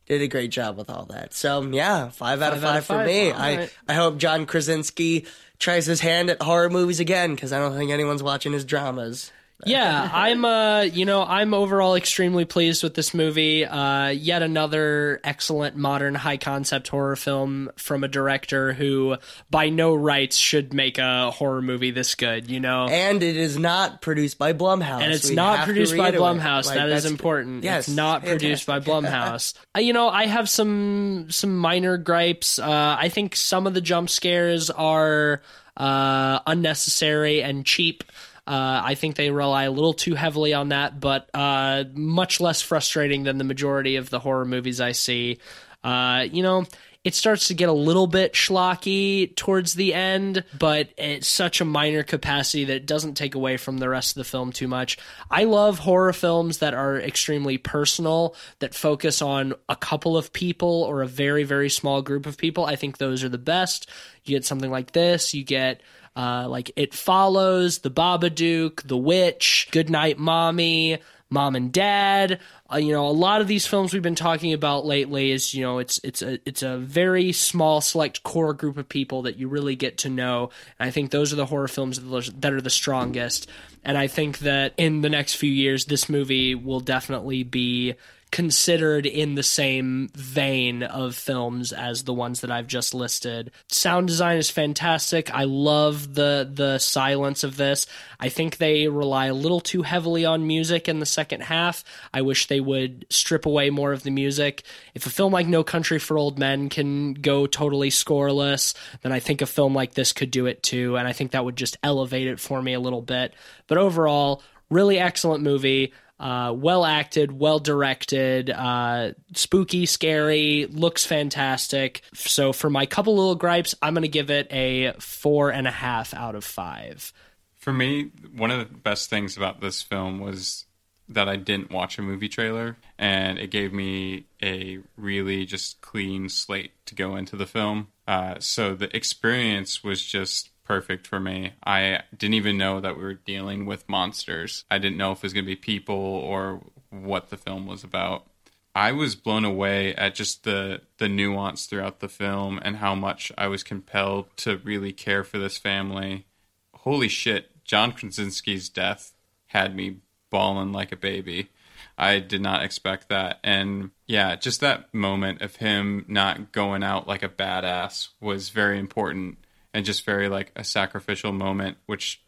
did 0.09 0.23
a 0.23 0.29
great 0.29 0.51
job 0.51 0.77
with 0.77 0.91
all 0.91 1.05
that. 1.07 1.35
So 1.35 1.63
yeah, 1.63 2.09
five 2.09 2.43
out 2.43 2.53
of 2.55 2.61
Five 2.61 2.65
out 2.65 2.73
five 2.73 2.79
of 2.79 2.85
for 2.87 2.93
five, 2.95 3.07
me. 3.07 3.31
all 3.31 3.41
I 3.41 3.57
right. 3.57 3.75
I 3.89 3.95
hope 3.95 4.19
John 4.19 4.47
Krasinski 4.47 5.27
tries 5.59 5.87
his 5.87 6.01
hand 6.01 6.31
at 6.31 6.41
horror 6.43 6.71
movies 6.71 7.01
again 7.01 7.35
because 7.35 7.53
I 7.53 7.59
don't 7.59 7.77
think 7.77 7.91
anyone's 7.91 8.23
watching 8.23 8.53
his 8.53 8.65
dramas. 8.65 9.31
Yeah, 9.67 10.09
I'm 10.15 10.45
uh 10.45 10.83
you 10.83 11.05
know, 11.05 11.23
I'm 11.23 11.55
overall 11.55 11.95
extremely 11.95 12.45
pleased 12.45 12.83
with 12.83 12.95
this 12.95 13.13
movie. 13.15 13.65
Uh 13.65 14.09
yet 14.09 14.43
another 14.43 15.21
excellent 15.25 15.77
modern 15.77 16.15
high 16.15 16.37
concept 16.37 16.89
horror 16.89 17.17
film 17.17 17.71
from 17.77 18.05
a 18.05 18.09
director 18.09 18.73
who 18.73 19.17
by 19.51 19.69
no 19.69 19.95
rights 19.95 20.37
should 20.37 20.73
make 20.73 20.99
a 20.99 21.31
horror 21.31 21.63
movie 21.63 21.91
this 21.91 22.15
good, 22.15 22.51
you 22.51 22.61
know. 22.61 22.87
And 22.89 23.23
it 23.23 23.37
is 23.37 23.59
not 23.59 24.01
produced 24.01 24.39
by 24.39 24.53
Blumhouse. 24.53 25.03
and 25.03 25.13
it's 25.13 25.29
We 25.29 25.35
not 25.35 25.65
produced 25.65 25.97
by. 25.97 26.13
Blumhouse. 26.13 26.67
Like, 26.67 26.77
that 26.77 26.89
is 26.91 27.05
important. 27.05 27.65
Yes, 27.65 27.89
it's 27.89 27.97
not 27.97 28.25
produced 28.25 28.67
by. 28.67 28.81
Blumhouse. 28.89 29.55
Uh, 29.77 29.81
you 29.81 29.93
know, 29.93 30.09
I 30.09 30.27
have 30.27 30.49
some 30.49 31.27
some 31.31 31.57
minor 31.57 31.99
gripes. 31.99 32.59
Uh, 32.59 32.97
I 32.99 33.09
think 33.09 33.37
some 33.37 33.67
of 33.67 33.75
the 33.75 33.81
jump 33.81 34.09
scares 34.09 34.71
are 34.71 35.43
uh, 35.77 36.41
unnecessary 36.47 37.43
and 37.43 37.65
cheap. 37.67 38.05
Uh, 38.49 38.80
I 38.82 38.94
think 38.94 39.16
they 39.16 39.30
rely 39.30 39.64
a 39.64 39.70
little 39.70 39.92
too 39.92 40.14
heavily 40.14 40.55
on 40.55 40.70
that, 40.70 40.99
but 40.99 41.28
uh, 41.34 41.84
much 41.92 42.40
less 42.40 42.62
frustrating 42.62 43.24
than 43.24 43.36
the 43.36 43.44
majority 43.44 43.96
of 43.96 44.09
the 44.09 44.18
horror 44.18 44.46
movies 44.46 44.80
I 44.80 44.92
see. 44.92 45.38
Uh, 45.84 46.24
you 46.32 46.42
know, 46.42 46.64
it 47.05 47.14
starts 47.14 47.49
to 47.49 47.55
get 47.55 47.68
a 47.68 47.72
little 47.72 48.07
bit 48.07 48.32
schlocky 48.32 49.36
towards 49.36 49.74
the 49.74 49.92
end, 49.92 50.44
but 50.59 50.88
it's 50.96 51.28
such 51.28 51.61
a 51.61 51.66
minor 51.66 52.03
capacity 52.03 52.64
that 52.64 52.76
it 52.76 52.86
doesn't 52.86 53.14
take 53.14 53.34
away 53.34 53.59
from 53.59 53.76
the 53.76 53.88
rest 53.88 54.12
of 54.12 54.20
the 54.20 54.28
film 54.28 54.51
too 54.51 54.66
much. 54.66 54.96
I 55.30 55.44
love 55.44 55.78
horror 55.78 56.14
films 56.14 56.59
that 56.59 56.72
are 56.72 56.99
extremely 56.99 57.59
personal, 57.59 58.34
that 58.61 58.74
focus 58.74 59.20
on 59.20 59.53
a 59.68 59.76
couple 59.76 60.16
of 60.16 60.32
people 60.32 60.84
or 60.84 61.03
a 61.03 61.07
very, 61.07 61.44
very 61.44 61.68
small 61.68 62.01
group 62.01 62.24
of 62.24 62.38
people. 62.38 62.64
I 62.64 62.76
think 62.76 62.96
those 62.96 63.22
are 63.22 63.28
the 63.28 63.36
best. 63.36 63.90
You 64.24 64.36
get 64.36 64.46
something 64.46 64.70
like 64.70 64.92
this, 64.92 65.34
you 65.34 65.44
get 65.44 65.82
uh, 66.19 66.49
like 66.49 66.73
It 66.77 66.93
Follows, 66.93 67.79
The 67.79 67.91
Babadook, 67.91 68.83
The 68.83 68.97
Witch, 68.97 69.69
Goodnight 69.71 70.19
Mommy, 70.19 70.99
Mom 71.31 71.55
and 71.55 71.73
Dad. 71.73 72.41
Uh, 72.73 72.77
you 72.79 72.93
know, 72.93 73.07
a 73.07 73.11
lot 73.12 73.41
of 73.41 73.47
these 73.49 73.66
films 73.66 73.93
we've 73.93 74.03
been 74.03 74.14
talking 74.14 74.53
about 74.53 74.85
lately 74.85 75.31
is 75.31 75.55
you 75.55 75.62
know 75.62 75.79
it's 75.79 76.01
it's 76.03 76.23
a 76.23 76.39
it's 76.49 76.62
a 76.62 76.77
very 76.79 77.33
small 77.33 77.81
select 77.81 78.23
core 78.23 78.53
group 78.55 78.77
of 78.79 78.89
people 78.89 79.23
that 79.23 79.37
you 79.37 79.47
really 79.49 79.77
get 79.77 79.99
to 79.99 80.09
know. 80.09 80.51
And 80.79 80.89
I 80.89 80.91
think 80.91 81.11
those 81.11 81.33
are 81.33 81.37
the 81.37 81.47
horror 81.47 81.69
films 81.69 82.01
that 82.01 82.12
are- 82.14 82.33
that 82.41 82.53
are 82.53 82.61
the 82.61 82.71
strongest. 82.71 83.47
And 83.85 83.97
I 83.97 84.07
think 84.07 84.41
that 84.41 84.75
in 84.77 85.03
the 85.03 85.09
next 85.09 85.35
few 85.35 85.51
years, 85.53 85.85
this 85.85 86.09
movie 86.09 86.55
will 86.55 86.81
definitely 86.81 87.43
be 87.43 87.95
considered 88.31 89.07
in 89.07 89.35
the 89.35 89.43
same 89.43 90.11
vein 90.14 90.83
of 90.83 91.14
films 91.14 91.72
as 91.72 92.05
the 92.05 92.12
ones 92.14 92.41
that 92.41 92.51
I've 92.51 92.66
just 92.66 92.95
listed. 92.95 93.51
Sound 93.68 94.09
design 94.09 94.37
is 94.37 94.51
fantastic. 94.51 95.33
I 95.33 95.45
love 95.45 96.14
the 96.14 96.49
the 96.51 96.79
silence 96.79 97.45
of 97.45 97.57
this. 97.57 97.87
I 98.20 98.29
think 98.29 98.57
they 98.57 98.89
rely 98.89 99.26
a 99.26 99.35
little 99.35 99.61
too 99.61 99.83
heavily 99.83 100.24
on 100.24 100.47
music 100.47 100.89
in 100.89 100.99
the 100.99 101.07
second 101.07 101.43
half. 101.43 101.85
I 102.12 102.22
wish 102.22 102.47
they 102.47 102.61
would 102.61 103.07
strip 103.11 103.47
away 103.47 103.70
more 103.70 103.93
of 103.93 104.03
the 104.03 104.11
music. 104.11 104.62
If 104.95 105.07
a 105.07 105.11
film 105.11 105.33
like 105.33 105.47
No 105.47 105.64
Country 105.64 105.99
for 105.99 106.18
Old 106.18 106.39
Men 106.39 106.68
can 106.68 107.14
go 107.14 107.47
totally 107.47 107.91
scoreless, 107.91 108.74
then 109.03 109.12
I 109.12 109.20
think 109.20 109.43
a 109.43 109.47
film 109.47 109.74
like 109.74 109.95
this 109.95 110.12
could 110.12 110.31
do 110.31 110.47
it 110.47 110.62
too, 110.62 110.97
and 110.97 111.09
I 111.09 111.12
think 111.12 111.31
that 111.33 111.45
would 111.45 111.57
just 111.57 111.76
elevate 111.83 112.26
it 112.26 112.41
for 112.41 112.61
me 112.62 112.74
a 112.74 112.81
little 112.81 113.03
bit. 113.03 113.35
But 113.66 113.79
overall, 113.79 114.43
really 114.70 114.99
excellent 114.99 115.43
movie. 115.43 115.93
Uh, 116.21 116.53
well 116.57 116.85
acted, 116.85 117.31
well 117.31 117.61
directed, 117.61 118.51
uh, 118.51 119.12
spooky, 119.35 119.87
scary, 119.87 120.66
looks 120.66 121.07
fantastic. 121.07 122.03
So 122.14 122.53
for 122.53 122.69
my 122.69 122.87
couple 122.87 123.16
little 123.16 123.37
gripes, 123.37 123.75
I'm 123.81 123.95
going 123.95 124.03
to 124.03 124.09
give 124.09 124.31
it 124.31 124.53
a 124.53 124.93
four 124.99 125.51
and 125.51 125.69
a 125.69 125.71
half 125.73 126.12
out 126.14 126.35
of 126.35 126.45
five. 126.45 127.12
For 127.57 127.73
me, 127.73 128.11
one 128.35 128.51
of 128.51 128.59
the 128.59 128.79
best 128.79 129.11
things 129.11 129.37
about 129.37 129.61
this 129.61 129.83
film 129.83 130.19
was 130.19 130.64
that 131.09 131.29
I 131.29 131.37
didn't 131.37 131.71
watch 131.71 131.99
a 131.99 132.03
movie 132.03 132.29
trailer, 132.29 132.77
and 132.99 133.39
it 133.39 133.51
gave 133.51 133.73
me 133.73 134.27
a 134.43 134.79
really 134.97 135.47
just 135.47 135.81
clean 135.81 136.29
slate 136.29 136.73
to 136.87 136.95
go 136.95 137.16
into 137.16 137.37
the 137.37 137.47
film. 137.47 137.89
Uh, 138.07 138.37
so 138.41 138.75
the 138.75 138.95
experience 138.95 139.83
was 139.83 140.05
just 140.05 140.51
perfect 140.69 141.07
for 141.07 141.19
me. 141.19 141.55
I 141.64 142.03
didn't 142.16 142.35
even 142.35 142.59
know 142.59 142.79
that 142.79 142.97
we 142.97 143.03
were 143.03 143.14
dealing 143.14 143.64
with 143.64 143.89
monsters. 143.89 144.64
I 144.71 144.77
didn't 144.77 144.99
know 144.99 145.12
if 145.12 145.19
it 145.19 145.23
was 145.25 145.33
going 145.33 145.47
to 145.47 145.51
be 145.51 145.57
people 145.57 145.97
or 145.97 146.61
what 146.91 147.31
the 147.31 147.39
film 147.39 147.66
was 147.66 147.83
about. 147.83 148.27
I 148.75 148.93
was 148.93 149.16
blown 149.16 149.47
away 149.47 149.95
at 149.95 150.14
just 150.14 150.45
the 150.45 150.83
the 150.99 151.09
nuance 151.09 151.66
throughout 151.66 152.01
the 152.01 152.09
film 152.09 152.61
and 152.62 152.77
how 152.77 152.95
much 152.95 153.33
I 153.37 153.49
was 153.49 153.64
compelled 153.64 154.37
to 154.39 154.59
really 154.59 154.93
care 154.93 155.25
for 155.25 155.39
this 155.39 155.57
family. 155.57 156.27
Holy 156.75 157.09
shit, 157.09 157.64
John 157.64 157.93
Krasinski's 157.93 158.69
death 158.69 159.14
had 159.47 159.75
me 159.75 159.97
bawling 160.31 160.73
like 160.73 160.93
a 160.93 160.97
baby. 160.97 161.49
I 161.97 162.21
did 162.21 162.43
not 162.43 162.62
expect 162.62 163.09
that. 163.09 163.41
And 163.43 163.91
yeah, 164.07 164.37
just 164.37 164.61
that 164.61 164.93
moment 164.93 165.41
of 165.43 165.57
him 165.57 166.05
not 166.07 166.53
going 166.53 166.83
out 166.83 167.09
like 167.09 167.23
a 167.23 167.29
badass 167.29 168.09
was 168.21 168.51
very 168.51 168.79
important 168.79 169.39
and 169.75 169.85
just 169.85 170.05
very 170.05 170.29
like 170.29 170.53
a 170.57 170.64
sacrificial 170.64 171.33
moment, 171.33 171.79
which 171.87 172.23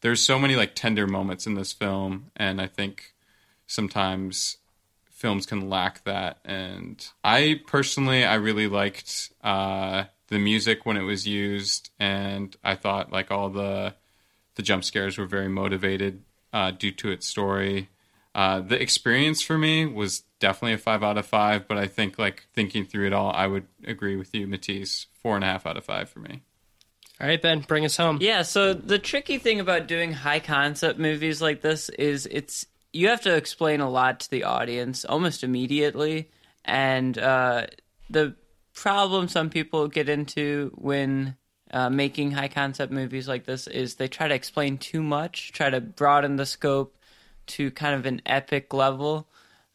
there's 0.00 0.20
so 0.20 0.38
many 0.38 0.56
like 0.56 0.74
tender 0.74 1.06
moments 1.06 1.46
in 1.46 1.54
this 1.54 1.72
film. 1.72 2.30
And 2.36 2.60
I 2.60 2.66
think 2.66 3.14
sometimes 3.66 4.58
films 5.10 5.46
can 5.46 5.70
lack 5.70 6.04
that. 6.04 6.38
And 6.44 7.06
I 7.22 7.60
personally, 7.66 8.24
I 8.24 8.34
really 8.34 8.68
liked 8.68 9.32
uh, 9.42 10.04
the 10.28 10.38
music 10.38 10.84
when 10.84 10.96
it 10.96 11.02
was 11.02 11.26
used, 11.26 11.90
and 11.98 12.54
I 12.62 12.74
thought 12.74 13.12
like 13.12 13.30
all 13.30 13.50
the 13.50 13.94
the 14.56 14.62
jump 14.62 14.84
scares 14.84 15.18
were 15.18 15.26
very 15.26 15.48
motivated 15.48 16.22
uh, 16.52 16.70
due 16.70 16.92
to 16.92 17.10
its 17.10 17.26
story. 17.26 17.88
Uh, 18.34 18.60
the 18.60 18.80
experience 18.80 19.42
for 19.42 19.56
me 19.56 19.86
was 19.86 20.20
definitely 20.40 20.74
a 20.74 20.78
five 20.78 21.02
out 21.02 21.18
of 21.18 21.26
five, 21.26 21.66
but 21.68 21.78
I 21.78 21.86
think 21.86 22.18
like 22.18 22.46
thinking 22.52 22.84
through 22.84 23.06
it 23.06 23.12
all, 23.12 23.30
I 23.32 23.46
would 23.46 23.66
agree 23.86 24.16
with 24.16 24.34
you, 24.34 24.46
Matisse. 24.46 25.06
Four 25.22 25.36
and 25.36 25.44
a 25.44 25.46
half 25.46 25.66
out 25.66 25.76
of 25.76 25.84
five 25.84 26.08
for 26.10 26.18
me. 26.18 26.42
All 27.24 27.30
right, 27.30 27.40
Ben, 27.40 27.60
bring 27.60 27.86
us 27.86 27.96
home. 27.96 28.18
Yeah, 28.20 28.42
so 28.42 28.74
the 28.74 28.98
tricky 28.98 29.38
thing 29.38 29.58
about 29.58 29.86
doing 29.86 30.12
high 30.12 30.40
concept 30.40 30.98
movies 30.98 31.40
like 31.40 31.62
this 31.62 31.88
is 31.88 32.28
it's 32.30 32.66
you 32.92 33.08
have 33.08 33.22
to 33.22 33.34
explain 33.34 33.80
a 33.80 33.88
lot 33.88 34.20
to 34.20 34.30
the 34.30 34.44
audience 34.44 35.06
almost 35.06 35.42
immediately. 35.42 36.28
And 36.66 37.16
uh, 37.16 37.68
the 38.10 38.34
problem 38.74 39.28
some 39.28 39.48
people 39.48 39.88
get 39.88 40.10
into 40.10 40.70
when 40.74 41.38
uh, 41.70 41.88
making 41.88 42.32
high 42.32 42.48
concept 42.48 42.92
movies 42.92 43.26
like 43.26 43.46
this 43.46 43.68
is 43.68 43.94
they 43.94 44.06
try 44.06 44.28
to 44.28 44.34
explain 44.34 44.76
too 44.76 45.02
much, 45.02 45.52
try 45.52 45.70
to 45.70 45.80
broaden 45.80 46.36
the 46.36 46.44
scope 46.44 46.94
to 47.46 47.70
kind 47.70 47.94
of 47.94 48.04
an 48.04 48.20
epic 48.26 48.74
level. 48.74 49.26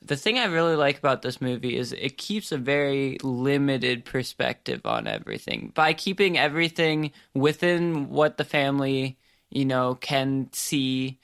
The 0.02 0.16
thing 0.16 0.40
I 0.40 0.46
really 0.46 0.76
like 0.76 0.98
about 0.98 1.22
this 1.22 1.42
movie 1.42 1.78
is 1.78 1.92
it 1.92 2.18
keeps 2.18 2.52
a 2.52 2.58
very 2.58 3.18
limited 3.22 4.06
perspective 4.06 4.82
on 4.86 5.08
everything. 5.08 5.72
By 5.76 5.94
keeping 5.94 6.38
everything 6.38 7.12
within 7.34 8.10
what 8.10 8.38
the 8.38 8.46
family, 8.46 9.18
you 9.50 9.66
know, 9.66 9.96
can 9.96 10.50
see 10.54 11.20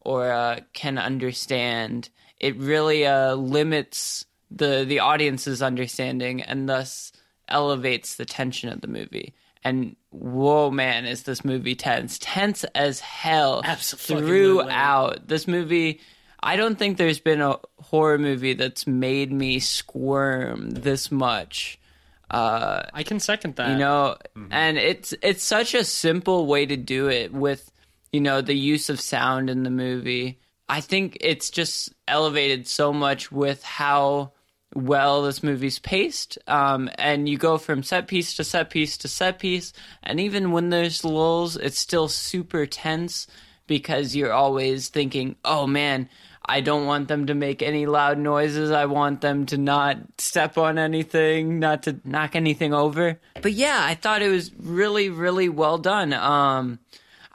or 0.00 0.30
uh, 0.30 0.60
can 0.72 0.96
understand, 0.96 2.08
it 2.38 2.56
really 2.56 3.04
uh, 3.06 3.34
limits 3.34 4.24
the 4.50 4.84
the 4.84 5.00
audience's 5.00 5.62
understanding 5.62 6.42
and 6.42 6.68
thus 6.68 7.12
elevates 7.48 8.16
the 8.16 8.24
tension 8.24 8.68
of 8.68 8.80
the 8.80 8.88
movie. 8.88 9.34
And 9.62 9.96
whoa, 10.10 10.70
man, 10.70 11.04
is 11.04 11.24
this 11.24 11.44
movie 11.44 11.74
tense? 11.74 12.18
Tense 12.20 12.64
as 12.74 13.00
hell 13.00 13.60
Absolutely. 13.64 14.26
throughout. 14.26 15.28
This 15.28 15.46
movie, 15.46 16.00
I 16.42 16.56
don't 16.56 16.78
think 16.78 16.96
there's 16.96 17.20
been 17.20 17.40
a 17.40 17.58
horror 17.78 18.18
movie 18.18 18.54
that's 18.54 18.86
made 18.86 19.32
me 19.32 19.58
squirm 19.60 20.70
this 20.70 21.12
much. 21.12 21.78
Uh, 22.30 22.82
I 22.94 23.02
can 23.02 23.20
second 23.20 23.56
that. 23.56 23.70
you 23.70 23.76
know, 23.78 24.16
and 24.50 24.78
it's 24.78 25.12
it's 25.20 25.42
such 25.42 25.74
a 25.74 25.84
simple 25.84 26.46
way 26.46 26.64
to 26.64 26.76
do 26.76 27.08
it 27.08 27.32
with 27.32 27.70
you 28.12 28.20
know 28.20 28.40
the 28.40 28.54
use 28.54 28.88
of 28.88 29.00
sound 29.00 29.50
in 29.50 29.64
the 29.64 29.70
movie. 29.70 30.38
I 30.68 30.80
think 30.80 31.18
it's 31.20 31.50
just 31.50 31.92
elevated 32.06 32.68
so 32.68 32.92
much 32.92 33.32
with 33.32 33.64
how 33.64 34.32
well 34.72 35.22
this 35.22 35.42
movie's 35.42 35.80
paced. 35.80 36.38
Um, 36.46 36.88
and 36.96 37.28
you 37.28 37.36
go 37.36 37.58
from 37.58 37.82
set 37.82 38.06
piece 38.06 38.36
to 38.36 38.44
set 38.44 38.70
piece 38.70 38.96
to 38.98 39.08
set 39.08 39.40
piece, 39.40 39.72
and 40.02 40.20
even 40.20 40.52
when 40.52 40.70
there's 40.70 41.04
lulls, 41.04 41.56
it's 41.56 41.78
still 41.80 42.06
super 42.08 42.64
tense 42.64 43.26
because 43.66 44.14
you're 44.14 44.32
always 44.32 44.88
thinking, 44.88 45.34
"Oh 45.44 45.66
man." 45.66 46.08
I 46.50 46.62
don't 46.62 46.84
want 46.84 47.06
them 47.06 47.26
to 47.26 47.34
make 47.34 47.62
any 47.62 47.86
loud 47.86 48.18
noises. 48.18 48.72
I 48.72 48.86
want 48.86 49.20
them 49.20 49.46
to 49.46 49.56
not 49.56 49.98
step 50.18 50.58
on 50.58 50.78
anything, 50.78 51.60
not 51.60 51.84
to 51.84 52.00
knock 52.04 52.34
anything 52.34 52.74
over. 52.74 53.20
But 53.40 53.52
yeah, 53.52 53.78
I 53.80 53.94
thought 53.94 54.20
it 54.20 54.30
was 54.30 54.50
really, 54.58 55.10
really 55.10 55.48
well 55.48 55.78
done. 55.78 56.12
Um, 56.12 56.80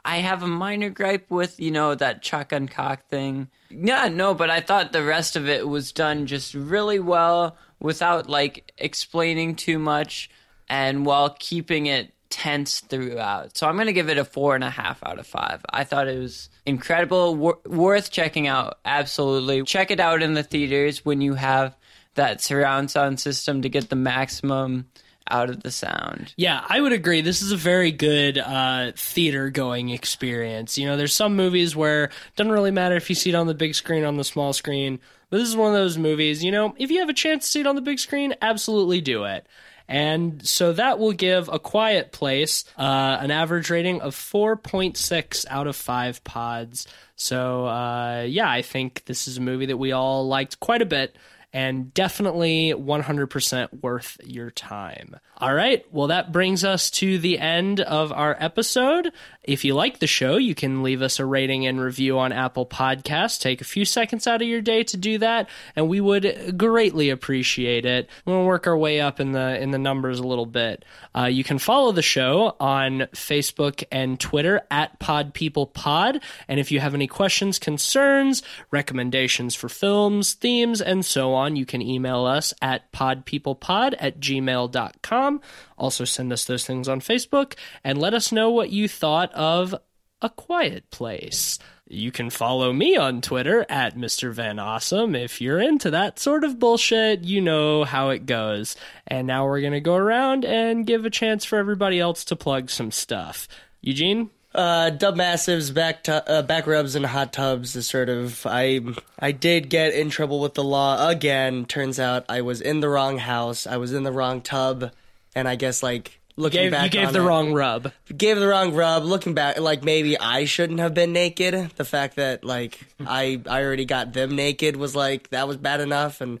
I 0.04 0.18
have 0.18 0.42
a 0.42 0.46
minor 0.46 0.90
gripe 0.90 1.30
with, 1.30 1.58
you 1.58 1.70
know, 1.70 1.94
that 1.94 2.20
chuck 2.20 2.52
and 2.52 2.70
cock 2.70 3.08
thing. 3.08 3.48
Yeah, 3.70 4.08
no, 4.08 4.34
but 4.34 4.50
I 4.50 4.60
thought 4.60 4.92
the 4.92 5.02
rest 5.02 5.34
of 5.34 5.48
it 5.48 5.66
was 5.66 5.92
done 5.92 6.26
just 6.26 6.52
really 6.52 7.00
well 7.00 7.56
without 7.80 8.28
like 8.28 8.70
explaining 8.76 9.56
too 9.56 9.78
much 9.78 10.28
and 10.68 11.06
while 11.06 11.34
keeping 11.38 11.86
it 11.86 12.12
tense 12.28 12.80
throughout. 12.80 13.56
So 13.56 13.66
I'm 13.66 13.76
going 13.76 13.86
to 13.86 13.94
give 13.94 14.10
it 14.10 14.18
a 14.18 14.26
four 14.26 14.54
and 14.54 14.64
a 14.64 14.68
half 14.68 15.02
out 15.06 15.18
of 15.18 15.26
five. 15.26 15.64
I 15.70 15.84
thought 15.84 16.06
it 16.06 16.18
was 16.18 16.50
incredible, 16.66 17.34
wor- 17.34 17.58
worth 17.64 18.10
checking 18.10 18.46
out. 18.46 18.78
Absolutely. 18.84 19.62
Check 19.62 19.90
it 19.90 20.00
out 20.00 20.22
in 20.22 20.34
the 20.34 20.42
theaters 20.42 21.04
when 21.04 21.20
you 21.20 21.34
have 21.34 21.76
that 22.14 22.40
surround 22.40 22.90
sound 22.90 23.20
system 23.20 23.62
to 23.62 23.68
get 23.68 23.88
the 23.88 23.96
maximum 23.96 24.88
out 25.28 25.50
of 25.50 25.62
the 25.62 25.70
sound. 25.70 26.32
Yeah, 26.36 26.64
I 26.68 26.80
would 26.80 26.92
agree. 26.92 27.20
This 27.20 27.42
is 27.42 27.52
a 27.52 27.56
very 27.56 27.90
good 27.90 28.38
uh, 28.38 28.92
theater 28.96 29.50
going 29.50 29.90
experience. 29.90 30.78
You 30.78 30.86
know, 30.86 30.96
there's 30.96 31.14
some 31.14 31.36
movies 31.36 31.74
where 31.74 32.10
doesn't 32.36 32.52
really 32.52 32.70
matter 32.70 32.96
if 32.96 33.08
you 33.08 33.16
see 33.16 33.30
it 33.30 33.34
on 33.34 33.46
the 33.46 33.54
big 33.54 33.74
screen 33.74 34.04
or 34.04 34.06
on 34.06 34.16
the 34.16 34.24
small 34.24 34.52
screen, 34.52 35.00
but 35.30 35.38
this 35.38 35.48
is 35.48 35.56
one 35.56 35.72
of 35.72 35.78
those 35.78 35.98
movies, 35.98 36.44
you 36.44 36.52
know, 36.52 36.74
if 36.78 36.90
you 36.90 37.00
have 37.00 37.08
a 37.08 37.14
chance 37.14 37.44
to 37.44 37.50
see 37.50 37.60
it 37.60 37.66
on 37.66 37.74
the 37.74 37.80
big 37.82 37.98
screen, 37.98 38.34
absolutely 38.40 39.00
do 39.00 39.24
it. 39.24 39.46
And 39.88 40.46
so 40.46 40.72
that 40.72 40.98
will 40.98 41.12
give 41.12 41.48
A 41.48 41.58
Quiet 41.58 42.12
Place 42.12 42.64
uh, 42.76 43.18
an 43.20 43.30
average 43.30 43.70
rating 43.70 44.00
of 44.00 44.14
4.6 44.14 45.46
out 45.48 45.66
of 45.66 45.76
5 45.76 46.24
pods. 46.24 46.86
So, 47.14 47.66
uh, 47.66 48.26
yeah, 48.28 48.50
I 48.50 48.62
think 48.62 49.04
this 49.06 49.28
is 49.28 49.38
a 49.38 49.40
movie 49.40 49.66
that 49.66 49.76
we 49.76 49.92
all 49.92 50.26
liked 50.26 50.60
quite 50.60 50.82
a 50.82 50.86
bit 50.86 51.16
and 51.52 51.94
definitely 51.94 52.74
100% 52.76 53.82
worth 53.82 54.18
your 54.22 54.50
time. 54.50 55.16
All 55.38 55.54
right, 55.54 55.86
well, 55.90 56.08
that 56.08 56.30
brings 56.30 56.64
us 56.64 56.90
to 56.90 57.18
the 57.18 57.38
end 57.38 57.80
of 57.80 58.12
our 58.12 58.36
episode. 58.38 59.10
If 59.46 59.64
you 59.64 59.74
like 59.74 59.98
the 59.98 60.06
show, 60.06 60.36
you 60.36 60.54
can 60.54 60.82
leave 60.82 61.02
us 61.02 61.18
a 61.18 61.24
rating 61.24 61.66
and 61.66 61.80
review 61.80 62.18
on 62.18 62.32
Apple 62.32 62.66
Podcasts. 62.66 63.40
Take 63.40 63.60
a 63.60 63.64
few 63.64 63.84
seconds 63.84 64.26
out 64.26 64.42
of 64.42 64.48
your 64.48 64.60
day 64.60 64.82
to 64.84 64.96
do 64.96 65.18
that, 65.18 65.48
and 65.74 65.88
we 65.88 66.00
would 66.00 66.58
greatly 66.58 67.10
appreciate 67.10 67.84
it. 67.84 68.10
We'll 68.24 68.44
work 68.44 68.66
our 68.66 68.76
way 68.76 69.00
up 69.00 69.20
in 69.20 69.32
the 69.32 69.60
in 69.60 69.70
the 69.70 69.78
numbers 69.78 70.18
a 70.18 70.26
little 70.26 70.46
bit. 70.46 70.84
Uh, 71.16 71.24
you 71.26 71.44
can 71.44 71.58
follow 71.58 71.92
the 71.92 72.02
show 72.02 72.56
on 72.58 73.00
Facebook 73.12 73.84
and 73.92 74.18
Twitter 74.18 74.62
at 74.70 74.98
Pod 74.98 75.32
People 75.32 75.66
Pod, 75.66 76.20
and 76.48 76.58
if 76.58 76.72
you 76.72 76.80
have 76.80 76.94
any 76.94 77.06
questions, 77.06 77.58
concerns, 77.58 78.42
recommendations 78.70 79.54
for 79.54 79.68
films, 79.68 80.34
themes, 80.34 80.80
and 80.80 81.04
so 81.04 81.34
on, 81.34 81.56
you 81.56 81.66
can 81.66 81.80
email 81.80 82.24
us 82.24 82.52
at 82.60 82.90
podpeoplepod 82.92 83.94
at 83.98 84.20
gmail.com. 84.20 85.40
Also, 85.78 86.04
send 86.04 86.32
us 86.32 86.44
those 86.44 86.66
things 86.66 86.88
on 86.88 87.00
Facebook 87.00 87.54
and 87.84 87.98
let 87.98 88.14
us 88.14 88.32
know 88.32 88.50
what 88.50 88.70
you 88.70 88.88
thought 88.88 89.32
of 89.34 89.74
A 90.22 90.30
Quiet 90.30 90.90
Place. 90.90 91.58
You 91.88 92.10
can 92.10 92.30
follow 92.30 92.72
me 92.72 92.96
on 92.96 93.20
Twitter 93.20 93.64
at 93.68 93.96
Mr. 93.96 94.32
Van 94.32 94.58
Awesome. 94.58 95.14
If 95.14 95.40
you're 95.40 95.60
into 95.60 95.90
that 95.92 96.18
sort 96.18 96.42
of 96.42 96.58
bullshit, 96.58 97.22
you 97.22 97.40
know 97.40 97.84
how 97.84 98.10
it 98.10 98.26
goes. 98.26 98.74
And 99.06 99.28
now 99.28 99.46
we're 99.46 99.60
going 99.60 99.72
to 99.72 99.80
go 99.80 99.94
around 99.94 100.44
and 100.44 100.84
give 100.84 101.04
a 101.04 101.10
chance 101.10 101.44
for 101.44 101.58
everybody 101.58 102.00
else 102.00 102.24
to 102.24 102.34
plug 102.34 102.70
some 102.70 102.90
stuff. 102.90 103.46
Eugene? 103.82 104.30
Uh, 104.52 104.88
dub 104.88 105.16
massives, 105.16 105.72
back 105.72 106.02
tu- 106.02 106.12
uh, 106.12 106.40
back 106.40 106.66
rubs, 106.66 106.94
and 106.94 107.04
hot 107.04 107.30
tubs 107.30 107.76
is 107.76 107.86
sort 107.86 108.08
of. 108.08 108.46
I 108.46 108.80
I 109.18 109.30
did 109.32 109.68
get 109.68 109.92
in 109.92 110.08
trouble 110.08 110.40
with 110.40 110.54
the 110.54 110.64
law 110.64 111.08
again. 111.08 111.66
Turns 111.66 112.00
out 112.00 112.24
I 112.26 112.40
was 112.40 112.62
in 112.62 112.80
the 112.80 112.88
wrong 112.88 113.18
house. 113.18 113.66
I 113.66 113.76
was 113.76 113.92
in 113.92 114.02
the 114.02 114.12
wrong 114.12 114.40
tub, 114.40 114.92
and 115.36 115.46
I 115.46 115.54
guess 115.54 115.82
like 115.82 116.18
looking 116.36 116.62
Gave, 116.62 116.72
back, 116.72 116.84
you 116.84 117.00
gave 117.00 117.12
the 117.12 117.20
wrong 117.20 117.52
rub. 117.52 117.92
gave 118.14 118.38
the 118.38 118.48
wrong 118.48 118.74
rub. 118.74 119.04
Looking 119.04 119.34
back, 119.34 119.60
like 119.60 119.84
maybe 119.84 120.18
I 120.18 120.46
shouldn't 120.46 120.80
have 120.80 120.94
been 120.94 121.12
naked. 121.12 121.54
The 121.76 121.84
fact 121.84 122.16
that 122.16 122.42
like 122.42 122.80
I 123.00 123.40
I 123.48 123.62
already 123.62 123.84
got 123.84 124.12
them 124.14 124.34
naked 124.34 124.76
was 124.76 124.96
like 124.96 125.28
that 125.30 125.46
was 125.46 125.58
bad 125.58 125.80
enough. 125.80 126.20
And 126.20 126.40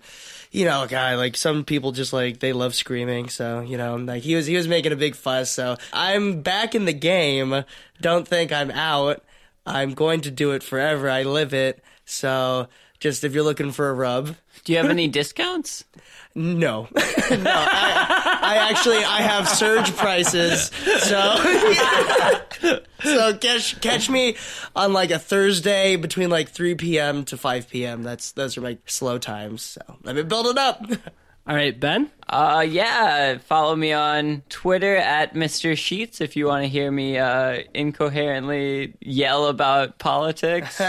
you 0.50 0.64
know, 0.64 0.86
guy, 0.88 1.14
like 1.16 1.36
some 1.36 1.64
people 1.64 1.92
just 1.92 2.12
like 2.12 2.40
they 2.40 2.54
love 2.54 2.74
screaming. 2.74 3.28
So 3.28 3.60
you 3.60 3.76
know, 3.76 3.96
like 3.96 4.22
he 4.22 4.34
was 4.34 4.46
he 4.46 4.56
was 4.56 4.66
making 4.66 4.92
a 4.92 4.96
big 4.96 5.14
fuss. 5.14 5.50
So 5.50 5.76
I'm 5.92 6.40
back 6.40 6.74
in 6.74 6.86
the 6.86 6.94
game. 6.94 7.64
Don't 8.00 8.26
think 8.26 8.50
I'm 8.52 8.70
out. 8.70 9.22
I'm 9.66 9.94
going 9.94 10.22
to 10.22 10.30
do 10.30 10.52
it 10.52 10.62
forever. 10.62 11.10
I 11.10 11.24
live 11.24 11.52
it. 11.52 11.82
So 12.04 12.68
just 12.98 13.24
if 13.24 13.34
you're 13.34 13.44
looking 13.44 13.72
for 13.72 13.88
a 13.90 13.94
rub, 13.94 14.36
Do 14.64 14.72
you 14.72 14.78
have 14.78 14.90
any 14.90 15.08
discounts? 15.08 15.84
no, 16.34 16.88
no. 16.94 16.96
I, 17.46 18.38
I 18.42 18.68
actually 18.70 18.98
I 18.98 19.22
have 19.22 19.48
surge 19.48 19.96
prices, 19.96 20.66
so 21.00 21.36
so 23.02 23.36
catch 23.38 23.80
catch 23.80 24.10
me 24.10 24.36
on 24.74 24.92
like 24.92 25.10
a 25.10 25.18
Thursday 25.18 25.96
between 25.96 26.28
like 26.28 26.48
3 26.50 26.74
p.m. 26.74 27.24
to 27.26 27.36
5 27.38 27.68
p.m. 27.70 28.02
That's 28.02 28.32
those 28.32 28.56
are 28.58 28.60
my 28.60 28.76
slow 28.86 29.16
times. 29.18 29.62
So 29.62 29.80
let 30.02 30.14
me 30.16 30.22
build 30.24 30.46
it 30.46 30.58
up. 30.58 30.84
All 31.48 31.54
right, 31.54 31.78
Ben? 31.78 32.10
Uh, 32.28 32.66
yeah. 32.68 33.38
Follow 33.38 33.76
me 33.76 33.92
on 33.92 34.42
Twitter 34.48 34.96
at 34.96 35.34
Mr. 35.34 35.76
Sheets 35.78 36.20
if 36.20 36.34
you 36.36 36.46
want 36.46 36.64
to 36.64 36.68
hear 36.68 36.90
me 36.90 37.18
uh, 37.18 37.60
incoherently 37.72 38.94
yell 39.00 39.46
about 39.46 39.98
politics. 40.00 40.80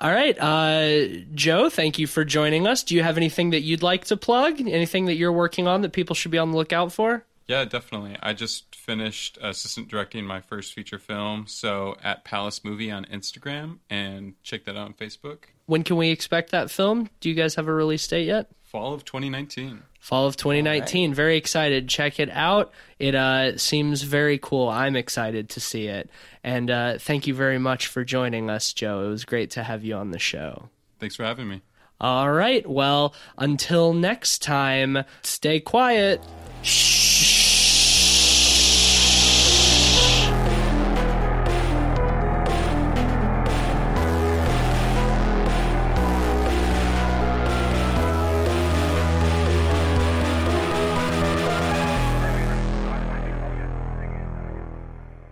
All 0.00 0.12
right, 0.12 0.38
uh, 0.38 1.24
Joe, 1.34 1.68
thank 1.68 1.98
you 1.98 2.06
for 2.06 2.24
joining 2.24 2.68
us. 2.68 2.84
Do 2.84 2.94
you 2.94 3.02
have 3.02 3.16
anything 3.16 3.50
that 3.50 3.62
you'd 3.62 3.82
like 3.82 4.04
to 4.06 4.16
plug? 4.16 4.60
Anything 4.60 5.06
that 5.06 5.16
you're 5.16 5.32
working 5.32 5.66
on 5.66 5.82
that 5.82 5.92
people 5.92 6.14
should 6.14 6.30
be 6.30 6.38
on 6.38 6.52
the 6.52 6.56
lookout 6.56 6.92
for? 6.92 7.24
Yeah, 7.48 7.64
definitely. 7.64 8.16
I 8.22 8.32
just 8.32 8.76
finished 8.76 9.38
assistant 9.42 9.88
directing 9.88 10.24
my 10.24 10.40
first 10.40 10.72
feature 10.72 11.00
film, 11.00 11.46
so 11.48 11.96
at 12.04 12.24
Palace 12.24 12.62
Movie 12.62 12.92
on 12.92 13.06
Instagram, 13.06 13.78
and 13.90 14.34
check 14.44 14.66
that 14.66 14.76
out 14.76 14.86
on 14.86 14.94
Facebook. 14.94 15.44
When 15.66 15.82
can 15.82 15.96
we 15.96 16.10
expect 16.10 16.52
that 16.52 16.70
film? 16.70 17.10
Do 17.20 17.28
you 17.28 17.34
guys 17.34 17.56
have 17.56 17.66
a 17.66 17.72
release 17.72 18.06
date 18.06 18.26
yet? 18.26 18.48
Fall 18.62 18.94
of 18.94 19.04
2019. 19.04 19.82
Fall 19.98 20.26
of 20.26 20.36
2019. 20.36 21.12
Very 21.14 21.36
excited. 21.36 21.88
Check 21.88 22.20
it 22.20 22.30
out. 22.30 22.72
It 22.98 23.14
uh, 23.14 23.58
seems 23.58 24.02
very 24.02 24.38
cool. 24.38 24.68
I'm 24.68 24.96
excited 24.96 25.48
to 25.50 25.60
see 25.60 25.86
it. 25.86 26.08
And 26.42 26.70
uh, 26.70 26.98
thank 26.98 27.26
you 27.26 27.34
very 27.34 27.58
much 27.58 27.88
for 27.88 28.04
joining 28.04 28.48
us, 28.48 28.72
Joe. 28.72 29.04
It 29.04 29.08
was 29.08 29.24
great 29.24 29.50
to 29.52 29.62
have 29.62 29.84
you 29.84 29.94
on 29.96 30.10
the 30.10 30.18
show. 30.18 30.68
Thanks 30.98 31.16
for 31.16 31.24
having 31.24 31.48
me. 31.48 31.62
All 32.00 32.30
right. 32.30 32.68
Well, 32.68 33.14
until 33.36 33.92
next 33.92 34.40
time, 34.40 35.04
stay 35.22 35.60
quiet. 35.60 36.22
Shh. 36.62 36.97